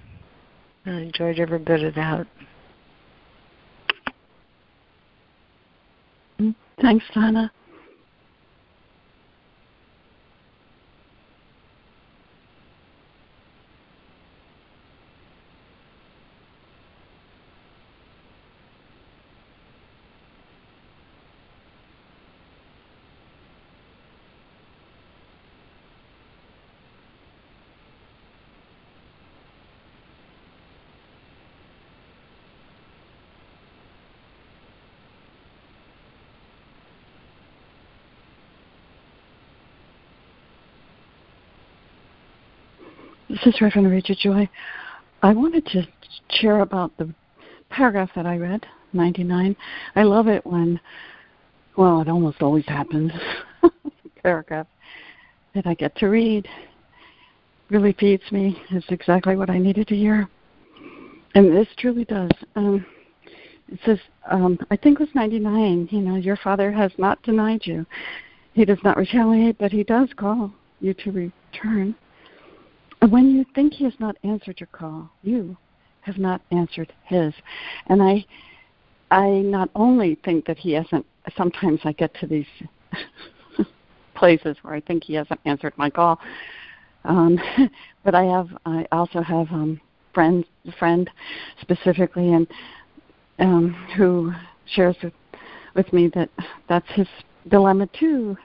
I 0.86 0.90
enjoyed 0.90 1.38
every 1.38 1.58
bit 1.58 1.82
of 1.84 1.94
that. 1.94 2.26
Thanks, 6.80 7.04
Donna. 7.14 7.52
This 43.28 43.31
is 43.46 43.60
Reverend 43.60 43.90
Rachel 43.90 44.14
Joy. 44.14 44.48
I 45.22 45.32
wanted 45.32 45.66
to 45.66 45.86
share 46.30 46.60
about 46.60 46.96
the 46.96 47.12
paragraph 47.70 48.10
that 48.14 48.26
I 48.26 48.36
read, 48.36 48.64
99. 48.92 49.56
I 49.96 50.02
love 50.02 50.28
it 50.28 50.46
when, 50.46 50.78
well, 51.76 52.00
it 52.00 52.08
almost 52.08 52.42
always 52.42 52.66
happens, 52.66 53.10
paragraph 54.22 54.66
that 55.54 55.66
I 55.66 55.74
get 55.74 55.96
to 55.96 56.06
read 56.06 56.46
really 57.70 57.94
feeds 57.94 58.22
me. 58.30 58.60
It's 58.70 58.86
exactly 58.90 59.34
what 59.34 59.50
I 59.50 59.58
needed 59.58 59.88
to 59.88 59.96
hear. 59.96 60.28
And 61.34 61.56
this 61.56 61.68
truly 61.78 62.04
does. 62.04 62.30
Um, 62.54 62.84
it 63.68 63.80
says, 63.84 63.98
um, 64.30 64.58
I 64.70 64.76
think 64.76 65.00
it 65.00 65.04
was 65.04 65.14
99, 65.14 65.88
you 65.90 66.00
know, 66.00 66.16
your 66.16 66.36
father 66.36 66.70
has 66.70 66.92
not 66.98 67.22
denied 67.22 67.62
you. 67.64 67.86
He 68.52 68.64
does 68.64 68.78
not 68.84 68.98
retaliate, 68.98 69.58
but 69.58 69.72
he 69.72 69.82
does 69.82 70.08
call 70.16 70.52
you 70.80 70.92
to 70.94 71.10
return. 71.10 71.94
And 73.02 73.10
when 73.10 73.34
you 73.34 73.44
think 73.52 73.74
he 73.74 73.84
has 73.84 73.94
not 73.98 74.16
answered 74.22 74.60
your 74.60 74.68
call, 74.68 75.10
you 75.22 75.56
have 76.02 76.18
not 76.18 76.40
answered 76.52 76.92
his. 77.04 77.34
And 77.88 78.00
I 78.00 78.24
I 79.10 79.28
not 79.40 79.70
only 79.74 80.14
think 80.24 80.46
that 80.46 80.56
he 80.56 80.72
hasn't 80.72 81.04
sometimes 81.36 81.80
I 81.84 81.92
get 81.92 82.14
to 82.20 82.28
these 82.28 82.46
places 84.14 84.56
where 84.62 84.74
I 84.74 84.80
think 84.80 85.02
he 85.02 85.14
hasn't 85.14 85.40
answered 85.44 85.72
my 85.76 85.90
call. 85.90 86.20
Um, 87.04 87.40
but 88.04 88.14
I 88.14 88.22
have 88.22 88.48
I 88.64 88.86
also 88.92 89.20
have 89.20 89.48
um 89.50 89.80
friends 90.14 90.46
friend 90.78 91.10
specifically 91.60 92.32
and 92.32 92.46
um 93.40 93.72
who 93.96 94.32
shares 94.64 94.94
with 95.02 95.12
with 95.74 95.92
me 95.92 96.08
that 96.14 96.30
that's 96.68 96.90
his 96.92 97.08
dilemma 97.48 97.88
too. 97.98 98.36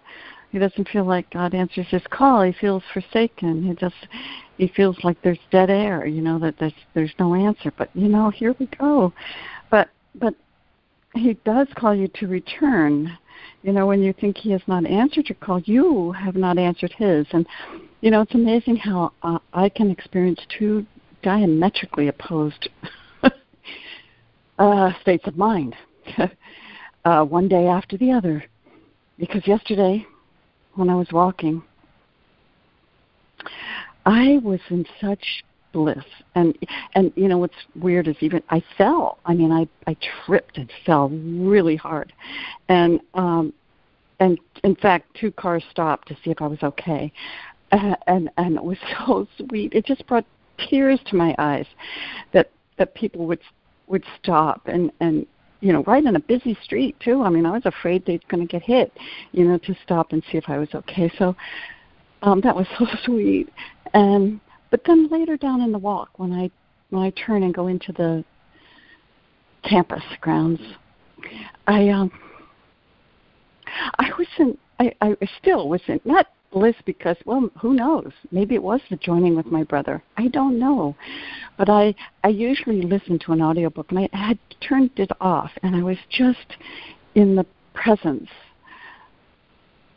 He 0.51 0.59
doesn't 0.59 0.89
feel 0.89 1.05
like 1.05 1.29
God 1.29 1.53
answers 1.53 1.87
his 1.89 2.03
call. 2.09 2.41
He 2.43 2.53
feels 2.53 2.83
forsaken. 2.93 3.63
He 3.63 3.73
just 3.73 4.07
he 4.57 4.67
feels 4.67 4.97
like 5.03 5.21
there's 5.21 5.39
dead 5.51 5.69
air, 5.69 6.05
you 6.05 6.21
know, 6.21 6.39
that 6.39 6.55
there's 6.59 6.73
there's 6.93 7.13
no 7.19 7.35
answer. 7.35 7.71
But 7.77 7.89
you 7.93 8.07
know, 8.07 8.29
here 8.29 8.55
we 8.59 8.67
go. 8.67 9.13
But 9.69 9.89
but 10.15 10.33
he 11.13 11.33
does 11.45 11.67
call 11.75 11.93
you 11.93 12.07
to 12.15 12.27
return. 12.27 13.17
You 13.63 13.73
know, 13.73 13.85
when 13.85 14.01
you 14.01 14.13
think 14.13 14.37
he 14.37 14.51
has 14.51 14.61
not 14.67 14.85
answered 14.85 15.29
your 15.29 15.37
call, 15.41 15.59
you 15.61 16.11
have 16.13 16.35
not 16.35 16.57
answered 16.57 16.93
his. 16.97 17.27
And 17.31 17.45
you 18.01 18.11
know, 18.11 18.21
it's 18.21 18.35
amazing 18.35 18.77
how 18.77 19.11
uh, 19.23 19.39
I 19.53 19.69
can 19.69 19.91
experience 19.91 20.39
two 20.57 20.85
diametrically 21.23 22.07
opposed 22.07 22.69
uh, 24.59 24.91
states 25.01 25.27
of 25.27 25.37
mind, 25.37 25.75
uh, 27.05 27.23
one 27.25 27.47
day 27.47 27.67
after 27.67 27.97
the 27.97 28.11
other. 28.11 28.45
Because 29.19 29.45
yesterday, 29.47 30.05
when 30.77 30.89
I 30.89 30.95
was 30.95 31.07
walking, 31.11 31.63
I 34.05 34.39
was 34.43 34.59
in 34.69 34.85
such 35.01 35.43
bliss 35.73 36.05
and 36.33 36.57
and 36.95 37.11
you 37.15 37.27
know 37.27 37.37
what's 37.37 37.53
weird 37.75 38.07
is 38.07 38.15
even 38.21 38.41
I 38.49 38.63
fell. 38.77 39.19
I 39.25 39.33
mean 39.33 39.51
I 39.51 39.67
I 39.85 39.95
tripped 40.25 40.57
and 40.57 40.71
fell 40.85 41.09
really 41.09 41.75
hard. 41.75 42.13
And 42.69 42.99
um 43.13 43.53
and 44.19 44.39
in 44.63 44.75
fact 44.75 45.13
two 45.19 45.31
cars 45.31 45.63
stopped 45.69 46.07
to 46.07 46.15
see 46.23 46.31
if 46.31 46.41
I 46.41 46.47
was 46.47 46.63
okay. 46.63 47.11
Uh, 47.71 47.95
and 48.07 48.29
and 48.37 48.55
it 48.55 48.63
was 48.63 48.77
so 49.05 49.27
sweet. 49.37 49.73
It 49.73 49.85
just 49.85 50.07
brought 50.07 50.25
tears 50.69 50.99
to 51.07 51.15
my 51.15 51.35
eyes 51.37 51.67
that 52.33 52.49
that 52.77 52.95
people 52.95 53.25
would 53.27 53.41
would 53.87 54.05
stop 54.21 54.61
and 54.67 54.91
and 54.99 55.25
you 55.59 55.73
know, 55.73 55.83
right 55.83 56.03
in 56.03 56.15
a 56.15 56.19
busy 56.19 56.57
street 56.63 56.95
too. 56.99 57.23
I 57.23 57.29
mean, 57.29 57.45
I 57.45 57.51
was 57.51 57.65
afraid 57.65 58.05
they're 58.05 58.19
going 58.29 58.45
to 58.45 58.51
get 58.51 58.61
hit, 58.63 58.91
you 59.31 59.45
know, 59.45 59.57
to 59.59 59.75
stop 59.83 60.11
and 60.11 60.23
see 60.31 60.37
if 60.37 60.45
I 60.47 60.57
was 60.57 60.69
okay. 60.73 61.11
So 61.17 61.35
um, 62.21 62.41
that 62.41 62.55
was 62.55 62.67
so 62.79 62.85
sweet. 63.03 63.49
And 63.93 64.39
but 64.69 64.81
then 64.85 65.09
later 65.09 65.37
down 65.37 65.61
in 65.61 65.71
the 65.71 65.77
walk, 65.77 66.09
when 66.17 66.33
I 66.33 66.51
when 66.89 67.03
I 67.03 67.09
turn 67.11 67.43
and 67.43 67.53
go 67.53 67.67
into 67.67 67.91
the 67.93 68.23
campus 69.63 70.03
grounds, 70.21 70.61
I 71.65 71.89
um 71.89 72.11
I 73.99 74.11
wasn't 74.17 74.59
I, 74.79 74.93
I 75.01 75.15
still 75.41 75.69
wasn't 75.69 76.05
not 76.05 76.27
bliss 76.51 76.75
because 76.85 77.17
well 77.25 77.49
who 77.59 77.73
knows? 77.73 78.11
Maybe 78.31 78.55
it 78.55 78.63
was 78.63 78.81
the 78.89 78.95
joining 78.97 79.35
with 79.35 79.47
my 79.47 79.63
brother. 79.63 80.01
I 80.17 80.27
don't 80.27 80.59
know. 80.59 80.95
But 81.57 81.69
i 81.69 81.93
i 82.23 82.29
usually 82.29 82.81
listen 82.81 83.19
to 83.19 83.33
an 83.33 83.41
audiobook 83.41 83.91
and 83.91 83.99
i 83.99 84.17
had 84.17 84.39
turned 84.61 84.91
it 84.97 85.11
off 85.19 85.51
and 85.63 85.75
i 85.75 85.83
was 85.83 85.97
just 86.09 86.55
in 87.15 87.35
the 87.35 87.45
presence 87.73 88.29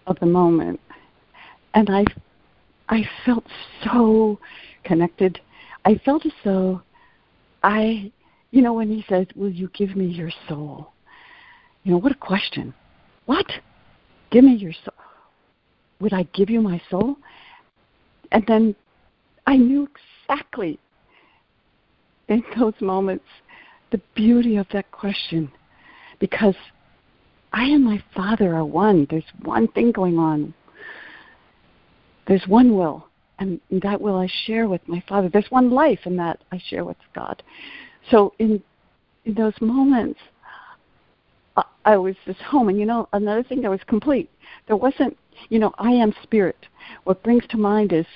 of 0.07 0.19
the 0.21 0.27
moment. 0.27 0.81
And 1.75 1.89
i 1.91 2.05
i 2.89 3.09
felt 3.25 3.45
so 3.85 4.39
connected. 4.85 5.41
I 5.85 6.01
felt 6.05 6.27
as 6.27 6.33
though 6.45 6.83
i 7.63 8.11
you 8.51 8.63
know 8.63 8.75
when 8.75 8.91
he 8.91 9.05
says 9.09 9.27
will 9.37 9.53
you 9.53 9.69
give 9.73 9.97
me 9.97 10.07
your 10.07 10.31
soul? 10.49 10.93
You 11.85 11.93
know 11.93 11.99
what 11.99 12.13
a 12.13 12.17
question. 12.17 12.75
What? 13.27 13.47
Give 14.31 14.45
me 14.45 14.55
your 14.55 14.73
soul 14.73 15.00
would 16.01 16.13
I 16.13 16.25
give 16.35 16.51
you 16.51 16.61
my 16.61 16.81
soul? 16.91 17.17
And 18.33 18.45
then 18.47 18.75
I 19.47 19.57
knew 19.57 19.89
exactly 20.29 20.79
in 22.29 22.43
those 22.59 22.75
moments 22.81 23.25
the 23.91 24.01
beauty 24.15 24.57
of 24.57 24.67
that 24.73 24.91
question 24.93 25.51
because 26.21 26.55
I 27.53 27.65
and 27.65 27.85
my 27.85 28.03
Father 28.15 28.55
are 28.55 28.65
one. 28.65 29.07
There's 29.11 29.25
one 29.43 29.69
thing 29.69 29.91
going 29.91 30.19
on. 30.19 30.55
There's 32.29 32.47
one 32.47 32.77
will, 32.77 33.09
and 33.41 33.61
that 33.71 34.01
will 34.01 34.17
I 34.17 34.29
share 34.45 34.69
with 34.69 34.87
my 34.87 35.03
Father. 35.09 35.29
There's 35.29 35.51
one 35.51 35.71
life, 35.71 36.01
and 36.05 36.17
that 36.19 36.39
I 36.53 36.63
share 36.69 36.85
with 36.85 36.99
God. 37.15 37.43
So 38.11 38.35
in 38.39 38.63
in 39.25 39.35
those 39.35 39.55
moments, 39.61 40.21
I 41.85 41.97
was 41.97 42.15
just 42.27 42.41
home, 42.41 42.69
and 42.69 42.79
you 42.79 42.87
know, 42.87 43.09
another 43.13 43.43
thing 43.43 43.63
that 43.63 43.71
was 43.71 43.81
complete. 43.87 44.31
There 44.67 44.77
wasn't 44.77 45.17
you 45.49 45.59
know, 45.59 45.73
I 45.79 45.91
am 45.91 46.15
spirit. 46.23 46.67
What 47.05 47.23
brings 47.23 47.45
to 47.49 47.57
mind 47.57 47.93
is 47.93 48.07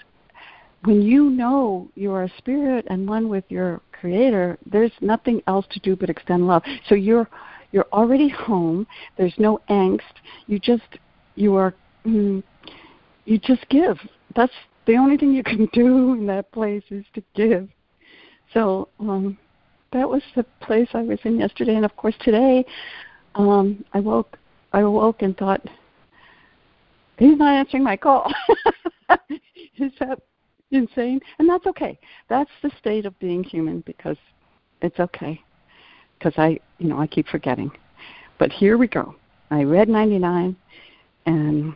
when 0.85 1.01
you 1.01 1.31
know 1.31 1.89
you 1.95 2.13
are 2.13 2.25
a 2.25 2.33
spirit 2.39 2.87
and 2.91 3.09
one 3.09 3.29
with 3.29 3.45
your 3.49 3.81
creator, 3.93 4.59
there's 4.71 4.93
nothing 5.01 5.43
else 5.47 5.67
to 5.71 5.81
do 5.81 5.97
but 5.97 6.11
extend 6.11 6.47
love. 6.47 6.63
So 6.89 6.95
you're 6.95 7.29
you're 7.73 7.87
already 7.93 8.29
home. 8.29 8.87
There's 9.17 9.35
no 9.39 9.61
angst. 9.71 10.03
You 10.47 10.59
just 10.59 10.83
you 11.35 11.57
are 11.57 11.75
mm, 12.05 12.43
you 13.25 13.39
just 13.39 13.67
give. 13.71 13.99
That's 14.37 14.53
the 14.87 14.97
only 14.97 15.17
thing 15.17 15.33
you 15.33 15.43
can 15.43 15.67
do 15.73 16.15
in 16.15 16.27
that 16.27 16.53
place 16.53 16.85
is 16.91 17.05
to 17.15 17.23
give. 17.35 17.69
So 18.53 18.89
um 19.01 19.39
that 19.93 20.09
was 20.09 20.23
the 20.35 20.45
place 20.61 20.89
I 20.93 21.03
was 21.03 21.21
in 21.25 21.39
yesterday 21.39 21.77
and 21.77 21.85
of 21.85 21.97
course 21.97 22.17
today 22.21 22.65
um 23.35 23.85
I 23.93 24.01
woke 24.01 24.39
I 24.73 24.81
awoke 24.81 25.23
and 25.23 25.37
thought 25.37 25.61
he's 27.19 27.39
not 27.39 27.55
answering 27.55 27.85
my 27.85 27.97
call. 27.97 28.33
Is 29.79 29.93
that 30.01 30.21
insane? 30.71 31.21
And 31.39 31.49
that's 31.49 31.67
okay. 31.67 31.99
That's 32.29 32.51
the 32.63 32.71
state 32.79 33.07
of 33.07 33.19
being 33.19 33.43
human 33.43 33.81
because 33.87 34.17
it's 34.83 34.99
okay. 34.99 35.41
Because 36.19 36.35
I, 36.37 36.59
you 36.79 36.89
know, 36.89 36.99
I 36.99 37.07
keep 37.07 37.29
forgetting. 37.29 37.71
But 38.39 38.51
here 38.51 38.77
we 38.79 38.89
go. 38.89 39.15
I 39.51 39.63
read 39.63 39.89
99, 39.89 40.57
and 41.27 41.75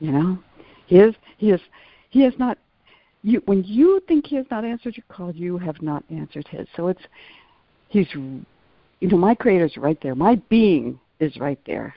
you 0.00 0.12
know, 0.12 0.38
he 0.86 0.96
is, 0.96 1.14
he 1.36 1.50
is, 1.50 1.60
he 2.10 2.22
has 2.22 2.32
not. 2.38 2.58
You, 3.22 3.42
when 3.44 3.62
you 3.64 4.00
think 4.08 4.26
he 4.26 4.36
has 4.36 4.46
not 4.50 4.64
answered 4.64 4.96
your 4.96 5.04
call, 5.08 5.30
you 5.32 5.58
have 5.58 5.82
not 5.82 6.02
answered 6.10 6.48
his. 6.48 6.66
So 6.74 6.88
it's, 6.88 7.02
he's, 7.88 8.06
you 9.00 9.08
know, 9.08 9.16
my 9.16 9.34
creator's 9.34 9.76
right 9.76 9.98
there. 10.02 10.14
My 10.14 10.36
being 10.48 11.00
is 11.18 11.36
right 11.36 11.58
there, 11.66 11.94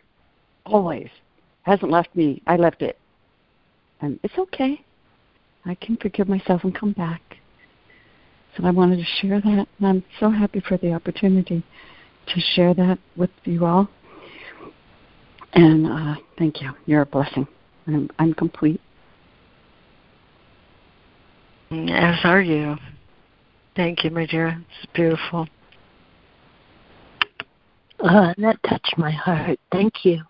always 0.65 1.09
hasn't 1.63 1.91
left 1.91 2.15
me. 2.15 2.41
I 2.45 2.57
left 2.57 2.81
it. 2.81 2.97
And 4.01 4.19
it's 4.23 4.37
okay. 4.37 4.83
I 5.65 5.75
can 5.75 5.97
forgive 5.97 6.27
myself 6.27 6.63
and 6.63 6.75
come 6.77 6.91
back. 6.91 7.21
So 8.55 8.65
I 8.65 8.71
wanted 8.71 8.97
to 8.97 9.05
share 9.21 9.41
that, 9.41 9.67
and 9.79 9.87
I'm 9.87 10.03
so 10.19 10.29
happy 10.29 10.61
for 10.67 10.77
the 10.77 10.93
opportunity 10.93 11.63
to 12.27 12.39
share 12.53 12.73
that 12.75 12.99
with 13.15 13.31
you 13.45 13.65
all. 13.65 13.89
And 15.53 15.87
uh, 15.87 16.15
thank 16.37 16.61
you. 16.61 16.71
You're 16.85 17.01
a 17.01 17.05
blessing. 17.05 17.47
I'm, 17.87 18.09
I'm 18.19 18.33
complete. 18.33 18.81
As 21.71 22.19
are 22.23 22.41
you. 22.41 22.75
Thank 23.75 24.03
you, 24.03 24.11
my 24.11 24.27
dear. 24.27 24.63
It's 24.81 24.91
beautiful. 24.93 25.47
Uh, 28.03 28.33
that 28.37 28.61
touched 28.63 28.97
my 28.97 29.11
heart. 29.11 29.57
Thank 29.71 30.03
you. 30.03 30.21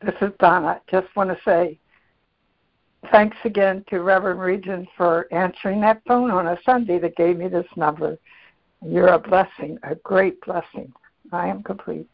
This 0.00 0.14
is 0.22 0.30
Donna. 0.38 0.80
Just 0.90 1.14
want 1.14 1.28
to 1.28 1.38
say 1.44 1.78
thanks 3.10 3.36
again 3.44 3.84
to 3.90 4.00
Reverend 4.00 4.40
Regina 4.40 4.86
for 4.96 5.26
answering 5.32 5.82
that 5.82 6.00
phone 6.06 6.30
on 6.30 6.46
a 6.46 6.58
Sunday 6.64 6.98
that 7.00 7.14
gave 7.16 7.36
me 7.36 7.48
this 7.48 7.66
number. 7.76 8.16
You're 8.82 9.08
a 9.08 9.18
blessing, 9.18 9.78
a 9.82 9.96
great 9.96 10.40
blessing. 10.40 10.90
I 11.32 11.48
am 11.48 11.62
complete. 11.62 12.08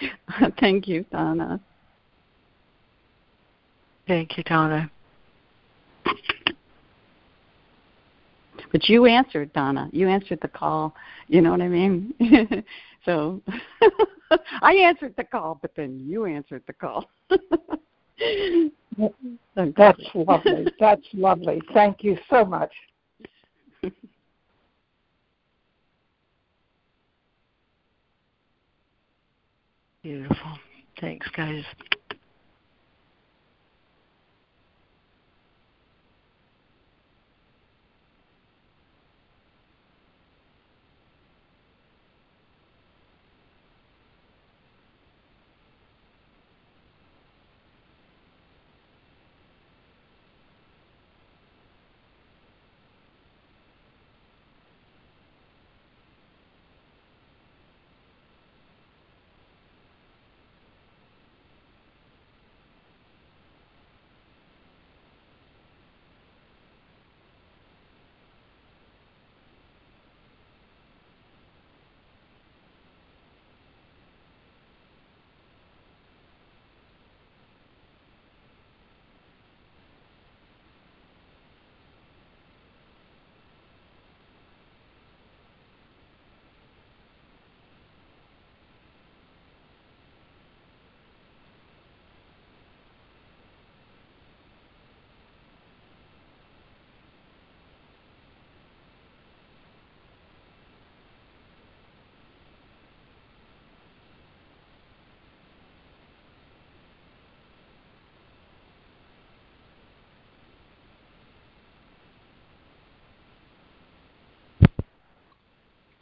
Thank 0.60 0.86
you, 0.88 1.04
Donna. 1.10 1.60
Thank 4.06 4.36
you, 4.36 4.44
Donna. 4.44 4.90
But 8.72 8.88
you 8.88 9.06
answered, 9.06 9.52
Donna. 9.52 9.88
You 9.92 10.08
answered 10.08 10.40
the 10.42 10.48
call. 10.48 10.94
You 11.28 11.40
know 11.40 11.50
what 11.50 11.60
I 11.60 11.68
mean? 11.68 12.14
so 13.04 13.42
I 14.62 14.74
answered 14.74 15.14
the 15.16 15.24
call, 15.24 15.58
but 15.60 15.72
then 15.76 16.04
you 16.06 16.26
answered 16.26 16.62
the 16.66 16.72
call. 16.72 17.08
That's 19.76 20.00
lovely. 20.14 20.66
That's 20.78 21.06
lovely. 21.12 21.62
Thank 21.72 22.02
you 22.02 22.18
so 22.30 22.44
much. 22.44 22.72
Beautiful. 30.02 30.58
Thanks, 31.00 31.28
guys. 31.36 31.64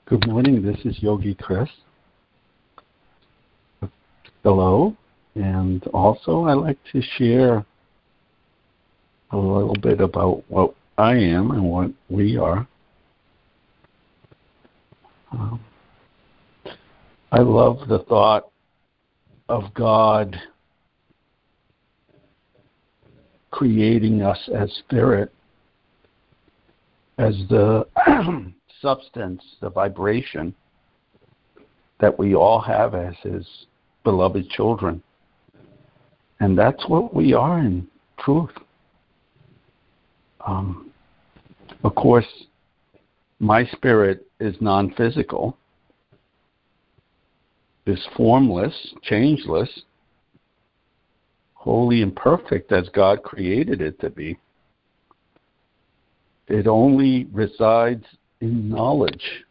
Good 0.09 0.25
morning. 0.29 0.63
This 0.63 0.79
is 0.85 1.03
Yogi 1.03 1.35
Chris. 1.35 1.69
Hello. 4.45 4.97
And 5.35 5.85
also, 5.89 6.45
I 6.45 6.53
like 6.53 6.79
to 6.93 7.03
share 7.17 7.67
a 9.33 9.37
little 9.37 9.75
bit 9.83 10.01
about 10.01 10.45
what 10.47 10.77
I 10.97 11.15
am 11.15 11.51
and 11.51 11.65
what 11.65 11.91
we 12.09 12.37
are. 12.37 12.69
Um, 15.33 15.59
I 17.33 17.41
love 17.41 17.89
the 17.89 18.05
thought 18.09 18.49
of 19.49 19.75
God 19.75 20.41
creating 23.51 24.23
us 24.23 24.39
as 24.55 24.73
spirit, 24.87 25.33
as 27.19 27.35
the 27.51 27.89
substance, 28.81 29.43
the 29.61 29.71
vibration 29.71 30.55
that 32.01 32.19
we 32.19 32.35
all 32.35 32.61
have 32.61 32.95
as 32.95 33.15
His 33.23 33.47
beloved 34.05 34.49
children. 34.51 35.03
And 36.41 36.57
that's 36.57 36.87
what 36.89 37.15
we 37.15 37.33
are 37.33 37.59
in 37.59 37.89
truth. 38.19 38.51
Um, 40.47 40.91
of 41.83 41.95
course, 41.95 42.27
my 43.39 43.65
spirit 43.67 44.27
is 44.41 44.55
non 44.61 44.93
physical, 44.95 45.57
is 47.87 48.05
formless, 48.17 48.75
changeless, 49.03 49.69
holy 51.55 52.03
and 52.03 52.15
perfect 52.15 52.71
as 52.73 52.89
God 52.91 53.23
created 53.23 53.81
it 53.81 54.01
to 54.01 54.11
be. 54.11 54.39
It 56.49 56.69
only 56.69 57.25
resides 57.33 58.05
in 58.41 58.69
knowledge. 58.69 59.45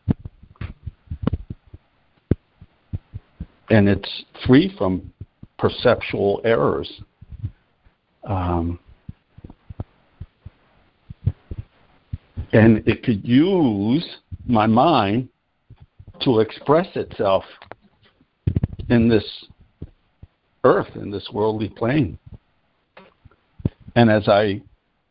And 3.70 3.90
it's 3.90 4.24
free 4.46 4.74
from 4.78 5.12
perceptual 5.58 6.42
errors. 6.44 7.02
Um, 8.24 8.80
and 12.54 12.88
it 12.88 13.04
could 13.04 13.28
use 13.28 14.06
my 14.46 14.68
mind 14.68 15.30
to 16.22 16.40
express 16.40 16.88
itself 16.96 17.44
in 18.90 19.10
this 19.10 19.46
earth, 20.64 20.96
in 20.96 21.12
this 21.12 21.28
worldly 21.34 21.70
plane. 21.70 22.18
And 23.96 24.10
as 24.10 24.28
I 24.28 24.62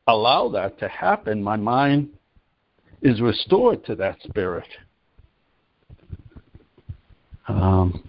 allow 0.07 0.49
that 0.51 0.79
to 0.79 0.89
happen, 0.89 1.43
my 1.43 1.57
mind 1.57 2.11
is 3.05 3.21
restored 3.21 3.85
to 3.85 3.95
that 3.95 4.21
spirit. 4.23 4.67
Um, 7.47 8.03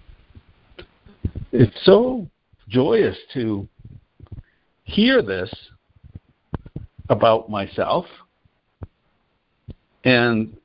it's 1.52 1.76
so 1.84 2.26
joyous 2.68 3.16
to 3.34 3.68
hear 4.84 5.20
this 5.20 5.54
about 7.10 7.50
myself. 7.50 8.06
And 10.04 10.56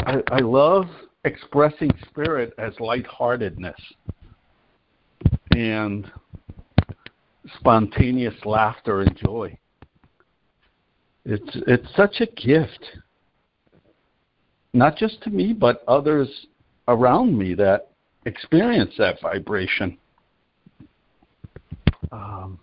I, 0.00 0.22
I 0.32 0.40
love 0.40 0.86
expressing 1.24 1.90
spirit 2.08 2.52
as 2.58 2.72
lightheartedness 2.80 3.80
and 5.52 6.10
spontaneous 7.58 8.34
laughter 8.44 9.02
and 9.02 9.16
joy. 9.16 9.56
It's 11.24 11.56
it's 11.66 11.86
such 11.96 12.20
a 12.20 12.26
gift, 12.26 12.84
not 14.72 14.96
just 14.96 15.22
to 15.22 15.30
me, 15.30 15.52
but 15.52 15.84
others 15.86 16.46
around 16.88 17.36
me 17.36 17.54
that 17.54 17.88
experience 18.24 18.94
that 18.98 19.20
vibration. 19.20 19.98
Um, 22.10 22.58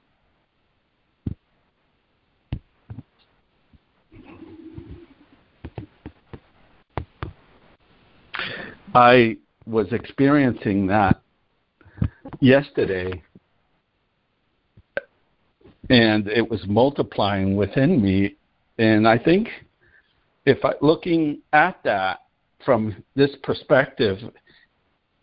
I 8.94 9.38
was 9.66 9.88
experiencing 9.92 10.88
that 10.88 11.22
yesterday 12.40 13.22
and 15.90 16.28
it 16.28 16.50
was 16.50 16.62
multiplying 16.68 17.56
within 17.56 18.02
me 18.02 18.36
and 18.78 19.08
I 19.08 19.18
think 19.18 19.50
if 20.46 20.64
I, 20.64 20.74
looking 20.82 21.40
at 21.54 21.82
that 21.84 22.20
from 22.66 22.96
this 23.16 23.32
perspective, 23.44 24.18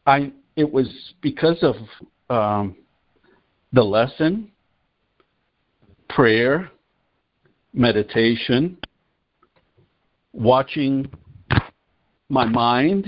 I 0.07 0.33
it 0.57 0.71
was 0.71 0.89
because 1.21 1.63
of 1.63 1.77
um, 2.31 2.77
the 3.73 3.83
lesson, 3.83 4.51
prayer, 6.09 6.71
meditation, 7.73 8.79
watching 10.33 11.11
my 12.29 12.45
mind 12.45 13.07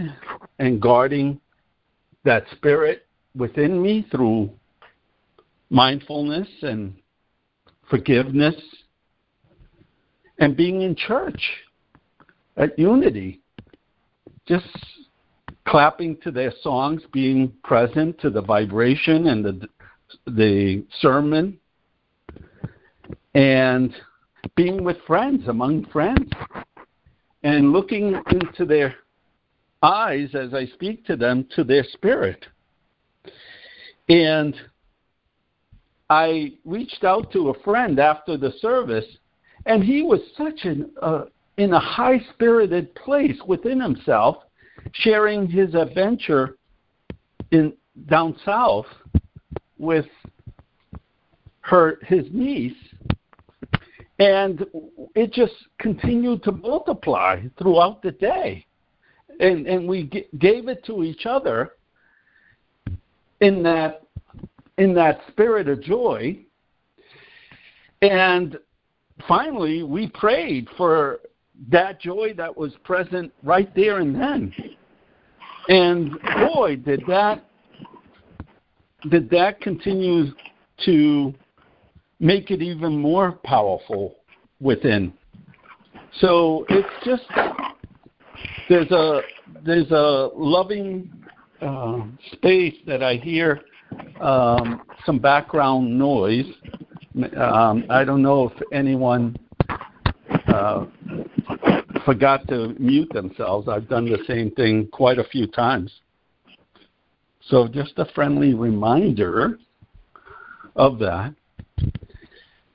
and 0.59 0.80
guarding 0.80 1.40
that 2.24 2.44
spirit 2.57 3.07
within 3.36 3.80
me 3.80 4.07
through 4.11 4.51
mindfulness 5.70 6.49
and 6.62 6.94
forgiveness, 7.88 8.57
and 10.39 10.57
being 10.57 10.82
in 10.82 10.95
church 10.95 11.41
at 12.57 12.78
unity. 12.78 13.41
Just 14.47 14.68
clapping 15.66 16.16
to 16.18 16.30
their 16.30 16.53
songs, 16.62 17.03
being 17.12 17.53
present 17.64 18.18
to 18.20 18.30
the 18.30 18.43
vibration 18.43 19.28
and 19.28 19.45
the 19.45 19.68
the 20.28 20.84
sermon, 21.01 21.59
and 23.34 23.93
being 24.55 24.84
with 24.84 24.97
friends 25.07 25.49
among 25.49 25.84
friends, 25.87 26.30
and 27.43 27.72
looking 27.72 28.14
into 28.30 28.64
their 28.64 28.95
eyes 29.82 30.30
as 30.34 30.55
I 30.55 30.66
speak 30.66 31.05
to 31.07 31.16
them 31.16 31.47
to 31.57 31.64
their 31.64 31.84
spirit. 31.93 32.47
And 34.09 34.55
I 36.09 36.53
reached 36.64 37.03
out 37.03 37.32
to 37.32 37.51
a 37.51 37.62
friend 37.62 37.99
after 37.99 38.37
the 38.37 38.53
service, 38.61 39.05
and 39.67 39.83
he 39.83 40.03
was 40.03 40.21
such 40.37 40.64
an 40.64 40.91
uh, 41.03 41.25
in 41.59 41.73
a 41.73 41.81
high 41.81 42.21
spirited 42.33 42.95
place 42.95 43.37
within 43.47 43.81
himself, 43.81 44.39
sharing 44.93 45.49
his 45.49 45.75
adventure 45.75 46.57
in 47.51 47.73
down 48.09 48.37
south 48.45 48.87
with 49.79 50.07
her 51.61 51.99
his 52.03 52.27
niece. 52.33 52.77
And 54.19 54.64
it 55.14 55.33
just 55.33 55.53
continued 55.79 56.43
to 56.45 56.53
multiply 56.53 57.43
throughout 57.59 58.03
the 58.03 58.12
day. 58.12 58.64
And 59.41 59.67
and 59.67 59.87
we 59.87 60.05
g- 60.05 60.27
gave 60.39 60.69
it 60.69 60.85
to 60.87 61.03
each 61.03 61.27
other 61.27 61.73
in 63.41 63.62
that 63.64 64.03
in 64.79 64.95
that 64.95 65.21
spirit 65.29 65.69
of 65.69 65.83
joy. 65.83 66.39
And 68.03 68.59
finally 69.27 69.83
we 69.83 70.09
prayed 70.09 70.69
for 70.77 71.21
that 71.71 72.01
joy 72.01 72.35
that 72.37 72.55
was 72.55 72.73
present 72.85 73.33
right 73.43 73.75
there 73.75 73.99
and 73.99 74.14
then 74.14 74.53
and 75.69 76.11
boy 76.53 76.77
did 76.77 77.03
that 77.09 77.45
did 79.11 79.29
that 79.31 79.61
continue 79.61 80.27
to 80.85 81.33
make 82.21 82.51
it 82.51 82.62
even 82.62 82.97
more 82.97 83.33
powerful 83.45 84.17
within 84.61 85.12
so 86.21 86.64
it's 86.69 86.89
just 87.05 87.25
there's 88.69 88.91
a 88.91 89.21
there's 89.64 89.91
a 89.91 90.31
loving 90.35 91.11
uh, 91.61 92.03
space 92.33 92.75
that 92.87 93.03
I 93.03 93.14
hear 93.17 93.61
um, 94.21 94.83
some 95.05 95.19
background 95.19 95.99
noise. 95.99 96.47
Um, 97.17 97.85
I 97.89 98.05
don't 98.05 98.21
know 98.21 98.49
if 98.49 98.62
anyone 98.73 99.37
uh, 100.49 100.85
forgot 102.05 102.47
to 102.49 102.75
mute 102.79 103.11
themselves. 103.12 103.69
I've 103.69 103.89
done 103.89 104.05
the 104.05 104.19
same 104.27 104.51
thing 104.51 104.89
quite 104.93 105.19
a 105.19 105.25
few 105.25 105.47
times. 105.47 105.93
So 107.49 107.69
just 107.69 107.93
a 107.97 108.07
friendly 108.14 108.55
reminder 108.55 109.59
of 110.75 110.99
that. 110.99 111.35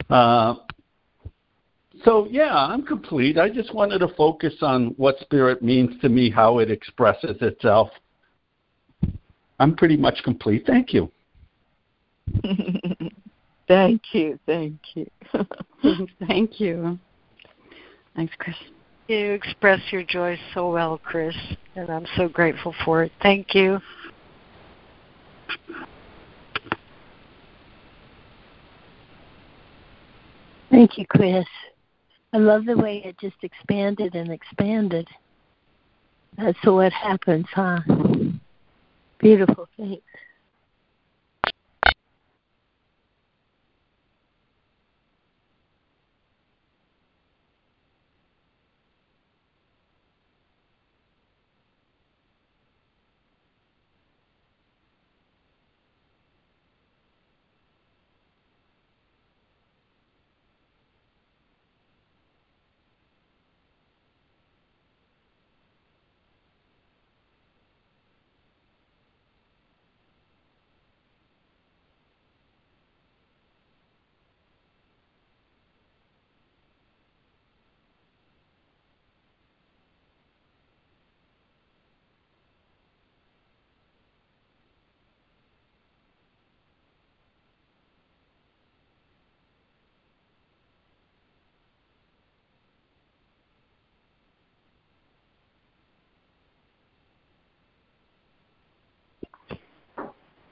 Uh, 0.09 0.55
so 2.03 2.27
yeah, 2.31 2.55
I'm 2.55 2.83
complete. 2.83 3.37
I 3.37 3.49
just 3.49 3.73
wanted 3.75 3.99
to 3.99 4.07
focus 4.15 4.55
on 4.61 4.95
what 4.97 5.19
spirit 5.19 5.61
means 5.61 5.99
to 6.01 6.09
me, 6.09 6.31
how 6.31 6.59
it 6.59 6.71
expresses 6.71 7.37
itself. 7.41 7.89
I'm 9.59 9.75
pretty 9.75 9.97
much 9.97 10.23
complete. 10.23 10.65
Thank 10.65 10.93
you. 10.93 11.11
thank 13.71 14.01
you. 14.11 14.37
Thank 14.45 14.79
you. 14.95 15.07
thank 16.27 16.59
you. 16.59 16.99
Thanks, 18.15 18.33
Chris. 18.37 18.55
You 19.07 19.31
express 19.31 19.79
your 19.91 20.03
joy 20.03 20.37
so 20.53 20.71
well, 20.71 20.99
Chris, 21.01 21.35
and 21.75 21.89
I'm 21.89 22.05
so 22.17 22.27
grateful 22.27 22.75
for 22.83 23.03
it. 23.03 23.11
Thank 23.21 23.55
you. 23.55 23.79
Thank 30.69 30.97
you, 30.97 31.05
Chris. 31.07 31.45
I 32.33 32.37
love 32.37 32.65
the 32.65 32.77
way 32.77 33.01
it 33.05 33.17
just 33.19 33.35
expanded 33.41 34.15
and 34.15 34.31
expanded. 34.31 35.07
That's 36.37 36.57
what 36.63 36.93
happens, 36.93 37.45
huh? 37.53 37.79
Beautiful. 39.19 39.67
Thanks. 39.77 40.01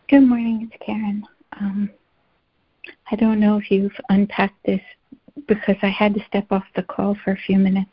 Good 0.10 0.22
morning, 0.22 0.68
it's 0.72 0.84
Karen. 0.84 1.23
Um, 1.60 1.88
I 3.11 3.15
don't 3.15 3.40
know 3.40 3.57
if 3.57 3.69
you've 3.69 3.95
unpacked 4.10 4.57
this 4.65 4.81
because 5.48 5.76
I 5.84 5.90
had 5.90 6.15
to 6.15 6.26
step 6.26 6.48
off 6.49 6.64
the 6.76 6.81
call 6.81 7.15
for 7.23 7.34
a 7.34 7.38
few 7.38 7.60
minutes. 7.60 7.91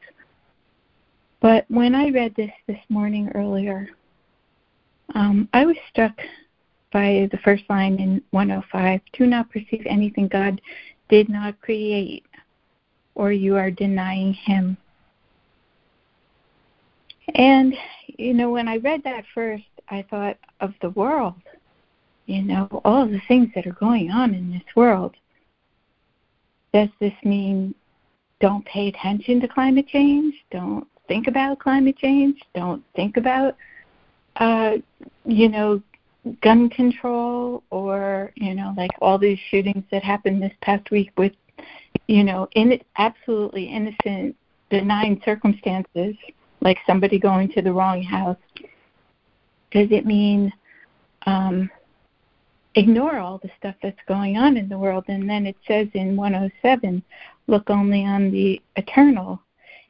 But 1.42 1.66
when 1.68 1.94
I 1.94 2.08
read 2.08 2.34
this 2.34 2.52
this 2.66 2.80
morning 2.88 3.30
earlier, 3.34 3.90
um, 5.14 5.46
I 5.52 5.66
was 5.66 5.76
struck 5.90 6.18
by 6.90 7.28
the 7.32 7.38
first 7.44 7.64
line 7.68 7.96
in 7.96 8.22
105 8.30 8.98
Do 9.12 9.26
not 9.26 9.50
perceive 9.50 9.84
anything 9.84 10.28
God 10.28 10.58
did 11.10 11.28
not 11.28 11.60
create, 11.60 12.24
or 13.14 13.30
you 13.30 13.56
are 13.56 13.70
denying 13.70 14.32
Him. 14.32 14.78
And, 17.34 17.74
you 18.06 18.32
know, 18.32 18.48
when 18.48 18.68
I 18.68 18.78
read 18.78 19.04
that 19.04 19.24
first, 19.34 19.64
I 19.90 20.00
thought 20.08 20.38
of 20.60 20.72
the 20.80 20.90
world 20.90 21.34
you 22.26 22.42
know, 22.42 22.68
all 22.84 23.06
the 23.06 23.20
things 23.28 23.50
that 23.54 23.66
are 23.66 23.72
going 23.72 24.10
on 24.10 24.34
in 24.34 24.50
this 24.50 24.74
world. 24.74 25.14
Does 26.72 26.88
this 27.00 27.14
mean 27.24 27.74
don't 28.40 28.64
pay 28.66 28.88
attention 28.88 29.40
to 29.40 29.48
climate 29.48 29.86
change? 29.86 30.34
Don't 30.50 30.86
think 31.08 31.28
about 31.28 31.60
climate 31.60 31.96
change? 31.96 32.40
Don't 32.54 32.84
think 32.94 33.16
about, 33.16 33.56
uh, 34.36 34.72
you 35.24 35.48
know, 35.48 35.80
gun 36.42 36.68
control 36.68 37.62
or, 37.70 38.32
you 38.34 38.54
know, 38.54 38.74
like 38.76 38.90
all 39.00 39.16
these 39.16 39.38
shootings 39.50 39.84
that 39.90 40.02
happened 40.02 40.42
this 40.42 40.52
past 40.60 40.90
week 40.90 41.12
with, 41.16 41.32
you 42.08 42.24
know, 42.24 42.48
in 42.56 42.78
absolutely 42.98 43.64
innocent, 43.64 44.36
benign 44.68 45.20
circumstances, 45.24 46.16
like 46.60 46.78
somebody 46.86 47.18
going 47.18 47.48
to 47.50 47.62
the 47.62 47.72
wrong 47.72 48.02
house. 48.02 48.36
Does 49.70 49.88
it 49.90 50.04
mean 50.04 50.52
um, 51.26 51.70
ignore 52.76 53.18
all 53.18 53.38
the 53.38 53.50
stuff 53.58 53.74
that's 53.82 54.00
going 54.06 54.36
on 54.36 54.56
in 54.56 54.68
the 54.68 54.78
world. 54.78 55.04
And 55.08 55.28
then 55.28 55.46
it 55.46 55.56
says 55.66 55.88
in 55.94 56.16
107 56.16 57.02
look 57.48 57.70
only 57.70 58.04
on 58.04 58.30
the 58.30 58.60
eternal. 58.76 59.40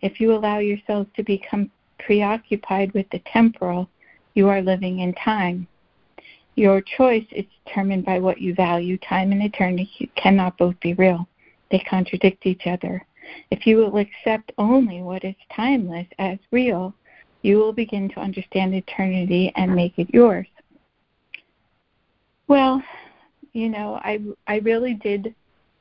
If 0.00 0.20
you 0.20 0.34
allow 0.34 0.58
yourselves 0.58 1.08
to 1.16 1.22
become 1.22 1.70
preoccupied 1.98 2.92
with 2.92 3.08
the 3.10 3.20
temporal, 3.32 3.88
you 4.34 4.48
are 4.48 4.62
living 4.62 5.00
in 5.00 5.14
time. 5.14 5.66
Your 6.54 6.80
choice 6.80 7.26
is 7.32 7.44
determined 7.64 8.04
by 8.04 8.18
what 8.18 8.40
you 8.40 8.54
value. 8.54 8.96
Time 8.98 9.32
and 9.32 9.42
eternity 9.42 10.10
cannot 10.14 10.56
both 10.56 10.78
be 10.80 10.94
real, 10.94 11.28
they 11.70 11.78
contradict 11.80 12.46
each 12.46 12.66
other. 12.66 13.04
If 13.50 13.66
you 13.66 13.78
will 13.78 13.98
accept 13.98 14.52
only 14.56 15.02
what 15.02 15.24
is 15.24 15.34
timeless 15.52 16.06
as 16.18 16.38
real, 16.50 16.94
you 17.42 17.58
will 17.58 17.72
begin 17.72 18.08
to 18.10 18.20
understand 18.20 18.74
eternity 18.74 19.52
and 19.56 19.74
make 19.74 19.98
it 19.98 20.12
yours. 20.14 20.46
Well, 22.48 22.82
you 23.52 23.68
know, 23.68 24.00
I 24.02 24.20
I 24.46 24.58
really 24.58 24.94
did 24.94 25.34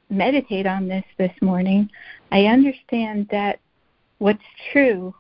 meditate 0.10 0.66
on 0.66 0.88
this 0.88 1.04
this 1.18 1.32
morning, 1.42 1.90
I 2.32 2.46
understand 2.46 3.28
that 3.32 3.60
what's 4.20 4.44
true, 4.72 5.14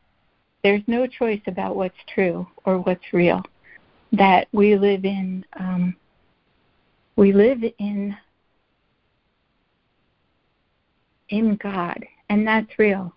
there's 0.63 0.83
no 0.87 1.07
choice 1.07 1.41
about 1.47 1.75
what's 1.75 1.95
true 2.13 2.47
or 2.65 2.79
what's 2.79 3.13
real. 3.13 3.41
That 4.11 4.47
we 4.51 4.75
live 4.75 5.05
in, 5.05 5.45
um, 5.59 5.95
we 7.15 7.33
live 7.33 7.63
in, 7.79 8.15
in 11.29 11.55
God, 11.57 12.05
and 12.29 12.47
that's 12.47 12.79
real. 12.79 13.13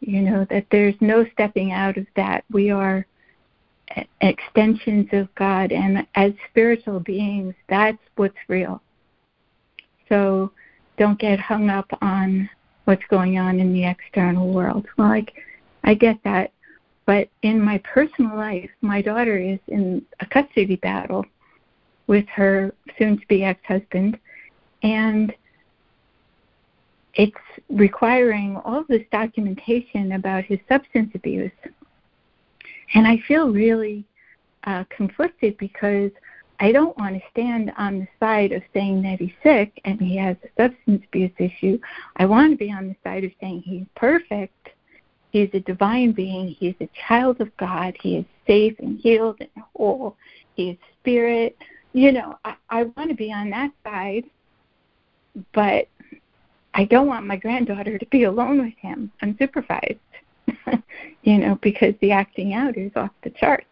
You 0.00 0.22
know 0.22 0.46
that 0.50 0.66
there's 0.70 0.94
no 1.00 1.26
stepping 1.32 1.72
out 1.72 1.98
of 1.98 2.06
that. 2.16 2.44
We 2.50 2.70
are 2.70 3.04
extensions 4.20 5.08
of 5.12 5.34
God, 5.34 5.72
and 5.72 6.06
as 6.14 6.32
spiritual 6.50 7.00
beings, 7.00 7.54
that's 7.68 7.98
what's 8.16 8.36
real. 8.48 8.80
So 10.08 10.52
don't 10.98 11.18
get 11.18 11.40
hung 11.40 11.70
up 11.70 11.88
on 12.02 12.48
what's 12.84 13.02
going 13.10 13.38
on 13.38 13.60
in 13.60 13.72
the 13.72 13.86
external 13.86 14.52
world. 14.52 14.86
Like, 14.96 15.32
I 15.84 15.94
get 15.94 16.18
that. 16.24 16.52
But 17.06 17.28
in 17.42 17.60
my 17.60 17.78
personal 17.78 18.36
life, 18.36 18.70
my 18.82 19.02
daughter 19.02 19.36
is 19.38 19.58
in 19.68 20.04
a 20.20 20.26
custody 20.26 20.76
battle 20.76 21.24
with 22.06 22.26
her 22.28 22.72
soon 22.98 23.18
to 23.18 23.26
be 23.26 23.44
ex 23.44 23.60
husband, 23.66 24.18
and 24.82 25.32
it's 27.14 27.36
requiring 27.68 28.56
all 28.58 28.84
this 28.88 29.02
documentation 29.10 30.12
about 30.12 30.44
his 30.44 30.58
substance 30.68 31.10
abuse. 31.14 31.50
And 32.94 33.06
I 33.06 33.18
feel 33.28 33.50
really 33.50 34.04
uh, 34.64 34.84
conflicted 34.90 35.56
because 35.58 36.10
I 36.58 36.72
don't 36.72 36.96
want 36.98 37.14
to 37.14 37.22
stand 37.30 37.72
on 37.78 38.00
the 38.00 38.08
side 38.18 38.52
of 38.52 38.62
saying 38.74 39.02
that 39.02 39.18
he's 39.18 39.32
sick 39.42 39.80
and 39.84 39.98
he 40.00 40.16
has 40.18 40.36
a 40.44 40.62
substance 40.62 41.02
abuse 41.08 41.32
issue. 41.38 41.78
I 42.16 42.26
want 42.26 42.52
to 42.52 42.56
be 42.56 42.70
on 42.70 42.88
the 42.88 42.96
side 43.02 43.24
of 43.24 43.32
saying 43.40 43.62
he's 43.64 43.86
perfect. 43.96 44.68
He's 45.30 45.48
a 45.54 45.60
divine 45.60 46.12
being. 46.12 46.48
He's 46.48 46.74
a 46.80 46.88
child 47.08 47.40
of 47.40 47.56
God. 47.56 47.96
He 48.02 48.16
is 48.16 48.26
safe 48.46 48.74
and 48.78 48.98
healed 49.00 49.36
and 49.40 49.64
whole. 49.74 50.16
He 50.54 50.70
is 50.70 50.78
spirit. 51.00 51.56
You 51.92 52.12
know, 52.12 52.36
I, 52.44 52.56
I 52.68 52.82
want 52.82 53.08
to 53.08 53.16
be 53.16 53.32
on 53.32 53.48
that 53.50 53.70
side, 53.82 54.24
but 55.54 55.88
I 56.74 56.84
don't 56.84 57.06
want 57.06 57.26
my 57.26 57.36
granddaughter 57.36 57.98
to 57.98 58.06
be 58.06 58.24
alone 58.24 58.62
with 58.64 58.74
him 58.76 59.10
unsupervised. 59.22 59.98
you 61.22 61.38
know, 61.38 61.58
because 61.62 61.94
the 62.00 62.12
acting 62.12 62.54
out 62.54 62.76
is 62.76 62.92
off 62.96 63.10
the 63.22 63.30
charts. 63.30 63.66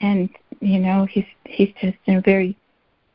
And 0.00 0.28
you 0.60 0.78
know 0.78 1.06
he's 1.06 1.24
he's 1.44 1.72
just 1.80 1.96
in 2.06 2.16
a 2.16 2.20
very 2.20 2.56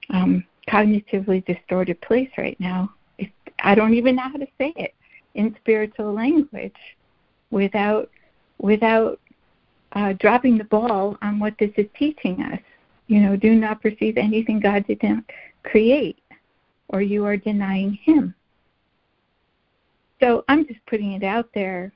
um, 0.09 0.43
cognitively 0.67 1.45
distorted 1.45 1.99
place 2.01 2.29
right 2.37 2.59
now. 2.59 2.93
It, 3.17 3.31
I 3.63 3.75
don't 3.75 3.93
even 3.93 4.15
know 4.15 4.23
how 4.23 4.37
to 4.37 4.47
say 4.57 4.73
it 4.75 4.93
in 5.35 5.55
spiritual 5.61 6.13
language 6.13 6.75
without 7.51 8.09
without 8.57 9.19
uh, 9.93 10.13
dropping 10.13 10.57
the 10.57 10.63
ball 10.65 11.17
on 11.21 11.39
what 11.39 11.53
this 11.59 11.71
is 11.77 11.87
teaching 11.97 12.41
us. 12.41 12.59
You 13.07 13.19
know, 13.19 13.35
do 13.35 13.55
not 13.55 13.81
perceive 13.81 14.17
anything 14.17 14.59
God 14.59 14.87
didn't 14.87 15.29
create, 15.63 16.19
or 16.87 17.01
you 17.01 17.25
are 17.25 17.37
denying 17.37 17.93
Him. 18.03 18.33
So 20.21 20.45
I'm 20.47 20.65
just 20.67 20.79
putting 20.85 21.13
it 21.13 21.23
out 21.23 21.49
there 21.53 21.91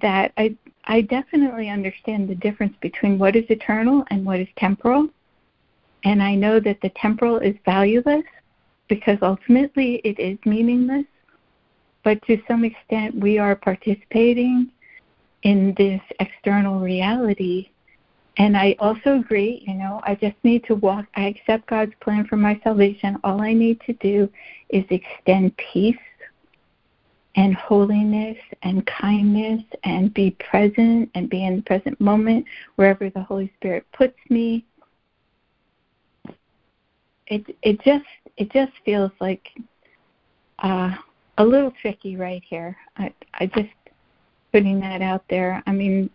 that 0.00 0.32
I 0.36 0.56
I 0.86 1.00
definitely 1.00 1.68
understand 1.70 2.28
the 2.28 2.34
difference 2.34 2.76
between 2.80 3.18
what 3.18 3.36
is 3.36 3.44
eternal 3.48 4.04
and 4.10 4.24
what 4.24 4.40
is 4.40 4.48
temporal. 4.56 5.08
And 6.04 6.22
I 6.22 6.34
know 6.34 6.60
that 6.60 6.80
the 6.82 6.90
temporal 6.90 7.38
is 7.38 7.56
valueless 7.64 8.24
because 8.88 9.18
ultimately 9.22 9.96
it 10.04 10.18
is 10.18 10.38
meaningless. 10.44 11.06
But 12.02 12.20
to 12.26 12.42
some 12.46 12.64
extent, 12.64 13.14
we 13.14 13.38
are 13.38 13.56
participating 13.56 14.70
in 15.42 15.74
this 15.78 16.02
external 16.20 16.80
reality. 16.80 17.70
And 18.36 18.56
I 18.56 18.76
also 18.78 19.18
agree, 19.20 19.64
you 19.66 19.74
know, 19.74 20.00
I 20.04 20.16
just 20.16 20.36
need 20.42 20.64
to 20.64 20.74
walk, 20.74 21.06
I 21.14 21.26
accept 21.28 21.66
God's 21.66 21.94
plan 22.00 22.26
for 22.26 22.36
my 22.36 22.60
salvation. 22.62 23.16
All 23.24 23.40
I 23.40 23.52
need 23.52 23.80
to 23.82 23.94
do 23.94 24.28
is 24.68 24.84
extend 24.90 25.56
peace 25.56 25.96
and 27.36 27.54
holiness 27.54 28.36
and 28.62 28.86
kindness 28.86 29.62
and 29.82 30.14
be 30.14 30.30
present 30.32 31.10
and 31.14 31.28
be 31.28 31.44
in 31.44 31.56
the 31.56 31.62
present 31.62 32.00
moment 32.00 32.44
wherever 32.76 33.10
the 33.10 33.22
Holy 33.22 33.52
Spirit 33.56 33.84
puts 33.92 34.16
me. 34.28 34.64
It 37.26 37.56
it 37.62 37.80
just 37.82 38.04
it 38.36 38.52
just 38.52 38.72
feels 38.84 39.10
like 39.20 39.48
uh, 40.60 40.94
a 41.38 41.44
little 41.44 41.72
tricky 41.80 42.16
right 42.16 42.42
here. 42.48 42.76
I 42.96 43.12
I 43.34 43.46
just 43.46 43.68
putting 44.52 44.78
that 44.80 45.02
out 45.02 45.24
there. 45.28 45.62
I 45.66 45.72
mean, 45.72 46.08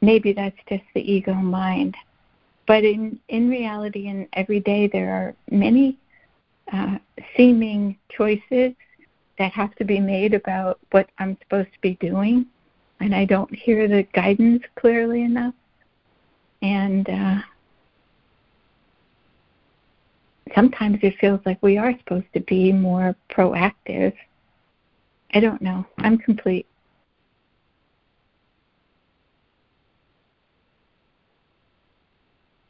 maybe 0.00 0.32
that's 0.32 0.58
just 0.68 0.84
the 0.94 1.12
ego 1.12 1.34
mind, 1.34 1.94
but 2.66 2.84
in 2.84 3.20
in 3.28 3.48
reality, 3.48 4.08
in 4.08 4.26
every 4.32 4.60
day, 4.60 4.88
there 4.88 5.12
are 5.12 5.34
many 5.50 5.98
uh, 6.72 6.98
seeming 7.36 7.98
choices 8.10 8.74
that 9.38 9.52
have 9.52 9.74
to 9.76 9.84
be 9.84 10.00
made 10.00 10.34
about 10.34 10.78
what 10.90 11.08
I'm 11.18 11.36
supposed 11.42 11.72
to 11.72 11.80
be 11.80 11.94
doing, 12.00 12.46
and 13.00 13.14
I 13.14 13.24
don't 13.24 13.54
hear 13.54 13.88
the 13.88 14.02
guidance 14.14 14.62
clearly 14.76 15.22
enough. 15.22 15.54
And 16.62 17.08
uh, 17.08 17.38
sometimes 20.54 20.98
it 21.02 21.14
feels 21.20 21.40
like 21.46 21.62
we 21.62 21.78
are 21.78 21.96
supposed 21.98 22.32
to 22.34 22.40
be 22.40 22.72
more 22.72 23.14
proactive. 23.30 24.12
I 25.34 25.40
don't 25.40 25.62
know. 25.62 25.86
I'm 25.98 26.18
complete. 26.18 26.66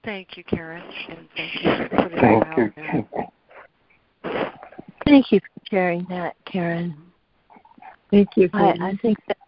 Thank 0.05 0.37
you, 0.37 0.45
Karen, 0.45 0.83
and 1.09 1.29
thank 1.37 1.55
you 1.55 1.77
for 1.77 1.89
putting 2.03 2.19
thank 2.19 2.47
it 2.47 2.49
out 2.49 3.05
you. 3.15 3.29
Thank 5.09 5.33
you 5.33 5.41
for 5.41 5.63
sharing 5.71 6.05
that, 6.11 6.37
Karen. 6.45 6.95
Thank 8.11 8.29
you. 8.37 8.51
I, 8.53 8.75
I 8.79 8.99
think 9.01 9.17
that 9.27 9.39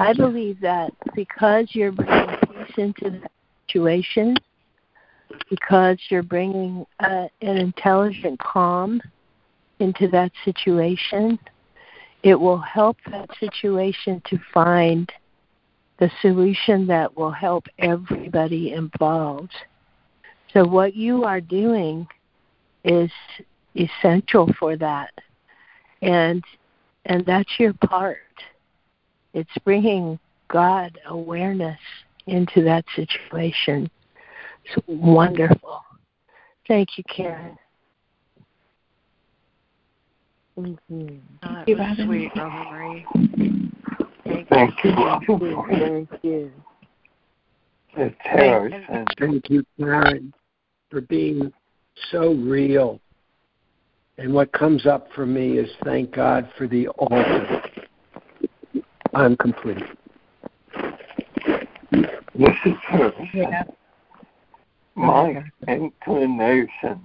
I 0.00 0.08
you. 0.10 0.16
believe 0.16 0.60
that 0.60 0.92
because 1.14 1.68
you're 1.70 1.92
bringing 1.92 2.36
peace 2.40 2.74
into 2.78 3.10
the 3.10 3.28
situation, 3.68 4.36
because 5.48 5.98
you're 6.08 6.24
bringing 6.24 6.84
uh, 6.98 7.28
an 7.42 7.56
intelligent 7.58 8.40
calm 8.40 9.00
into 9.78 10.08
that 10.08 10.32
situation, 10.44 11.38
it 12.24 12.34
will 12.34 12.58
help 12.58 12.96
that 13.08 13.30
situation 13.38 14.20
to 14.30 14.38
find 14.52 15.12
the 16.00 16.10
solution 16.20 16.88
that 16.88 17.16
will 17.16 17.30
help 17.30 17.66
everybody 17.78 18.72
involved. 18.72 19.54
So, 20.52 20.64
what 20.64 20.96
you 20.96 21.22
are 21.22 21.40
doing 21.40 22.08
is 22.84 23.10
essential 23.76 24.48
for 24.58 24.76
that. 24.76 25.12
And 26.02 26.42
and 27.06 27.24
that's 27.26 27.50
your 27.58 27.72
part. 27.74 28.18
It's 29.34 29.50
bringing 29.64 30.18
god 30.48 30.98
awareness 31.06 31.78
into 32.26 32.62
that 32.62 32.84
situation. 32.94 33.90
It's 34.64 34.86
wonderful. 34.86 35.82
Thank 36.68 36.96
you 36.96 37.04
karen. 37.04 37.58
Mm-hmm. 40.58 41.06
Thank 41.42 41.68
you 41.68 41.74
it 41.74 41.78
was 41.78 41.96
sweet 42.04 42.30
Robin 42.36 42.70
Marie. 42.70 43.06
Thank, 44.24 44.48
thank 44.48 44.84
you. 44.84 44.94
Thank 45.68 46.08
you. 46.22 46.52
It's 47.96 48.16
Harris. 48.20 48.74
Thank 49.18 49.50
you, 49.50 49.64
Karen, 49.78 50.32
for 50.90 51.00
being 51.02 51.52
so 52.10 52.32
real 52.34 53.00
and 54.18 54.32
what 54.32 54.52
comes 54.52 54.86
up 54.86 55.08
for 55.14 55.26
me 55.26 55.58
is 55.58 55.70
thank 55.84 56.12
God 56.12 56.48
for 56.56 56.66
the 56.66 56.88
altar. 56.88 57.62
I'm 59.14 59.36
complete. 59.36 59.82
This 62.34 62.56
is 62.64 62.74
yeah. 63.34 63.64
my 64.94 65.42
inclination, 65.68 67.00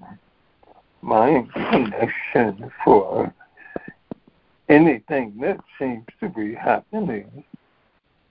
my 1.01 1.29
inclination 1.29 2.71
for 2.83 3.33
anything 4.69 5.33
that 5.41 5.59
seems 5.79 6.05
to 6.19 6.29
be 6.29 6.53
happening 6.53 7.43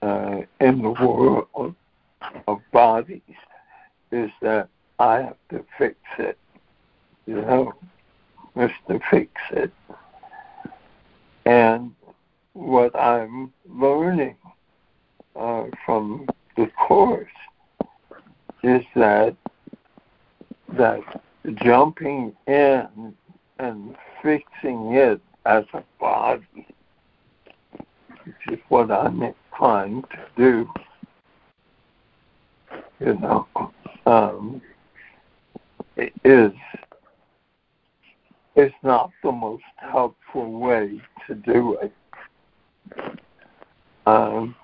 uh, 0.01 0.41
in 0.59 0.81
the 0.81 0.91
world 0.91 1.75
of 2.47 2.59
bodies 2.71 3.21
is 4.11 4.29
that 4.41 4.69
I 4.99 5.15
have 5.17 5.37
to 5.49 5.63
fix 5.77 5.95
it. 6.19 6.37
You 7.25 7.41
know, 7.41 7.73
to 8.57 8.99
fix 9.09 9.31
it. 9.51 9.71
And 11.45 11.93
what 12.53 12.95
I'm 12.99 13.53
learning 13.69 14.35
uh, 15.35 15.65
from 15.85 16.27
the 16.55 16.67
course 16.87 17.27
is 18.63 18.83
that 18.95 19.35
that 20.69 21.01
jumping 21.63 22.35
in 22.47 23.13
and 23.59 23.95
fixing 24.21 24.93
it 24.93 25.21
as 25.45 25.63
a 25.73 25.83
body, 25.99 26.67
which 28.25 28.35
is 28.51 28.59
what 28.67 28.91
I'm 28.91 29.23
inclined 29.23 30.05
to 30.11 30.27
do, 30.35 30.69
you 32.99 33.13
know, 33.13 33.47
um, 34.05 34.61
is 36.23 36.51
is 38.57 38.73
not 38.81 39.11
the 39.23 39.31
most 39.31 39.63
helpful 39.77 40.51
way 40.59 40.99
to 41.27 41.35
do 41.35 41.77
it. 41.81 41.93
Um, 44.05 44.55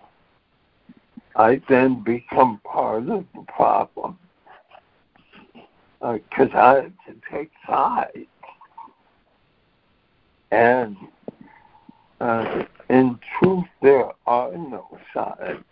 I 1.35 1.61
then 1.69 2.01
become 2.03 2.59
part 2.63 3.07
of 3.09 3.25
the 3.33 3.45
problem 3.47 4.17
because 6.01 6.49
uh, 6.53 6.57
I 6.57 6.75
have 6.75 6.91
to 7.07 7.15
take 7.31 7.51
sides. 7.67 8.27
And 10.51 10.97
uh, 12.19 12.63
in 12.89 13.19
truth, 13.39 13.65
there 13.81 14.09
are 14.27 14.51
no 14.51 14.87
sides. 15.13 15.63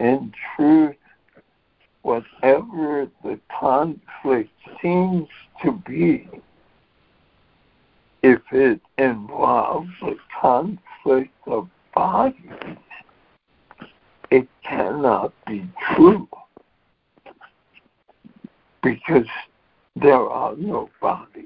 In 0.00 0.32
truth, 0.56 0.96
whatever 2.02 3.08
the 3.22 3.40
conflict 3.60 4.50
seems 4.82 5.28
to 5.62 5.72
be, 5.86 6.28
if 8.24 8.40
it 8.52 8.80
involves 8.96 9.90
a 10.00 10.14
conflict 10.40 11.34
of 11.46 11.68
bodies, 11.94 12.78
it 14.30 14.48
cannot 14.66 15.34
be 15.46 15.68
true 15.94 16.26
because 18.82 19.26
there 19.94 20.26
are 20.26 20.56
no 20.56 20.88
bodies. 21.02 21.44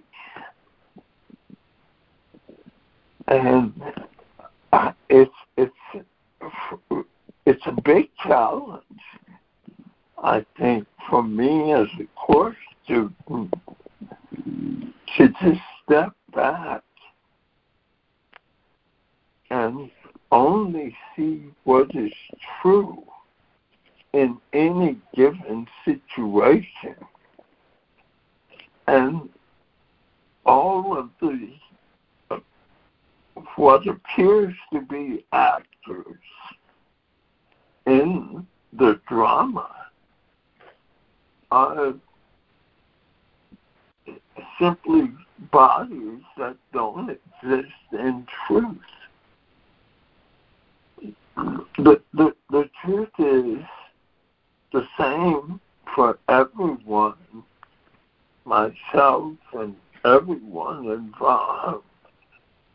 And 3.27 3.73
it's 5.11 5.35
it's 5.57 5.73
it's 7.45 7.67
a 7.67 7.83
big 7.85 8.09
challenge, 8.23 8.85
I 10.23 10.47
think, 10.57 10.87
for 11.11 11.25
me 11.25 11.73
as 11.73 11.89
a 11.99 12.05
course 12.15 12.57
student 12.85 13.53
to 15.17 15.29
just 15.29 15.61
step 15.85 16.15
back 16.35 16.83
and 19.51 19.91
only 20.31 20.97
see 21.17 21.45
what 21.65 21.95
is 21.95 22.13
true 22.61 23.03
in 24.13 24.39
any 24.53 24.99
given 25.15 25.67
situation. 25.85 26.97
And 28.87 29.29
all 30.45 30.97
of 30.97 31.11
the 31.21 31.51
what 33.55 33.87
appears 33.87 34.55
to 34.73 34.81
be 34.83 35.25
actors 35.33 36.19
in 37.87 38.47
the 38.73 39.01
drama 39.09 39.71
are 41.51 41.95
simply 44.61 45.11
bodies 45.51 46.23
that 46.37 46.57
don't 46.73 47.11
exist 47.11 47.73
in 47.93 48.27
truth. 48.47 48.77
The, 51.77 52.01
the, 52.13 52.35
the 52.51 52.69
truth 52.85 53.11
is 53.19 53.65
the 54.73 54.87
same 54.99 55.61
for 55.95 56.19
everyone, 56.29 57.15
myself 58.45 59.35
and 59.53 59.77
everyone 60.05 60.87
involved, 60.87 61.85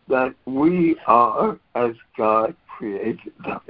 that 0.08 0.34
we 0.46 0.96
are 1.08 1.60
as 1.76 1.96
God 2.18 2.56
created 2.68 3.34
us. 3.46 3.62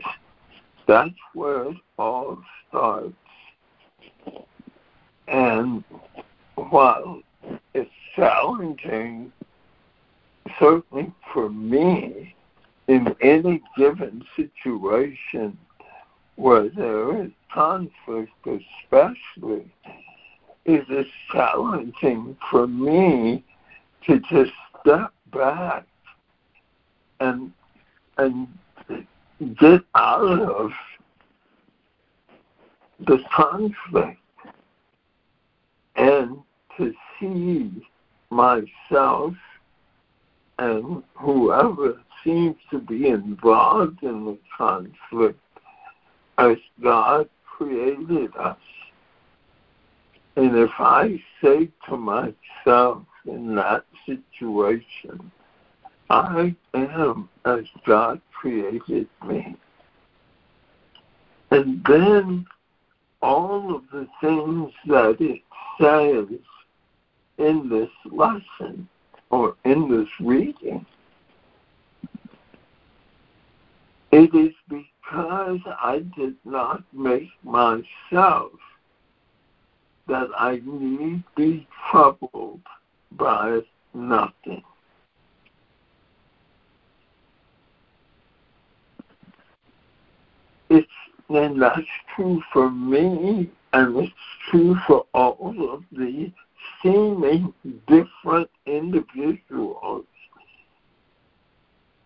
That's 0.88 1.10
where 1.34 1.66
it 1.70 1.78
all 1.98 2.42
starts. 2.70 3.14
And 5.28 5.84
while 6.56 7.22
it's 7.74 7.90
challenging, 8.16 9.32
certainly 10.60 11.12
for 11.34 11.50
me, 11.50 12.36
in 12.88 13.16
any 13.22 13.62
given 13.78 14.24
situation 14.36 15.58
where 16.36 16.70
there 16.70 17.24
is 17.24 17.32
conflict, 17.54 18.32
especially, 18.46 19.72
is 20.66 20.86
it 20.90 21.08
challenging 21.32 22.36
for 22.50 22.68
me 22.68 23.44
to 24.06 24.20
just 24.20 24.52
step 24.82 25.14
back 25.32 25.86
and 27.20 27.52
and 28.18 28.48
get 29.60 29.82
out 29.96 30.40
of 30.40 30.72
the 33.08 33.20
conflict 33.36 34.20
and 35.96 36.38
to 36.78 36.94
see 37.24 37.72
myself 38.30 39.34
and 40.60 41.04
whoever 41.16 42.02
seems 42.24 42.56
to 42.72 42.80
be 42.80 43.08
involved 43.08 44.04
in 44.04 44.26
the 44.26 44.38
conflict 44.58 45.40
as 46.38 46.58
God 46.82 47.30
created 47.46 48.36
us. 48.38 48.58
And 50.36 50.56
if 50.58 50.72
I 50.80 51.22
say 51.42 51.70
to 51.88 51.98
myself 51.98 53.04
in 53.26 53.56
that 53.56 53.86
situation, 54.06 55.32
I 56.10 56.56
am 56.74 57.30
as 57.46 57.66
God 57.86 58.22
created 58.34 59.08
me, 59.26 59.56
and 61.52 61.84
then 61.86 62.46
all 63.22 63.76
of 63.76 63.84
the 63.92 64.08
things 64.22 64.72
that 64.88 65.18
it 65.20 65.42
says 65.80 66.40
in 67.38 67.70
this 67.70 67.90
lesson 68.12 68.88
or 69.30 69.56
in 69.66 69.90
this 69.90 70.10
reading. 70.20 70.86
It 74.12 74.34
is 74.36 74.54
because 74.70 75.60
I 75.66 76.04
did 76.16 76.36
not 76.46 76.84
make 76.94 77.30
myself 77.44 78.52
that 80.08 80.30
I 80.38 80.62
need 80.64 81.24
be 81.36 81.68
troubled 81.90 82.62
by 83.14 83.62
nothing. 83.94 84.64
It's 90.70 90.88
and 91.30 91.62
that's 91.62 91.88
true 92.16 92.44
for 92.52 92.70
me 92.70 93.50
and 93.72 93.98
it's 93.98 94.14
true 94.50 94.76
for 94.86 95.06
all 95.14 95.56
of 95.72 95.84
the 95.92 96.32
seeming 96.82 97.54
different 97.88 98.50
individuals 98.66 100.06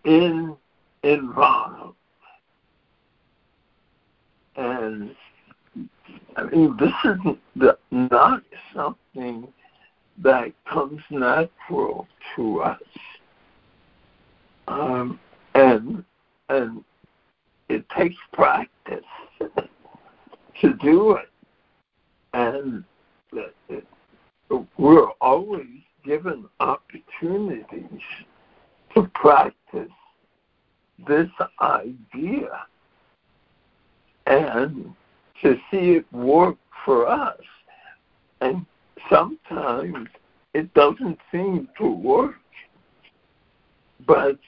in 0.04 0.56
involved. 1.02 1.94
And 4.56 5.14
I 6.36 6.42
mean, 6.44 6.76
this 6.78 6.92
is 7.04 7.68
not 7.90 8.42
something 8.74 9.48
that 10.18 10.52
comes 10.64 11.00
natural 11.10 12.08
to 12.36 12.60
us. 12.62 12.82
Um, 14.66 15.20
and 15.54 16.04
and 16.48 16.84
it 17.68 17.88
takes 17.90 18.16
practice 18.32 19.04
to 20.60 20.74
do 20.74 21.12
it. 21.12 21.28
And 22.34 22.84
we're 24.76 25.10
always 25.20 25.66
given 26.04 26.44
opportunities 26.60 28.00
to 28.94 29.02
practice 29.14 29.90
this 31.06 31.28
idea 31.60 32.66
and 34.26 34.94
to 35.42 35.56
see 35.70 35.92
it 35.92 36.12
work 36.12 36.56
for 36.84 37.08
us. 37.08 37.40
And 38.40 38.64
sometimes 39.10 40.08
it 40.54 40.72
doesn't 40.74 41.18
seem 41.30 41.68
to 41.78 41.86
work. 41.86 42.36
But 44.06 44.38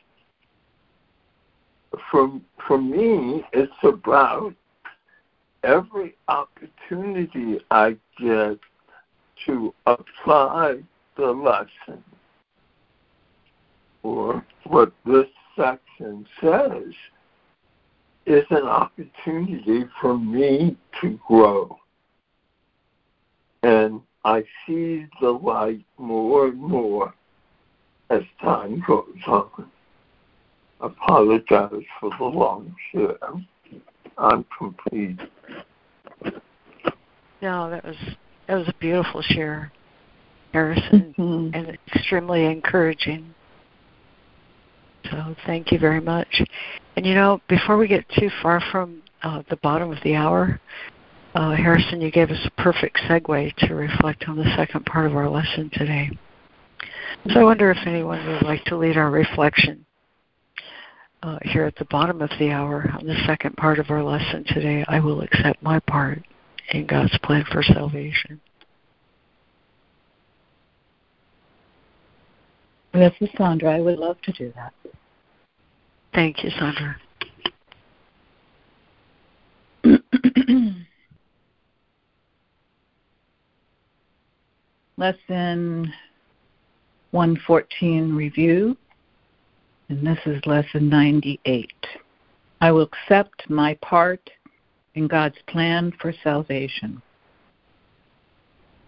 for, 2.10 2.40
for 2.66 2.78
me, 2.78 3.44
it's 3.52 3.72
about 3.82 4.54
every 5.62 6.16
opportunity 6.28 7.60
I 7.70 7.96
get 8.18 8.58
to 9.46 9.74
apply 9.86 10.78
the 11.16 11.26
lesson 11.26 12.02
or 14.02 14.44
what 14.64 14.92
this 15.04 15.26
section 15.56 16.26
says 16.40 16.94
is 18.26 18.44
an 18.50 18.62
opportunity 18.62 19.84
for 20.00 20.16
me 20.16 20.76
to 21.00 21.18
grow 21.26 21.78
and 23.62 24.00
I 24.24 24.44
see 24.66 25.06
the 25.20 25.30
light 25.30 25.84
more 25.98 26.48
and 26.48 26.58
more 26.58 27.14
as 28.10 28.22
time 28.40 28.82
goes 28.86 29.06
on. 29.26 29.70
Apologize 30.80 31.84
for 31.98 32.10
the 32.18 32.24
long 32.24 32.74
share. 32.90 33.16
I'm 34.18 34.44
complete. 34.56 35.20
No, 37.42 37.70
that 37.70 37.84
was 37.84 37.96
that 38.50 38.56
was 38.56 38.68
a 38.68 38.74
beautiful 38.80 39.22
share, 39.22 39.70
Harrison, 40.52 41.14
mm-hmm. 41.16 41.54
and 41.54 41.78
extremely 41.94 42.46
encouraging. 42.46 43.32
So 45.08 45.36
thank 45.46 45.70
you 45.70 45.78
very 45.78 46.00
much. 46.00 46.42
And 46.96 47.06
you 47.06 47.14
know, 47.14 47.40
before 47.48 47.76
we 47.76 47.86
get 47.86 48.04
too 48.18 48.28
far 48.42 48.60
from 48.72 49.02
uh, 49.22 49.44
the 49.48 49.56
bottom 49.58 49.92
of 49.92 49.98
the 50.02 50.16
hour, 50.16 50.60
uh, 51.36 51.52
Harrison, 51.54 52.00
you 52.00 52.10
gave 52.10 52.30
us 52.30 52.44
a 52.44 52.62
perfect 52.62 52.98
segue 53.08 53.54
to 53.54 53.74
reflect 53.74 54.24
on 54.26 54.36
the 54.36 54.52
second 54.56 54.84
part 54.84 55.06
of 55.06 55.14
our 55.14 55.30
lesson 55.30 55.70
today. 55.72 56.10
So 57.32 57.38
I 57.38 57.44
wonder 57.44 57.70
if 57.70 57.78
anyone 57.86 58.26
would 58.26 58.42
like 58.42 58.64
to 58.64 58.76
lead 58.76 58.96
our 58.96 59.12
reflection 59.12 59.86
uh, 61.22 61.38
here 61.42 61.66
at 61.66 61.76
the 61.76 61.84
bottom 61.84 62.20
of 62.20 62.30
the 62.40 62.50
hour 62.50 62.90
on 62.98 63.06
the 63.06 63.22
second 63.26 63.56
part 63.56 63.78
of 63.78 63.90
our 63.90 64.02
lesson 64.02 64.44
today. 64.48 64.84
I 64.88 64.98
will 64.98 65.20
accept 65.20 65.62
my 65.62 65.78
part 65.80 66.24
in 66.70 66.86
God's 66.86 67.16
plan 67.18 67.44
for 67.50 67.62
salvation. 67.62 68.40
This 72.92 73.12
is 73.20 73.28
Sandra. 73.36 73.76
I 73.76 73.80
would 73.80 73.98
love 73.98 74.20
to 74.22 74.32
do 74.32 74.52
that. 74.56 74.72
Thank 76.12 76.42
you, 76.42 76.50
Sandra. 76.50 76.96
lesson 84.96 85.92
114 87.12 88.14
review, 88.14 88.76
and 89.88 90.06
this 90.06 90.18
is 90.26 90.44
lesson 90.46 90.88
98. 90.88 91.72
I 92.60 92.70
will 92.70 92.82
accept 92.82 93.48
my 93.48 93.78
part 93.82 94.28
in 94.94 95.06
God's 95.06 95.38
plan 95.46 95.92
for 96.00 96.12
salvation. 96.24 97.00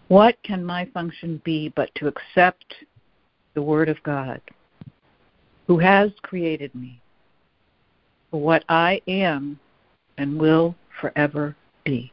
What 0.09 0.35
can 0.43 0.63
my 0.63 0.85
function 0.93 1.41
be 1.43 1.69
but 1.75 1.89
to 1.95 2.07
accept 2.07 2.75
the 3.53 3.61
Word 3.61 3.89
of 3.89 4.01
God, 4.03 4.41
who 5.67 5.79
has 5.79 6.11
created 6.21 6.73
me 6.75 7.01
for 8.29 8.41
what 8.41 8.63
I 8.67 9.01
am 9.07 9.59
and 10.17 10.39
will 10.39 10.75
forever 10.99 11.55
be? 11.83 12.11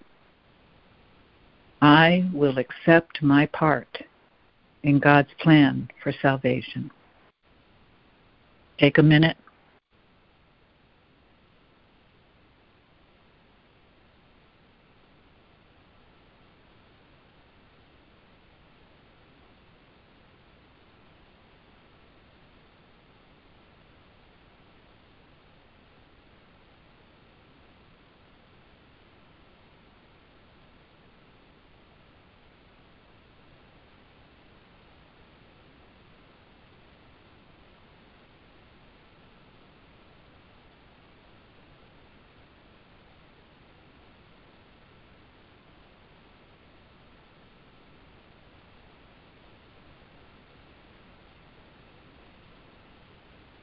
I 1.82 2.28
will 2.32 2.58
accept 2.58 3.22
my 3.22 3.46
part 3.46 3.98
in 4.82 4.98
God's 4.98 5.30
plan 5.40 5.88
for 6.02 6.12
salvation. 6.22 6.90
Take 8.78 8.98
a 8.98 9.02
minute 9.02 9.36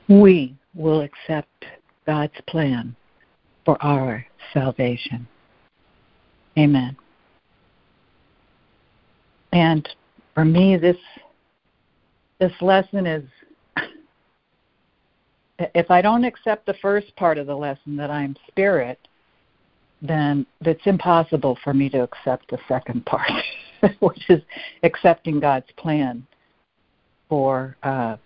we 0.07 0.55
will 0.73 1.01
accept 1.01 1.65
God's 2.05 2.33
plan 2.47 2.95
for 3.65 3.81
our 3.83 4.25
salvation. 4.53 5.27
Amen. 6.57 6.95
And 9.51 9.87
for 10.33 10.45
me, 10.45 10.77
this 10.77 10.97
this 12.39 12.53
lesson 12.61 13.05
is 13.05 13.23
if 15.59 15.89
I 15.89 16.01
don't 16.01 16.23
accept 16.23 16.65
the 16.65 16.75
first 16.81 17.15
part 17.15 17.37
of 17.37 17.47
the 17.47 17.55
lesson 17.55 17.95
that 17.97 18.11
I'm 18.11 18.35
spirit, 18.47 18.99
then 20.01 20.45
it's 20.61 20.85
impossible 20.85 21.57
for 21.63 21.73
me 21.73 21.89
to 21.89 22.03
accept 22.03 22.49
the 22.49 22.59
second 22.67 23.05
part, 23.05 23.31
which 23.99 24.29
is 24.29 24.41
accepting 24.83 25.39
God's 25.39 25.71
plan 25.77 26.25
for 27.29 27.75
uh, 27.83 28.17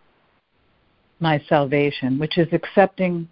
my 1.22 1.42
salvation, 1.48 2.20
which 2.20 2.38
is 2.38 2.48
accepting 2.52 3.28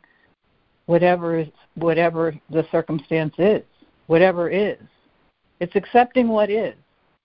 whatever 0.85 1.39
is 1.39 1.47
whatever 1.75 2.33
the 2.49 2.65
circumstance 2.71 3.33
is, 3.37 3.63
whatever 4.07 4.49
is. 4.49 4.79
It's 5.59 5.75
accepting 5.75 6.29
what 6.29 6.49
is, 6.49 6.75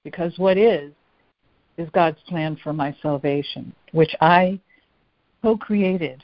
because 0.02 0.32
what 0.38 0.58
is 0.58 0.92
is 1.76 1.88
God's 1.90 2.18
plan 2.28 2.56
for 2.62 2.72
my 2.72 2.94
salvation, 3.02 3.74
which 3.92 4.14
I 4.20 4.60
co-created 5.42 6.22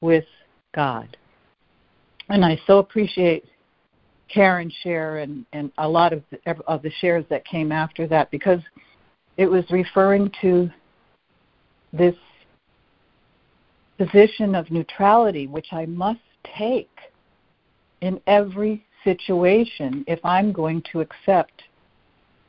with 0.00 0.24
God. 0.74 1.16
And 2.28 2.44
I 2.44 2.60
so 2.66 2.78
appreciate 2.78 3.44
Karen's 4.28 4.72
share 4.82 5.18
and, 5.18 5.44
and 5.52 5.70
a 5.78 5.88
lot 5.88 6.12
of 6.12 6.22
the, 6.30 6.38
of 6.66 6.82
the 6.82 6.90
shares 7.00 7.24
that 7.30 7.44
came 7.44 7.70
after 7.70 8.06
that 8.08 8.30
because 8.30 8.60
it 9.36 9.46
was 9.46 9.64
referring 9.70 10.30
to 10.40 10.70
this 11.92 12.14
position 14.06 14.54
of 14.54 14.70
neutrality, 14.70 15.46
which 15.46 15.68
I 15.72 15.86
must 15.86 16.20
take 16.56 16.90
in 18.00 18.20
every 18.26 18.84
situation 19.04 20.04
if 20.08 20.18
I'm 20.24 20.52
going 20.52 20.82
to 20.92 21.00
accept 21.00 21.62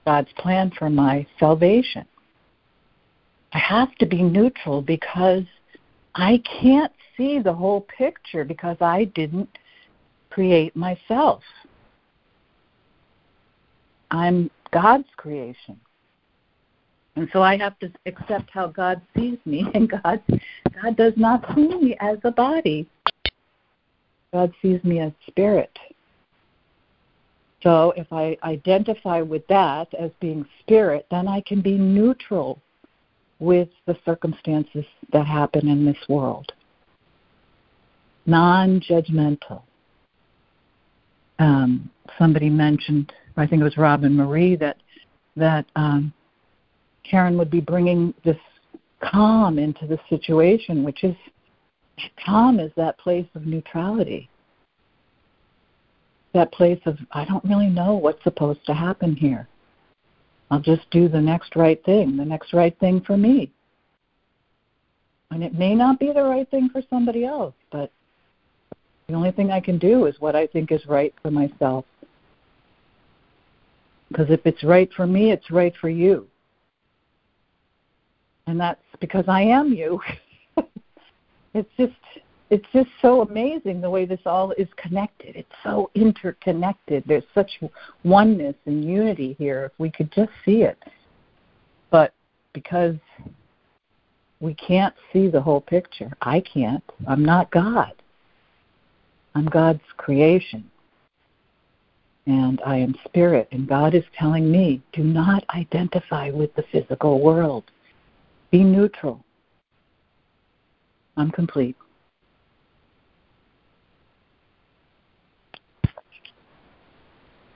God's 0.05 0.31
plan 0.38 0.71
for 0.77 0.89
my 0.89 1.25
salvation. 1.39 2.05
I 3.53 3.59
have 3.59 3.95
to 3.95 4.05
be 4.05 4.23
neutral 4.23 4.81
because 4.81 5.43
I 6.15 6.41
can't 6.61 6.91
see 7.15 7.39
the 7.39 7.53
whole 7.53 7.81
picture 7.81 8.43
because 8.43 8.77
I 8.81 9.05
didn't 9.05 9.57
create 10.31 10.75
myself. 10.75 11.43
I'm 14.09 14.49
God's 14.71 15.07
creation. 15.17 15.80
And 17.15 17.30
so 17.31 17.41
I 17.41 17.57
have 17.57 17.77
to 17.80 17.91
accept 18.06 18.49
how 18.52 18.68
God 18.68 19.02
sees 19.15 19.38
me, 19.45 19.65
and 19.73 19.90
God, 19.90 20.22
God 20.81 20.98
does 20.98 21.14
not 21.15 21.45
see 21.56 21.68
me 21.68 21.95
as 21.99 22.18
a 22.23 22.31
body. 22.31 22.88
God 24.34 24.52
sees 24.61 24.84
me 24.84 24.99
as 24.99 25.11
spirit. 25.27 25.77
So 27.61 27.94
if 27.95 28.11
I 28.11 28.38
identify 28.44 29.22
with 29.22 29.48
that 29.48 29.94
as 29.94 30.11
being 30.19 30.45
spirit, 30.60 31.06
then 31.11 31.27
I 31.27 31.41
can 31.41 31.61
be 31.61 31.77
neutral 31.77 32.60
with 33.40 33.69
the 33.85 33.98
circumstances 34.06 34.85
that 35.11 35.26
happen 35.26 35.68
in 35.68 35.85
this 35.85 35.98
world. 36.10 36.52
Non 38.26 38.81
judgmental. 38.81 39.61
Um, 41.40 41.90
somebody 42.18 42.49
mentioned, 42.49 43.11
I 43.38 43.48
think 43.48 43.61
it 43.61 43.65
was 43.65 43.77
Robin 43.77 44.15
Marie, 44.15 44.56
that 44.57 44.77
that 45.35 45.65
um, 45.76 46.14
Karen 47.03 47.38
would 47.38 47.51
be 47.51 47.59
bringing 47.59 48.13
this 48.23 48.38
calm 49.01 49.59
into 49.59 49.85
the 49.85 49.99
situation, 50.09 50.84
which 50.84 51.03
is 51.03 51.15
calm 52.25 52.59
is 52.59 52.71
that 52.75 52.97
place 52.97 53.27
of 53.35 53.45
neutrality. 53.45 54.30
That 56.34 56.51
place 56.51 56.80
of, 56.85 56.97
I 57.11 57.25
don't 57.25 57.43
really 57.43 57.67
know 57.67 57.93
what's 57.93 58.23
supposed 58.23 58.65
to 58.65 58.73
happen 58.73 59.15
here. 59.15 59.47
I'll 60.49 60.59
just 60.59 60.89
do 60.91 61.07
the 61.07 61.21
next 61.21 61.55
right 61.55 61.84
thing, 61.85 62.17
the 62.17 62.25
next 62.25 62.53
right 62.53 62.77
thing 62.80 63.01
for 63.01 63.17
me. 63.17 63.51
And 65.31 65.43
it 65.43 65.53
may 65.53 65.75
not 65.75 65.99
be 65.99 66.11
the 66.11 66.23
right 66.23 66.49
thing 66.49 66.69
for 66.69 66.81
somebody 66.89 67.25
else, 67.25 67.55
but 67.71 67.91
the 69.07 69.13
only 69.13 69.31
thing 69.31 69.51
I 69.51 69.59
can 69.59 69.77
do 69.77 70.05
is 70.05 70.15
what 70.19 70.35
I 70.35 70.47
think 70.47 70.71
is 70.71 70.85
right 70.88 71.13
for 71.21 71.31
myself. 71.31 71.85
Because 74.09 74.30
if 74.30 74.45
it's 74.45 74.63
right 74.63 74.91
for 74.95 75.07
me, 75.07 75.31
it's 75.31 75.51
right 75.51 75.73
for 75.80 75.89
you 75.89 76.27
and 78.48 78.60
that's 78.60 78.82
because 78.99 79.26
I 79.28 79.41
am 79.41 79.74
you. 79.74 79.99
it's 81.53 81.70
just 81.78 81.94
it's 82.49 82.68
just 82.72 82.90
so 83.02 83.22
amazing 83.22 83.82
the 83.82 83.90
way 83.90 84.06
this 84.06 84.20
all 84.26 84.52
is 84.52 84.68
connected. 84.76 85.36
It's 85.36 85.56
so 85.64 85.90
interconnected. 85.95 87.03
There's 87.07 87.24
such 87.34 87.49
oneness 88.03 88.56
and 88.65 88.86
unity 88.86 89.36
here. 89.40 89.65
If 89.65 89.72
we 89.80 89.90
could 89.90 90.11
just 90.11 90.32
see 90.45 90.61
it, 90.61 90.78
But 91.90 92.14
because 92.53 92.95
we 94.40 94.53
can't 94.53 94.94
see 95.11 95.30
the 95.30 95.41
whole 95.41 95.61
picture, 95.61 96.11
I 96.22 96.41
can't. 96.41 96.84
I'm 97.07 97.26
not 97.26 97.49
God. 97.49 97.94
I'm 99.34 99.45
God's 99.45 99.82
creation. 99.98 100.70
And 102.28 102.61
I 102.65 102.78
am 102.78 102.94
spirit. 103.06 103.48
And 103.52 103.68
God 103.68 103.95
is 103.95 104.03
telling 104.15 104.52
me 104.52 104.82
do 104.91 105.03
not 105.03 105.44
identify 105.56 106.30
with 106.30 106.53
the 106.56 106.64
physical 106.72 107.20
world, 107.20 107.64
be 108.53 108.63
neutral. 108.63 109.25
I'm 111.17 111.31
complete. 111.31 111.75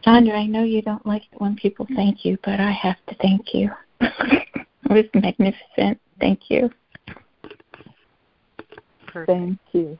Sandra, 0.03 0.33
I 0.33 0.47
know 0.47 0.63
you 0.63 0.81
don't 0.81 1.05
like 1.05 1.21
it 1.31 1.39
when 1.39 1.55
people 1.55 1.85
thank 1.95 2.25
you, 2.25 2.39
but 2.43 2.59
I 2.59 2.71
have 2.71 2.95
to 3.09 3.15
thank 3.21 3.53
you. 3.53 3.69
it 4.01 4.55
was 4.89 5.05
magnificent. 5.13 6.01
Thank 6.19 6.49
you. 6.49 6.71
Perfect. 9.05 9.27
Thank 9.27 9.59
you. 9.73 9.99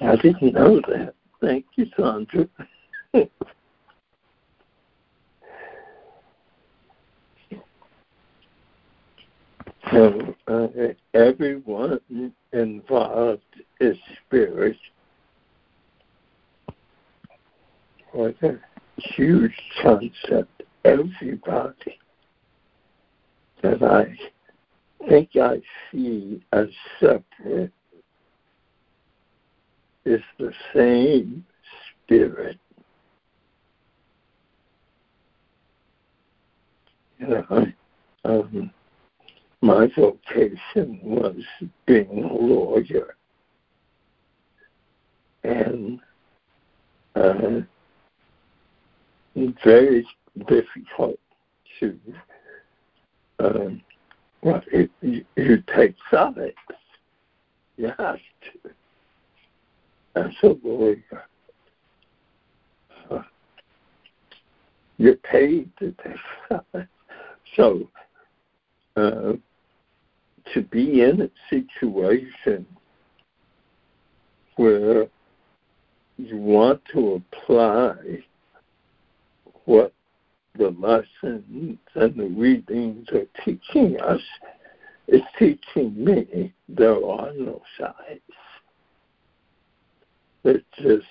I 0.00 0.14
didn't 0.14 0.54
know 0.54 0.80
that. 0.82 1.14
Thank 1.40 1.64
you, 1.74 1.86
Sandra. 1.96 2.46
so 9.90 10.34
uh, 10.48 10.68
everyone 11.14 12.00
involved 12.52 13.42
is 13.80 13.96
spirit 14.26 14.76
What 18.14 18.36
a 18.44 18.60
huge 19.16 19.60
concept. 19.82 20.62
Everybody 20.84 21.98
that 23.60 23.82
I 23.82 24.16
think 25.08 25.30
I 25.34 25.60
see 25.90 26.40
as 26.52 26.68
separate 27.00 27.72
is 30.04 30.20
the 30.38 30.52
same 30.72 31.44
spirit. 32.04 32.58
You 37.18 37.26
know, 37.26 37.66
um, 38.24 38.70
my 39.64 39.88
vocation 39.96 41.00
was 41.02 41.40
being 41.86 42.22
a 42.22 42.34
lawyer. 42.34 43.16
And 45.42 46.00
uh, 47.16 47.60
very 49.64 50.06
difficult 50.46 51.18
to 51.80 51.98
um, 53.38 53.80
well, 54.42 54.62
it, 54.70 54.90
you, 55.00 55.24
you 55.36 55.62
take 55.74 55.94
sides. 56.10 56.52
You 57.78 57.90
have 57.98 58.16
to. 58.16 58.70
As 60.16 60.32
a 60.42 60.54
lawyer, 60.62 61.24
uh, 63.10 63.22
you're 64.98 65.16
paid 65.16 65.70
to 65.78 65.94
take 66.04 66.16
sides. 66.48 66.88
So, 67.56 67.88
uh, 68.96 69.32
to 70.52 70.62
be 70.62 71.02
in 71.02 71.22
a 71.22 71.30
situation 71.48 72.66
where 74.56 75.06
you 76.16 76.36
want 76.36 76.80
to 76.92 77.22
apply 77.32 77.94
what 79.64 79.92
the 80.56 80.70
lessons 80.78 81.78
and 81.94 82.14
the 82.16 82.28
readings 82.36 83.08
are 83.12 83.26
teaching 83.44 83.98
us 84.00 84.20
is 85.08 85.22
teaching 85.38 85.92
me 86.02 86.52
there 86.68 87.04
are 87.04 87.32
no 87.32 87.60
sides. 87.78 88.20
It's 90.44 90.64
just 90.80 91.06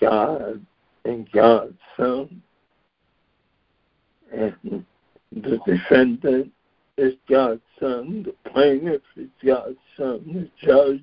God 0.00 0.64
and 1.04 1.30
God's 1.32 1.78
Son. 1.96 2.42
And 4.32 4.84
the 5.32 5.58
defendant 5.66 6.52
is 6.96 7.14
God's 7.28 7.60
Son, 7.78 8.24
the 8.24 8.50
plaintiff 8.50 9.02
is 9.16 9.28
God's 9.44 9.78
Son, 9.96 10.22
the 10.26 10.66
judge, 10.66 11.00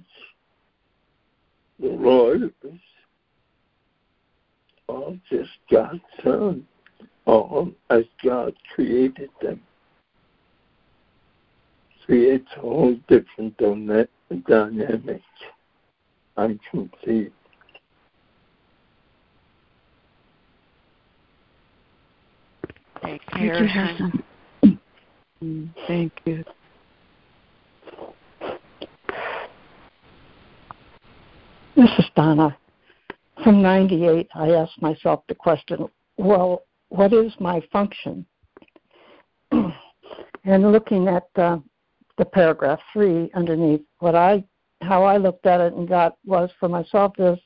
the 1.79 1.87
lawyers 1.87 2.51
all 4.87 5.17
just 5.29 5.51
God's 5.71 6.01
Son, 6.23 6.65
all 7.25 7.71
as 7.89 8.03
God 8.23 8.53
created 8.73 9.29
them. 9.41 9.61
Creates 12.05 12.47
a 12.57 12.59
whole 12.59 12.97
different 13.07 13.57
dynamic. 13.57 15.21
I'm 16.35 16.59
complete. 16.69 17.33
Thank 23.01 23.21
you, 23.39 23.49
Harrison. 23.67 24.23
Thank 25.87 26.13
you. 26.25 26.43
This 31.75 31.89
is 31.97 32.05
Donna 32.15 32.55
from 33.43 33.61
98, 33.61 34.29
I 34.35 34.51
asked 34.51 34.81
myself 34.81 35.23
the 35.27 35.35
question, 35.35 35.87
well, 36.17 36.63
what 36.89 37.13
is 37.13 37.33
my 37.39 37.61
function? 37.71 38.25
and 39.51 40.71
looking 40.71 41.07
at 41.07 41.23
the, 41.35 41.61
the 42.17 42.25
paragraph 42.25 42.79
three 42.93 43.29
underneath, 43.33 43.81
what 43.99 44.15
I, 44.15 44.43
how 44.81 45.03
I 45.03 45.17
looked 45.17 45.45
at 45.45 45.61
it 45.61 45.73
and 45.73 45.87
got 45.87 46.17
was 46.25 46.49
for 46.59 46.69
myself 46.69 47.13
is 47.17 47.37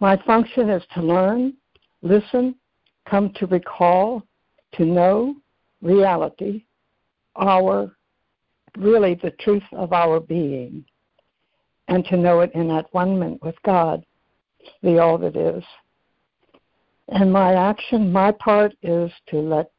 my 0.00 0.16
function 0.24 0.70
is 0.70 0.82
to 0.94 1.02
learn, 1.02 1.54
listen, 2.02 2.54
come 3.08 3.32
to 3.34 3.46
recall, 3.46 4.22
to 4.74 4.84
know 4.84 5.34
reality, 5.82 6.64
our, 7.36 7.96
really 8.76 9.14
the 9.14 9.32
truth 9.40 9.62
of 9.72 9.92
our 9.92 10.20
being, 10.20 10.84
and 11.88 12.04
to 12.06 12.16
know 12.16 12.40
it 12.40 12.50
in 12.54 12.68
that 12.68 12.86
one 12.92 13.18
minute 13.18 13.42
with 13.42 13.56
God 13.64 14.04
the 14.82 14.98
all 14.98 15.18
that 15.18 15.36
is. 15.36 15.62
And 17.08 17.32
my 17.32 17.54
action, 17.54 18.10
my 18.12 18.32
part 18.32 18.74
is 18.82 19.10
to 19.28 19.38
let 19.38 19.70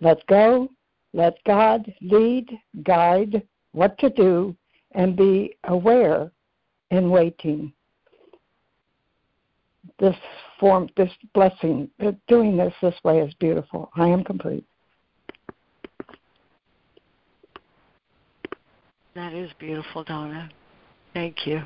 let 0.00 0.24
go, 0.26 0.68
let 1.12 1.42
God 1.44 1.92
lead, 2.00 2.48
guide 2.84 3.42
what 3.72 3.98
to 3.98 4.10
do, 4.10 4.56
and 4.92 5.16
be 5.16 5.56
aware 5.64 6.30
and 6.90 7.10
waiting. 7.10 7.72
This 9.98 10.14
form, 10.60 10.88
this 10.96 11.10
blessing, 11.34 11.90
uh, 12.00 12.12
doing 12.28 12.56
this 12.56 12.72
this 12.80 12.94
way 13.02 13.18
is 13.18 13.34
beautiful. 13.34 13.90
I 13.96 14.06
am 14.06 14.22
complete. 14.22 14.64
That 19.18 19.32
is 19.32 19.50
beautiful, 19.58 20.04
Donna. 20.04 20.48
Thank 21.12 21.44
you. 21.44 21.62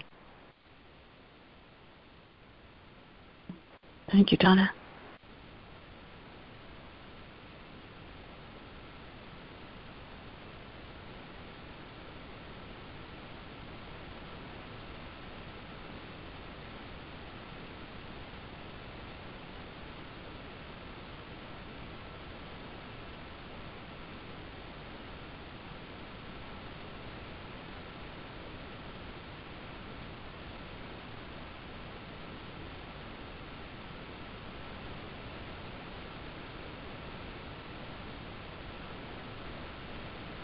Thank 4.10 4.32
you, 4.32 4.38
Donna. 4.38 4.70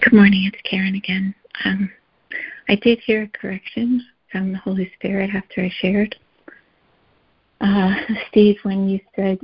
Good 0.09 0.17
morning, 0.17 0.51
it's 0.51 0.63
Karen 0.63 0.95
again. 0.95 1.35
Um, 1.67 1.91
I 2.67 2.77
did 2.77 2.99
hear 3.01 3.25
a 3.25 3.39
correction 3.39 4.03
from 4.33 4.53
the 4.53 4.59
Holy 4.59 4.91
Spirit 4.95 5.29
after 5.35 5.61
I 5.61 5.71
shared. 5.83 6.17
Uh, 7.61 7.95
Steve, 8.31 8.57
when 8.63 8.89
you 8.89 9.01
said 9.15 9.39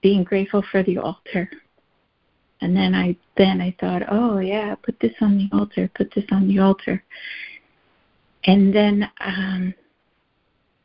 being 0.00 0.24
grateful 0.24 0.64
for 0.70 0.82
the 0.82 0.96
altar, 0.96 1.50
and 2.62 2.74
then 2.74 2.94
I 2.94 3.18
then 3.36 3.60
I 3.60 3.76
thought, 3.78 4.00
oh 4.10 4.38
yeah, 4.38 4.76
put 4.76 4.98
this 4.98 5.12
on 5.20 5.36
the 5.36 5.54
altar, 5.54 5.90
put 5.94 6.10
this 6.14 6.24
on 6.30 6.48
the 6.48 6.58
altar, 6.58 7.04
and 8.44 8.74
then 8.74 9.10
um, 9.20 9.74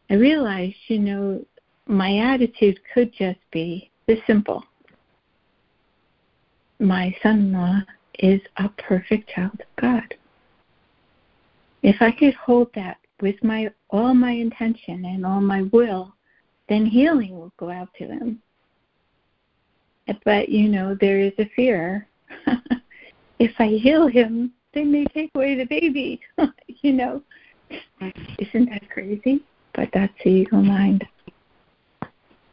I 0.09 0.15
realized, 0.15 0.75
you 0.87 0.99
know, 0.99 1.45
my 1.85 2.17
attitude 2.17 2.77
could 2.93 3.13
just 3.13 3.39
be 3.53 3.89
this 4.05 4.19
simple: 4.27 4.65
my 6.77 7.15
son 7.23 7.39
in 7.39 7.53
law 7.53 7.79
is 8.19 8.41
a 8.57 8.69
perfect 8.69 9.29
child 9.29 9.59
of 9.59 9.81
God. 9.81 10.15
If 11.83 12.01
I 12.01 12.11
could 12.11 12.33
hold 12.35 12.69
that 12.75 12.97
with 13.21 13.43
my 13.43 13.71
all 13.89 14.13
my 14.13 14.31
intention 14.31 15.05
and 15.05 15.25
all 15.25 15.41
my 15.41 15.63
will, 15.63 16.13
then 16.69 16.85
healing 16.85 17.37
will 17.37 17.53
go 17.57 17.69
out 17.69 17.89
to 17.97 18.07
them. 18.07 18.41
But 20.25 20.49
you 20.49 20.67
know, 20.69 20.95
there 20.99 21.19
is 21.19 21.33
a 21.39 21.49
fear. 21.55 22.07
if 23.39 23.51
I 23.59 23.67
heal 23.67 24.07
him, 24.07 24.53
they 24.73 24.83
may 24.83 25.05
take 25.05 25.31
away 25.35 25.55
the 25.55 25.65
baby. 25.65 26.21
you 26.67 26.93
know, 26.93 27.23
isn't 28.39 28.69
that 28.69 28.89
crazy? 28.89 29.43
But 29.73 29.89
that's 29.93 30.13
the 30.23 30.29
ego 30.29 30.57
mind. 30.57 31.05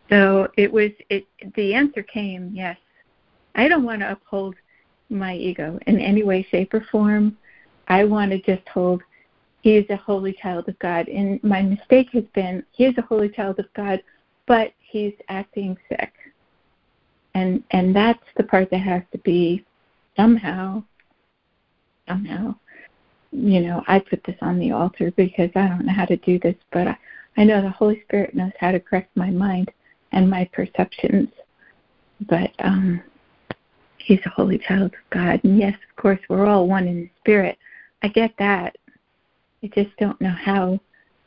So 0.09 0.49
it 0.57 0.73
was. 0.73 0.91
It 1.11 1.27
the 1.55 1.75
answer 1.75 2.03
came 2.03 2.51
yes. 2.55 2.79
I 3.55 3.69
don't 3.69 3.85
want 3.85 4.01
to 4.01 4.13
uphold 4.13 4.55
my 5.11 5.35
ego 5.35 5.79
in 5.87 6.01
any 6.01 6.23
way, 6.23 6.47
shape, 6.51 6.75
or 6.75 6.87
form. 6.91 7.37
I 7.89 8.05
want 8.05 8.31
to 8.33 8.39
just 8.41 8.69
hold 8.69 9.03
he 9.63 9.77
is 9.77 9.87
a 9.91 9.97
holy 9.97 10.33
child 10.33 10.69
of 10.69 10.79
God. 10.79 11.09
And 11.09 11.43
my 11.43 11.63
mistake 11.63 12.11
has 12.13 12.25
been 12.35 12.65
he 12.73 12.87
is 12.87 12.97
a 12.99 13.03
holy 13.03 13.29
child 13.29 13.59
of 13.59 13.67
God, 13.75 14.03
but 14.47 14.73
he's 14.79 15.15
acting 15.29 15.77
sick. 15.89 16.13
And 17.35 17.63
and 17.71 17.95
that's 17.95 18.23
the 18.37 18.45
part 18.45 18.71
that 18.71 18.79
has 18.79 19.03
to 19.13 19.19
be 19.19 19.65
somehow 20.17 20.83
somehow 22.07 22.55
you 23.31 23.61
know, 23.61 23.85
I 23.87 23.99
put 23.99 24.25
this 24.25 24.39
on 24.41 24.59
the 24.59 24.73
altar 24.73 25.13
because 25.15 25.51
I 25.55 25.69
don't 25.69 25.85
know 25.85 25.93
how 25.93 26.07
to 26.07 26.17
do 26.17 26.39
this, 26.39 26.55
but 26.73 26.89
I, 26.89 26.99
I 27.37 27.45
know 27.45 27.61
the 27.61 27.69
Holy 27.69 28.01
Spirit 28.05 28.35
knows 28.35 28.53
how 28.59 28.71
to 28.73 28.81
correct 28.81 29.15
my 29.17 29.29
mind 29.29 29.71
and 30.13 30.31
my 30.31 30.49
perceptions. 30.53 31.29
But 32.29 32.51
um 32.61 33.03
he's 34.09 34.25
a 34.25 34.31
holy 34.31 34.57
child 34.59 34.95
of 34.95 35.11
God. 35.11 35.39
And 35.45 35.59
yes, 35.59 35.75
of 35.75 35.97
course, 35.97 36.19
we're 36.31 36.47
all 36.47 36.67
one 36.67 36.89
in 36.89 37.03
the 37.03 37.11
spirit. 37.21 37.59
I 38.03 38.09
get 38.09 38.33
that. 38.39 38.75
I 39.63 39.67
just 39.67 39.95
don't 39.99 40.19
know 40.19 40.31
how 40.31 40.81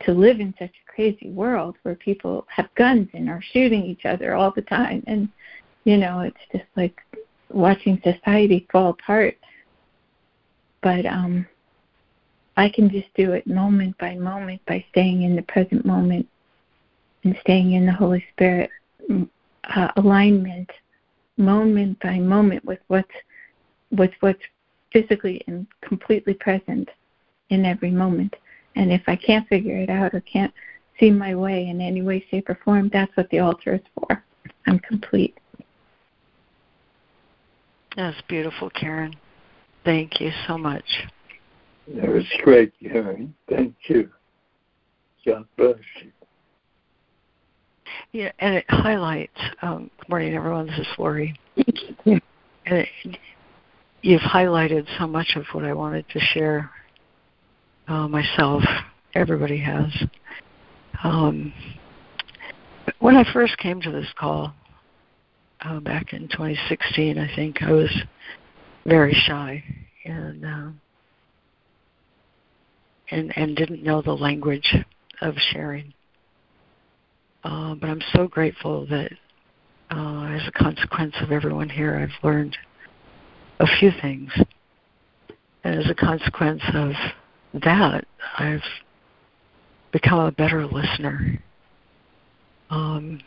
to 0.06 0.14
live 0.14 0.40
in 0.40 0.52
such 0.58 0.72
a 0.72 0.92
crazy 0.92 1.30
world 1.30 1.76
where 1.84 1.94
people 1.94 2.48
have 2.50 2.74
guns 2.74 3.08
and 3.14 3.30
are 3.30 3.42
shooting 3.54 3.86
each 3.86 4.06
other 4.06 4.34
all 4.34 4.52
the 4.56 4.64
time. 4.64 5.04
And, 5.06 5.30
you 5.84 5.98
know, 5.98 6.22
it's 6.22 6.36
just 6.52 6.66
like 6.76 7.00
watching 7.50 8.02
society 8.04 8.68
fall 8.72 8.90
apart. 8.90 9.38
But 10.82 11.06
um, 11.06 11.46
I 12.58 12.68
can 12.68 12.90
just 12.90 13.14
do 13.16 13.34
it 13.34 13.46
moment 13.46 13.96
by 14.00 14.16
moment 14.16 14.62
by 14.66 14.84
staying 14.90 15.22
in 15.22 15.36
the 15.36 15.44
present 15.44 15.86
moment 15.86 16.28
and 17.24 17.38
staying 17.42 17.74
in 17.74 17.86
the 17.86 17.94
Holy 17.94 18.26
Spirit 18.34 18.72
uh, 19.66 19.92
alignment, 19.98 20.72
moment 21.42 22.00
by 22.00 22.20
moment 22.20 22.64
with 22.64 22.80
what's 22.88 23.12
with 23.92 24.12
what's 24.22 24.42
physically 24.94 25.42
and 25.48 25.68
completely 25.82 26.34
present 26.34 26.90
in 27.50 27.66
every 27.66 27.92
moment. 27.92 28.36
And 28.76 28.92
if 28.92 29.02
I 29.08 29.16
can't 29.16 29.48
figure 29.48 29.78
it 29.78 29.90
out 29.90 30.14
or 30.14 30.22
can't 30.22 30.54
see 31.00 31.12
my 31.12 31.36
way 31.36 31.68
in 31.68 31.82
any 31.82 32.02
way, 32.02 32.24
shape, 32.30 32.50
or 32.50 32.58
form, 32.64 32.90
that's 32.94 33.16
what 33.18 33.30
the 33.30 33.40
altar 33.40 33.76
is 33.76 33.82
for. 33.96 34.24
I'm 34.68 34.80
complete. 34.80 35.38
That's 37.98 38.22
beautiful, 38.30 38.70
Karen. 38.70 39.14
Thank 39.84 40.22
you 40.22 40.32
so 40.48 40.58
much. 40.58 40.86
That 41.88 42.08
was 42.08 42.26
great, 42.44 42.74
Karen. 42.80 43.36
Thank 43.50 43.76
you. 43.88 44.10
God 45.26 45.46
bless 45.58 45.76
you. 46.02 46.12
Yeah, 48.12 48.32
and 48.40 48.56
it 48.56 48.66
highlights. 48.70 49.40
Um, 49.62 49.90
good 50.00 50.10
morning, 50.10 50.36
everyone. 50.36 50.68
This 50.68 50.80
is 50.80 50.88
Laurie. 50.98 51.40
and 52.06 52.22
it, 52.66 52.90
you've 54.02 54.22
highlighted 54.22 54.86
so 55.00 55.08
much 55.08 55.34
of 55.36 55.46
what 55.54 55.64
I 55.64 55.74
wanted 55.74 56.06
to 56.10 56.20
share 56.20 56.70
uh, 57.88 58.08
myself. 58.08 58.64
Everybody 59.14 59.60
has. 59.60 59.92
Um, 61.04 61.54
when 63.00 63.16
I 63.16 63.26
first 63.34 63.58
came 63.58 63.82
to 63.82 63.92
this 63.92 64.08
call 64.18 64.54
uh, 65.62 65.80
back 65.80 66.14
in 66.14 66.28
2016, 66.30 67.18
I 67.18 67.36
think 67.36 67.62
I 67.62 67.72
was 67.72 67.92
very 68.86 69.14
shy 69.14 69.64
and 70.06 70.46
uh, 70.46 70.70
and 73.12 73.38
and 73.38 73.56
didn't 73.56 73.84
know 73.84 74.02
the 74.02 74.14
language 74.14 74.76
of 75.22 75.36
sharing. 75.52 75.94
Uh, 77.44 77.76
but 77.76 77.90
I'm 77.90 78.02
so 78.14 78.28
grateful 78.28 78.86
that 78.88 79.12
uh, 79.90 80.24
as 80.26 80.48
a 80.48 80.52
consequence 80.52 81.16
of 81.22 81.32
everyone 81.32 81.70
here, 81.70 81.96
I've 81.98 82.24
learned 82.24 82.58
a 83.60 83.68
few 83.80 83.92
things. 84.02 84.32
And 85.64 85.80
as 85.80 85.90
a 85.90 85.96
consequence 85.96 86.62
of 86.74 86.92
that, 87.62 88.06
I've 88.38 88.64
become 89.92 90.20
a 90.20 90.32
better 90.32 90.66
listener. 90.66 91.42
Um, 92.70 93.20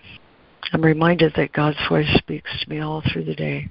I'm 0.73 0.82
reminded 0.82 1.35
that 1.36 1.53
God's 1.53 1.78
voice 1.89 2.09
speaks 2.16 2.51
to 2.62 2.70
me 2.70 2.81
all 2.81 3.03
through 3.12 3.24
the 3.24 3.35
day. 3.35 3.69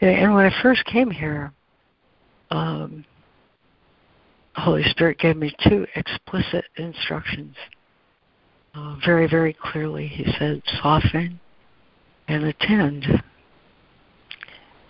And 0.00 0.34
when 0.34 0.46
I 0.46 0.62
first 0.62 0.84
came 0.86 1.10
here, 1.10 1.52
um, 2.50 3.04
Holy 4.54 4.84
Spirit 4.84 5.18
gave 5.18 5.36
me 5.36 5.54
two 5.68 5.86
explicit 5.94 6.64
instructions. 6.76 7.54
Uh, 8.78 8.94
very, 9.04 9.26
very 9.26 9.52
clearly, 9.52 10.06
He 10.06 10.24
said, 10.38 10.62
soften 10.80 11.40
and 12.28 12.44
attend. 12.44 13.06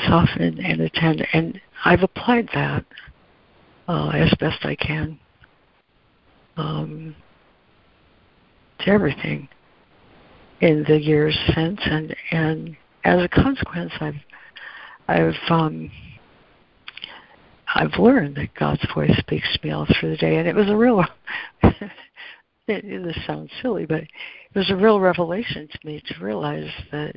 Soften 0.01 0.60
and 0.60 0.82
attend. 0.82 1.27
And 1.32 1.59
I've 1.86 2.02
applied 2.02 2.51
that 2.52 2.85
uh, 3.89 4.09
as 4.10 4.35
best 4.39 4.65
I 4.65 4.74
can 4.74 5.19
um, 6.59 7.16
to 8.81 8.90
everything 8.90 9.48
in 10.60 10.85
the 10.86 11.01
years 11.01 11.39
since, 11.55 11.81
and 11.85 12.15
and 12.31 12.77
as 13.05 13.23
a 13.23 13.28
consequence, 13.28 13.93
I've 14.01 14.20
I've 15.09 15.35
um, 15.48 15.90
I've 17.74 17.98
learned 17.98 18.36
that 18.36 18.55
God's 18.55 18.86
voice 18.93 19.16
speaks 19.19 19.47
to 19.56 19.66
me 19.66 19.73
all 19.73 19.86
through 19.98 20.10
the 20.10 20.16
day, 20.19 20.36
and 20.36 20.47
it 20.47 20.55
was 20.55 20.69
a 20.69 20.77
real. 20.77 21.05
it, 22.69 22.85
this 23.05 23.19
sounds 23.27 23.51
silly, 23.62 23.86
but 23.86 24.03
it 24.03 24.11
was 24.55 24.70
a 24.70 24.77
real 24.77 25.01
revelation 25.01 25.69
to 25.69 25.86
me 25.86 26.03
to 26.07 26.24
realize 26.24 26.70
that 26.93 27.15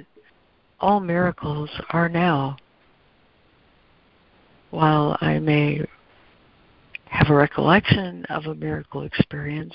all 0.79 0.99
miracles 0.99 1.69
are 1.89 2.09
now. 2.09 2.57
While 4.71 5.17
I 5.19 5.39
may 5.39 5.85
have 7.05 7.29
a 7.29 7.35
recollection 7.35 8.25
of 8.29 8.45
a 8.45 8.55
miracle 8.55 9.03
experience 9.03 9.73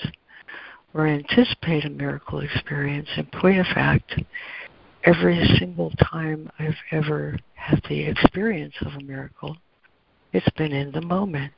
or 0.93 1.05
anticipate 1.05 1.85
a 1.85 1.89
miracle 1.89 2.39
experience. 2.39 3.07
In 3.15 3.27
point 3.27 3.59
of 3.59 3.67
fact, 3.67 4.19
every 5.03 5.47
single 5.59 5.91
time 5.91 6.49
I've 6.57 6.75
ever 6.91 7.37
had 7.53 7.81
the 7.87 8.01
experience 8.01 8.73
of 8.81 8.93
a 8.95 9.03
miracle, 9.03 9.55
it's 10.33 10.49
been 10.57 10.71
in 10.71 10.91
the 10.91 11.01
moment. 11.01 11.53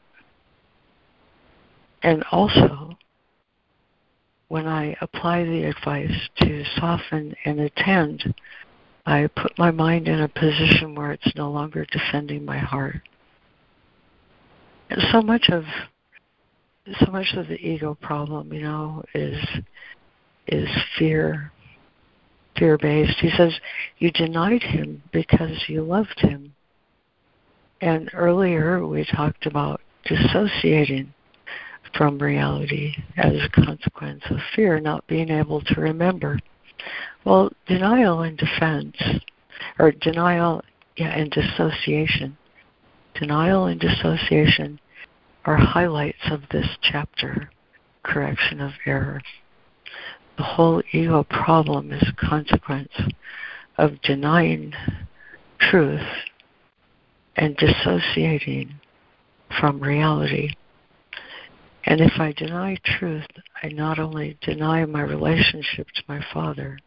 And 2.03 2.23
also, 2.31 2.97
when 4.49 4.67
I 4.67 4.95
apply 5.01 5.45
the 5.45 5.63
advice 5.63 6.29
to 6.41 6.63
soften 6.77 7.35
and 7.45 7.59
attend, 7.59 8.33
I 9.05 9.27
put 9.35 9.57
my 9.57 9.71
mind 9.71 10.07
in 10.07 10.21
a 10.21 10.27
position 10.27 10.93
where 10.93 11.11
it's 11.13 11.35
no 11.35 11.49
longer 11.49 11.85
defending 11.85 12.45
my 12.45 12.57
heart 12.57 13.01
so 15.11 15.21
much 15.21 15.49
of 15.49 15.63
so 16.99 17.11
much 17.11 17.33
of 17.35 17.47
the 17.47 17.55
ego 17.55 17.95
problem, 18.01 18.51
you 18.51 18.61
know, 18.61 19.03
is 19.13 19.37
is 20.47 20.67
fear 20.97 21.51
fear 22.57 22.77
based. 22.77 23.19
He 23.19 23.29
says 23.29 23.53
you 23.99 24.11
denied 24.11 24.63
him 24.63 25.03
because 25.11 25.65
you 25.67 25.83
loved 25.83 26.19
him. 26.19 26.53
And 27.81 28.09
earlier 28.13 28.85
we 28.85 29.05
talked 29.05 29.45
about 29.45 29.81
dissociating 30.05 31.13
from 31.95 32.19
reality 32.19 32.93
as 33.17 33.33
a 33.33 33.49
consequence 33.49 34.23
of 34.29 34.37
fear, 34.55 34.79
not 34.79 35.05
being 35.07 35.29
able 35.29 35.61
to 35.61 35.81
remember. 35.81 36.39
Well, 37.25 37.51
denial 37.67 38.21
and 38.21 38.37
defense, 38.37 38.95
or 39.77 39.91
denial 39.91 40.63
yeah, 40.95 41.09
and 41.09 41.31
dissociation 41.31 42.37
Denial 43.19 43.65
and 43.65 43.81
dissociation 43.81 44.79
are 45.43 45.57
highlights 45.57 46.31
of 46.31 46.41
this 46.51 46.77
chapter, 46.81 47.49
correction 48.03 48.61
of 48.61 48.71
error. 48.85 49.21
The 50.37 50.43
whole 50.43 50.81
ego 50.93 51.23
problem 51.23 51.91
is 51.91 52.01
a 52.07 52.25
consequence 52.25 52.93
of 53.77 54.01
denying 54.03 54.73
truth 55.59 56.07
and 57.35 57.57
dissociating 57.57 58.75
from 59.59 59.81
reality. 59.81 60.51
And 61.85 62.01
if 62.01 62.13
I 62.19 62.33
deny 62.33 62.77
truth, 62.83 63.25
I 63.63 63.69
not 63.69 63.99
only 63.99 64.37
deny 64.41 64.85
my 64.85 65.01
relationship 65.01 65.87
to 65.95 66.03
my 66.07 66.23
Father, 66.33 66.77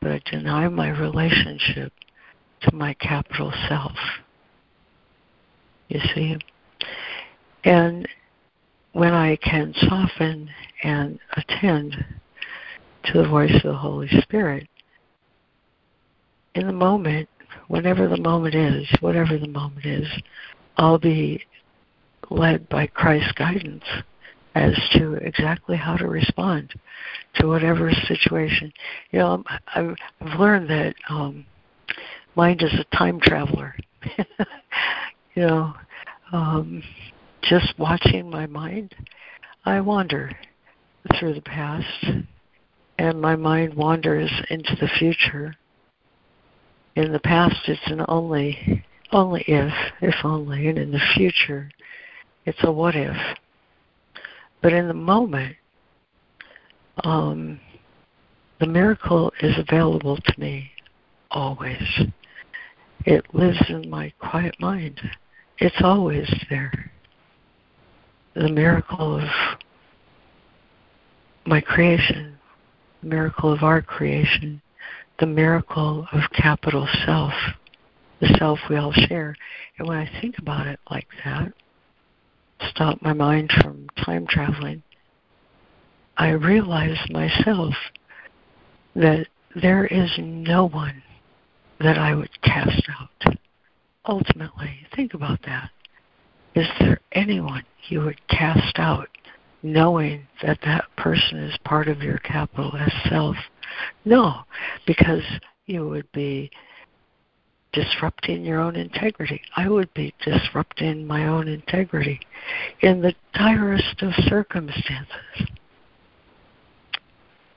but 0.00 0.12
I 0.12 0.20
deny 0.30 0.68
my 0.68 0.90
relationship 0.90 1.92
to 2.62 2.74
my 2.74 2.94
capital 2.94 3.52
self. 3.68 3.96
You 5.88 6.00
see? 6.14 6.36
And 7.64 8.06
when 8.92 9.14
I 9.14 9.36
can 9.36 9.74
soften 9.88 10.50
and 10.82 11.18
attend 11.36 12.04
to 13.04 13.22
the 13.22 13.28
voice 13.28 13.54
of 13.54 13.62
the 13.62 13.76
Holy 13.76 14.08
Spirit, 14.20 14.68
in 16.54 16.66
the 16.66 16.72
moment, 16.72 17.28
whenever 17.68 18.08
the 18.08 18.20
moment 18.20 18.54
is, 18.54 18.86
whatever 19.00 19.38
the 19.38 19.48
moment 19.48 19.86
is, 19.86 20.06
I'll 20.76 20.98
be 20.98 21.42
led 22.30 22.68
by 22.68 22.86
Christ's 22.86 23.32
guidance 23.32 23.84
as 24.54 24.72
to 24.92 25.14
exactly 25.14 25.76
how 25.76 25.96
to 25.96 26.08
respond 26.08 26.72
to 27.36 27.46
whatever 27.46 27.90
situation. 28.06 28.72
You 29.10 29.18
know, 29.18 29.44
I've, 29.74 29.96
I've 30.20 30.38
learned 30.38 30.70
that 30.70 30.94
um, 31.08 31.44
mind 32.36 32.62
is 32.62 32.72
a 32.74 32.96
time 32.96 33.20
traveler. 33.20 33.74
you 35.34 35.46
know, 35.46 35.74
um, 36.32 36.82
just 37.42 37.74
watching 37.78 38.30
my 38.30 38.46
mind, 38.46 38.94
I 39.64 39.80
wander 39.80 40.32
through 41.18 41.34
the 41.34 41.42
past, 41.42 42.06
and 42.98 43.20
my 43.20 43.36
mind 43.36 43.74
wanders 43.74 44.30
into 44.50 44.76
the 44.80 44.88
future. 44.98 45.54
In 46.96 47.12
the 47.12 47.20
past, 47.20 47.56
it's 47.66 47.86
an 47.86 48.04
only, 48.08 48.84
only 49.12 49.44
if, 49.48 49.72
if 50.00 50.14
only, 50.24 50.68
and 50.68 50.78
in 50.78 50.92
the 50.92 51.02
future, 51.14 51.70
it's 52.46 52.62
a 52.62 52.72
what 52.72 52.94
if. 52.94 53.16
But 54.62 54.72
in 54.72 54.88
the 54.88 54.94
moment, 54.94 55.56
um, 57.02 57.60
the 58.60 58.66
miracle 58.66 59.32
is 59.40 59.58
available 59.58 60.16
to 60.16 60.40
me 60.40 60.70
always. 61.30 61.82
It 63.04 63.26
lives 63.34 63.62
in 63.68 63.90
my 63.90 64.12
quiet 64.18 64.54
mind. 64.60 65.00
It's 65.58 65.82
always 65.82 66.32
there. 66.48 66.90
The 68.34 68.48
miracle 68.48 69.20
of 69.20 69.28
my 71.46 71.60
creation, 71.60 72.38
the 73.02 73.08
miracle 73.08 73.52
of 73.52 73.62
our 73.62 73.82
creation, 73.82 74.62
the 75.20 75.26
miracle 75.26 76.06
of 76.12 76.22
capital 76.32 76.88
self, 77.04 77.32
the 78.20 78.34
self 78.38 78.58
we 78.68 78.76
all 78.76 78.92
share. 78.92 79.36
And 79.78 79.86
when 79.86 79.98
I 79.98 80.20
think 80.20 80.38
about 80.38 80.66
it 80.66 80.80
like 80.90 81.06
that, 81.24 81.52
stop 82.68 83.00
my 83.02 83.12
mind 83.12 83.52
from 83.60 83.88
time 84.04 84.26
traveling, 84.26 84.82
I 86.16 86.30
realize 86.30 86.98
myself 87.10 87.74
that 88.94 89.26
there 89.60 89.86
is 89.86 90.10
no 90.18 90.68
one 90.68 91.02
that 91.80 91.98
I 91.98 92.14
would 92.14 92.30
cast 92.42 92.82
out. 93.00 93.36
Ultimately, 94.06 94.86
think 94.94 95.14
about 95.14 95.40
that. 95.46 95.70
Is 96.54 96.68
there 96.78 97.00
anyone 97.12 97.64
you 97.88 98.02
would 98.02 98.26
cast 98.28 98.78
out 98.78 99.08
knowing 99.62 100.26
that 100.42 100.58
that 100.64 100.84
person 100.96 101.38
is 101.38 101.56
part 101.64 101.88
of 101.88 102.02
your 102.02 102.18
capital 102.18 102.72
S 102.76 102.92
self? 103.08 103.36
No, 104.04 104.42
because 104.86 105.22
you 105.66 105.88
would 105.88 106.10
be 106.12 106.50
disrupting 107.74 108.44
your 108.44 108.60
own 108.60 108.76
integrity. 108.76 109.42
I 109.56 109.68
would 109.68 109.92
be 109.94 110.14
disrupting 110.24 111.06
my 111.06 111.26
own 111.26 111.48
integrity 111.48 112.20
in 112.80 113.02
the 113.02 113.14
direst 113.34 114.00
of 114.02 114.12
circumstances. 114.28 115.48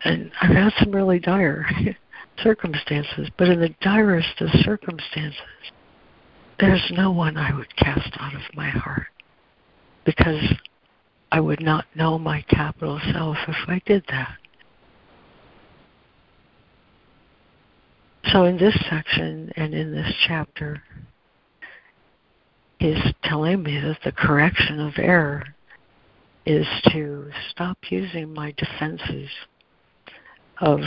And 0.04 0.32
I've 0.42 0.56
had 0.56 0.74
some 0.80 0.92
really 0.92 1.20
dire 1.20 1.66
circumstances, 2.44 3.30
but 3.38 3.50
in 3.50 3.60
the 3.60 3.74
direst 3.82 4.42
of 4.42 4.50
circumstances, 4.62 5.40
there's 6.60 6.92
no 6.92 7.12
one 7.12 7.38
I 7.38 7.56
would 7.56 7.76
cast 7.76 8.12
out 8.20 8.34
of 8.34 8.42
my 8.56 8.70
heart 8.70 9.08
because 10.06 10.42
I 11.32 11.40
would 11.40 11.62
not 11.62 11.86
know 11.96 12.18
my 12.18 12.42
capital 12.50 13.00
self 13.14 13.38
if 13.48 13.56
I 13.68 13.82
did 13.86 14.04
that. 14.10 14.38
So, 18.32 18.44
in 18.44 18.58
this 18.58 18.78
section 18.90 19.52
and 19.56 19.74
in 19.74 19.94
this 19.94 20.14
chapter, 20.28 20.84
he's 22.80 23.14
telling 23.24 23.64
me 23.64 23.80
that 23.80 24.00
the 24.04 24.12
correction 24.12 24.80
of 24.80 24.94
error 24.98 25.44
is 26.46 26.66
to 26.92 27.30
stop 27.52 27.78
using 27.90 28.34
my 28.34 28.54
defenses 28.58 29.30
of 30.60 30.82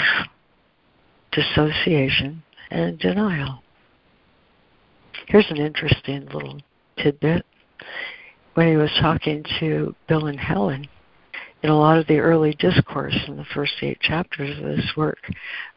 dissociation 1.32 2.42
and 2.70 2.98
denial. 2.98 3.62
Here's 5.26 5.50
an 5.50 5.58
interesting 5.58 6.26
little 6.26 6.60
tidbit. 6.98 7.46
When 8.54 8.68
he 8.68 8.76
was 8.76 8.90
talking 9.00 9.44
to 9.60 9.94
Bill 10.08 10.26
and 10.26 10.40
Helen, 10.40 10.88
in 11.62 11.70
a 11.70 11.78
lot 11.78 11.98
of 11.98 12.06
the 12.06 12.18
early 12.18 12.54
discourse 12.54 13.16
in 13.28 13.36
the 13.36 13.44
first 13.54 13.74
eight 13.82 14.00
chapters 14.00 14.56
of 14.58 14.64
this 14.64 14.92
work, 14.96 15.18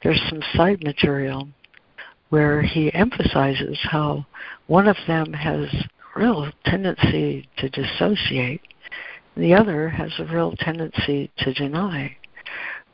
there's 0.01 0.21
some 0.29 0.41
side 0.55 0.83
material 0.83 1.47
where 2.29 2.61
he 2.61 2.93
emphasizes 2.93 3.77
how 3.83 4.25
one 4.67 4.87
of 4.87 4.97
them 5.07 5.33
has 5.33 5.71
a 5.73 6.19
real 6.19 6.49
tendency 6.65 7.47
to 7.57 7.69
dissociate, 7.69 8.61
and 9.35 9.43
the 9.43 9.53
other 9.53 9.89
has 9.89 10.11
a 10.19 10.25
real 10.25 10.55
tendency 10.57 11.29
to 11.37 11.53
deny. 11.53 12.15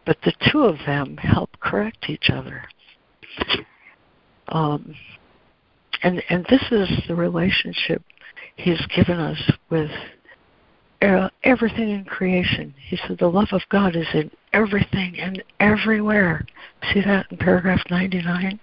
But 0.06 0.18
the 0.24 0.34
two 0.52 0.64
of 0.64 0.78
them 0.86 1.18
help 1.18 1.52
correct 1.60 2.10
each 2.10 2.30
other. 2.32 2.64
Um, 4.48 4.96
and 6.02 6.24
and 6.30 6.46
this 6.50 6.64
is 6.72 6.90
the 7.08 7.16
relationship 7.16 8.02
he's 8.56 8.84
given 8.96 9.20
us 9.20 9.40
with 9.70 9.92
Uh, 11.02 11.30
everything 11.44 11.92
in 11.92 12.04
creation. 12.04 12.74
He 12.90 12.98
said 12.98 13.18
the 13.20 13.28
love 13.28 13.50
of 13.52 13.62
God 13.70 13.96
is 13.96 14.08
in 14.14 14.32
everything 14.52 15.18
and 15.18 15.42
everywhere. 15.60 16.46
See 16.94 17.02
that 17.02 17.28
in 17.32 17.38
paragraph 17.38 17.82
99? 17.90 18.60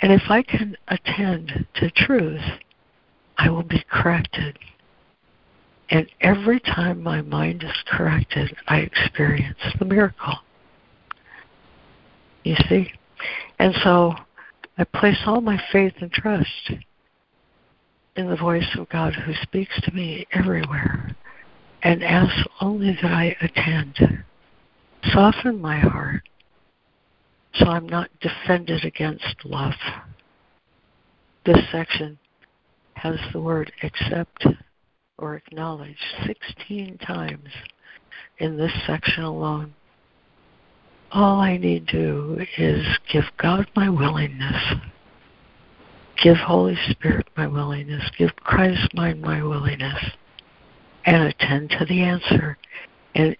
And 0.00 0.12
if 0.12 0.22
I 0.30 0.42
can 0.42 0.76
attend 0.86 1.66
to 1.74 1.90
truth, 1.90 2.42
I 3.36 3.50
will 3.50 3.64
be 3.64 3.84
corrected. 3.90 4.58
And 5.90 6.06
every 6.20 6.60
time 6.60 7.02
my 7.02 7.22
mind 7.22 7.64
is 7.64 7.76
corrected, 7.86 8.54
I 8.68 8.78
experience 8.78 9.58
the 9.78 9.86
miracle. 9.86 10.34
You 12.44 12.56
see? 12.68 12.92
And 13.58 13.74
so 13.82 14.14
I 14.76 14.84
place 14.84 15.18
all 15.26 15.40
my 15.40 15.60
faith 15.72 15.94
and 16.00 16.12
trust 16.12 16.72
in 18.18 18.28
the 18.28 18.36
voice 18.36 18.76
of 18.76 18.88
God 18.88 19.14
who 19.14 19.32
speaks 19.42 19.80
to 19.82 19.94
me 19.94 20.26
everywhere 20.32 21.16
and 21.82 22.02
ask 22.02 22.34
only 22.60 22.96
that 23.00 23.12
I 23.12 23.36
attend. 23.40 24.24
Soften 25.04 25.60
my 25.60 25.78
heart 25.78 26.22
so 27.54 27.66
I'm 27.66 27.88
not 27.88 28.10
defended 28.20 28.84
against 28.84 29.44
love. 29.44 29.74
This 31.44 31.58
section 31.72 32.18
has 32.94 33.16
the 33.32 33.40
word 33.40 33.72
accept 33.82 34.46
or 35.18 35.36
acknowledge 35.36 35.96
16 36.26 36.98
times 36.98 37.48
in 38.38 38.56
this 38.56 38.72
section 38.86 39.24
alone. 39.24 39.74
All 41.10 41.40
I 41.40 41.56
need 41.56 41.88
to 41.88 41.92
do 41.92 42.46
is 42.58 42.84
give 43.10 43.24
God 43.38 43.66
my 43.74 43.88
willingness, 43.88 44.74
give 46.22 46.36
Holy 46.36 46.76
Spirit 46.90 47.26
my 47.36 47.46
willingness, 47.46 48.10
give 48.16 48.34
Christ 48.36 48.92
mind 48.94 49.20
my 49.20 49.42
willingness, 49.42 50.04
and 51.04 51.22
attend 51.24 51.70
to 51.70 51.84
the 51.84 52.02
answer. 52.02 52.58
And 53.14 53.36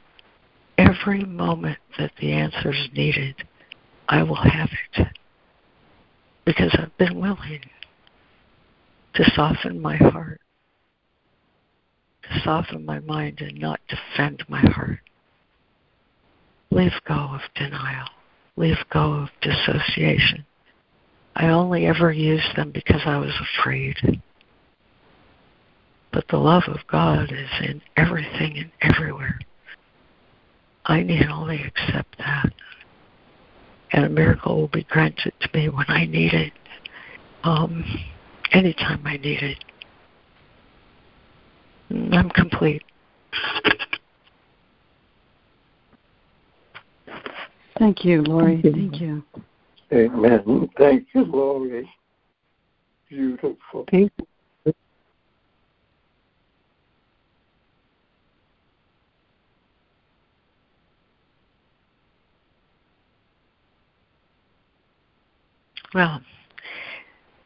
every 0.76 1.24
moment 1.24 1.78
that 1.98 2.12
the 2.20 2.32
answer 2.32 2.72
is 2.72 2.88
needed, 2.94 3.34
I 4.08 4.22
will 4.22 4.36
have 4.36 4.70
it 4.96 5.08
because 6.44 6.74
I've 6.78 6.96
been 6.96 7.20
willing 7.20 7.60
to 9.14 9.30
soften 9.34 9.82
my 9.82 9.96
heart, 9.96 10.40
to 12.22 12.40
soften 12.40 12.86
my 12.86 13.00
mind 13.00 13.40
and 13.40 13.58
not 13.58 13.80
defend 13.88 14.44
my 14.48 14.60
heart. 14.60 15.00
Leave 16.70 16.92
go 17.06 17.14
of 17.14 17.40
denial. 17.54 18.08
Leave 18.56 18.78
go 18.90 19.12
of 19.12 19.28
dissociation. 19.40 20.44
I 21.38 21.48
only 21.48 21.86
ever 21.86 22.12
used 22.12 22.56
them 22.56 22.70
because 22.72 23.00
I 23.06 23.16
was 23.16 23.32
afraid. 23.58 24.20
But 26.12 26.26
the 26.28 26.36
love 26.36 26.64
of 26.66 26.86
God 26.90 27.32
is 27.32 27.50
in 27.68 27.80
everything 27.96 28.58
and 28.58 28.70
everywhere. 28.82 29.38
I 30.84 31.02
need 31.02 31.26
only 31.26 31.62
accept 31.62 32.18
that 32.18 32.52
and 33.92 34.04
a 34.04 34.08
miracle 34.08 34.56
will 34.56 34.68
be 34.68 34.84
granted 34.84 35.32
to 35.40 35.48
me 35.54 35.68
when 35.68 35.86
I 35.88 36.04
need 36.04 36.32
it, 36.32 36.52
um, 37.44 37.84
anytime 38.52 39.06
I 39.06 39.16
need 39.16 39.42
it. 39.42 39.64
I'm 42.12 42.30
complete. 42.30 42.82
Thank 47.78 48.04
you, 48.04 48.22
Laurie. 48.22 48.60
Thank 48.62 49.00
you. 49.00 49.22
Amen. 49.92 50.68
Thank 50.76 51.08
you, 51.14 51.24
Laurie. 51.24 51.88
beautiful. 53.08 53.84
Thank 53.90 54.12
you. 54.18 54.26
Well, 65.94 66.20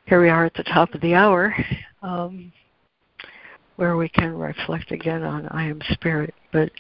here 0.07 0.21
we 0.21 0.29
are 0.29 0.45
at 0.45 0.55
the 0.55 0.65
top 0.65 0.95
of 0.95 1.01
the 1.01 1.15
hour, 1.15 1.55
um, 2.03 2.53
where 3.77 3.97
we 3.97 4.09
can 4.09 4.37
reflect 4.37 4.91
again 4.91 5.23
on 5.23 5.47
I 5.49 5.69
am 5.69 5.81
Spirit. 5.93 6.35
But 6.53 6.73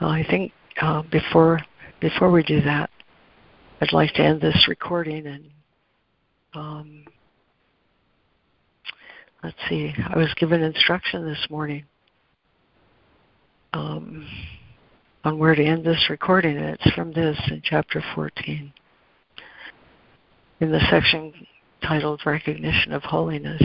uh, 0.00 0.06
I 0.06 0.24
think 0.30 0.52
uh, 0.80 1.02
before 1.02 1.60
before 2.00 2.30
we 2.30 2.42
do 2.42 2.62
that, 2.62 2.88
I'd 3.82 3.92
like 3.92 4.14
to 4.14 4.22
end 4.22 4.40
this 4.40 4.66
recording 4.68 5.26
and 5.26 5.44
um, 6.54 7.04
let's 9.42 9.56
see. 9.68 9.92
I 10.08 10.16
was 10.16 10.32
given 10.34 10.62
instruction 10.62 11.26
this 11.26 11.44
morning 11.50 11.84
um, 13.72 14.24
on 15.24 15.36
where 15.36 15.56
to 15.56 15.64
end 15.64 15.84
this 15.84 16.06
recording, 16.08 16.58
and 16.58 16.66
it's 16.66 16.94
from 16.94 17.12
this 17.12 17.36
in 17.50 17.60
chapter 17.64 18.00
14 18.14 18.72
in 20.60 20.70
the 20.70 20.80
section 20.88 21.32
titled 21.82 22.22
Recognition 22.24 22.92
of 22.92 23.02
Holiness. 23.02 23.64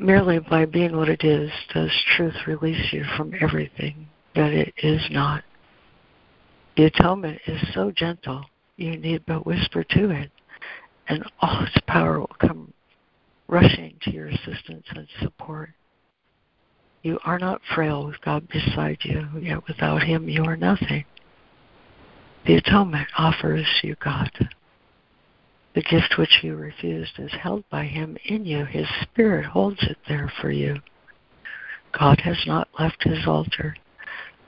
Merely 0.00 0.40
by 0.40 0.64
being 0.64 0.96
what 0.96 1.08
it 1.08 1.22
is 1.22 1.48
does 1.72 1.92
truth 2.16 2.34
release 2.48 2.92
you 2.92 3.04
from 3.16 3.32
everything 3.40 4.08
that 4.34 4.52
it 4.52 4.74
is 4.78 5.02
not. 5.12 5.44
The 6.76 6.84
atonement 6.84 7.40
is 7.46 7.60
so 7.74 7.90
gentle, 7.90 8.44
you 8.76 8.96
need 8.96 9.24
but 9.26 9.44
whisper 9.44 9.84
to 9.84 10.10
it, 10.10 10.30
and 11.08 11.24
all 11.40 11.64
its 11.64 11.76
power 11.86 12.20
will 12.20 12.36
come 12.40 12.72
rushing 13.46 13.94
to 14.02 14.10
your 14.10 14.28
assistance 14.28 14.86
and 14.94 15.06
support. 15.20 15.70
You 17.02 17.18
are 17.24 17.38
not 17.38 17.60
frail 17.74 18.06
with 18.06 18.20
God 18.22 18.48
beside 18.48 18.98
you, 19.02 19.28
yet 19.40 19.66
without 19.66 20.02
Him 20.02 20.28
you 20.28 20.44
are 20.44 20.56
nothing. 20.56 21.04
The 22.46 22.54
atonement 22.54 23.08
offers 23.18 23.66
you 23.82 23.96
God. 24.02 24.30
The 25.74 25.82
gift 25.82 26.14
which 26.16 26.40
you 26.42 26.54
refused 26.54 27.18
is 27.18 27.32
held 27.32 27.64
by 27.70 27.84
Him 27.84 28.16
in 28.24 28.46
you. 28.46 28.64
His 28.64 28.86
Spirit 29.02 29.46
holds 29.46 29.82
it 29.82 29.98
there 30.08 30.32
for 30.40 30.50
you. 30.50 30.76
God 31.98 32.20
has 32.20 32.38
not 32.46 32.68
left 32.78 33.02
His 33.02 33.26
altar, 33.26 33.76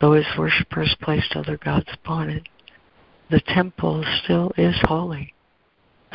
though 0.00 0.12
His 0.12 0.26
worshippers 0.38 0.96
placed 1.00 1.36
other 1.36 1.56
gods 1.56 1.88
upon 1.92 2.30
it. 2.30 2.48
The 3.30 3.40
temple 3.40 4.04
still 4.22 4.52
is 4.56 4.74
holy, 4.82 5.34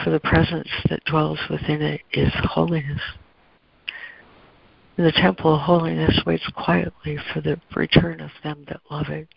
for 0.03 0.10
the 0.10 0.19
presence 0.19 0.69
that 0.89 1.03
dwells 1.06 1.39
within 1.49 1.81
it 1.81 2.01
is 2.14 2.31
holiness. 2.43 3.01
In 4.97 5.06
the 5.06 5.11
temple, 5.14 5.56
of 5.56 5.61
holiness 5.61 6.22
waits 6.26 6.47
quietly 6.56 7.18
for 7.34 7.41
the 7.41 7.60
return 7.73 8.19
of 8.19 8.31
them 8.43 8.65
that 8.68 8.81
love 8.91 9.07
it. 9.07 9.27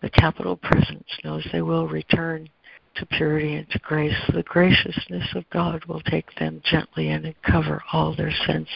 The 0.00 0.10
capital 0.10 0.56
presence 0.56 1.08
knows 1.24 1.46
they 1.52 1.60
will 1.60 1.88
return 1.88 2.48
to 2.94 3.06
purity 3.06 3.56
and 3.56 3.68
to 3.70 3.78
grace. 3.80 4.14
The 4.32 4.42
graciousness 4.42 5.34
of 5.34 5.48
God 5.50 5.84
will 5.86 6.00
take 6.02 6.34
them 6.36 6.62
gently 6.64 7.08
and 7.08 7.34
cover 7.42 7.82
all 7.92 8.14
their 8.14 8.32
sense 8.46 8.68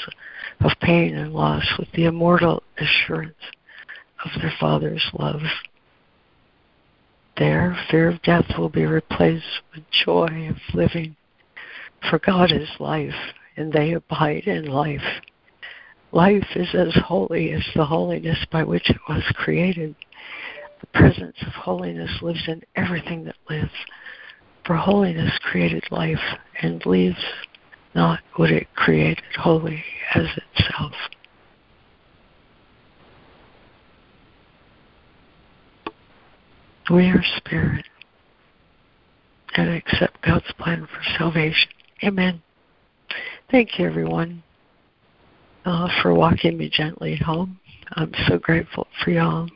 of 0.61 0.73
pain 0.81 1.17
and 1.17 1.33
loss 1.33 1.67
with 1.79 1.91
the 1.93 2.05
immortal 2.05 2.63
assurance 2.79 3.35
of 4.25 4.41
their 4.41 4.53
Father's 4.59 5.05
love. 5.13 5.43
There, 7.37 7.77
fear 7.91 8.09
of 8.09 8.23
death 8.23 8.47
will 8.59 8.69
be 8.69 8.87
replaced 8.87 9.63
with 9.75 9.85
joy 9.91 10.49
of 10.49 10.57
living. 10.75 11.17
For 12.09 12.19
God 12.19 12.53
is 12.53 12.69
life, 12.79 13.15
and 13.57 13.73
they 13.73 13.93
abide 13.93 14.45
in 14.47 14.67
life. 14.67 15.23
Life 16.13 16.47
is 16.55 16.69
as 16.75 16.95
holy 17.07 17.51
as 17.53 17.65
the 17.75 17.85
holiness 17.85 18.39
by 18.53 18.63
which 18.63 18.89
it 18.89 19.01
was 19.09 19.25
created. 19.35 19.97
The 20.81 20.87
presence 20.99 21.37
of 21.43 21.53
holiness 21.55 22.23
lives 22.23 22.47
in 22.47 22.63
everything 22.77 23.25
that 23.25 23.37
lives. 23.51 23.73
For 24.65 24.77
holiness 24.77 25.37
created 25.43 25.85
life 25.91 26.23
and 26.63 26.85
leaves 26.87 27.25
not 27.95 28.21
what 28.37 28.51
it 28.51 28.69
created 28.75 29.25
holy 29.37 29.83
as 30.15 30.27
itself. 30.37 30.93
We 36.91 37.07
are 37.07 37.25
spirit 37.37 37.87
and 39.57 39.71
accept 39.71 40.21
God's 40.23 40.53
plan 40.59 40.87
for 40.87 41.01
salvation. 41.19 41.71
Amen. 42.03 42.43
Thank 43.51 43.79
you, 43.79 43.87
everyone, 43.87 44.43
uh, 45.65 45.89
for 46.03 46.13
walking 46.13 46.59
me 46.59 46.69
gently 46.69 47.17
home. 47.17 47.59
I'm 47.93 48.13
so 48.29 48.39
grateful 48.39 48.87
for 49.03 49.11
y'all. 49.11 49.49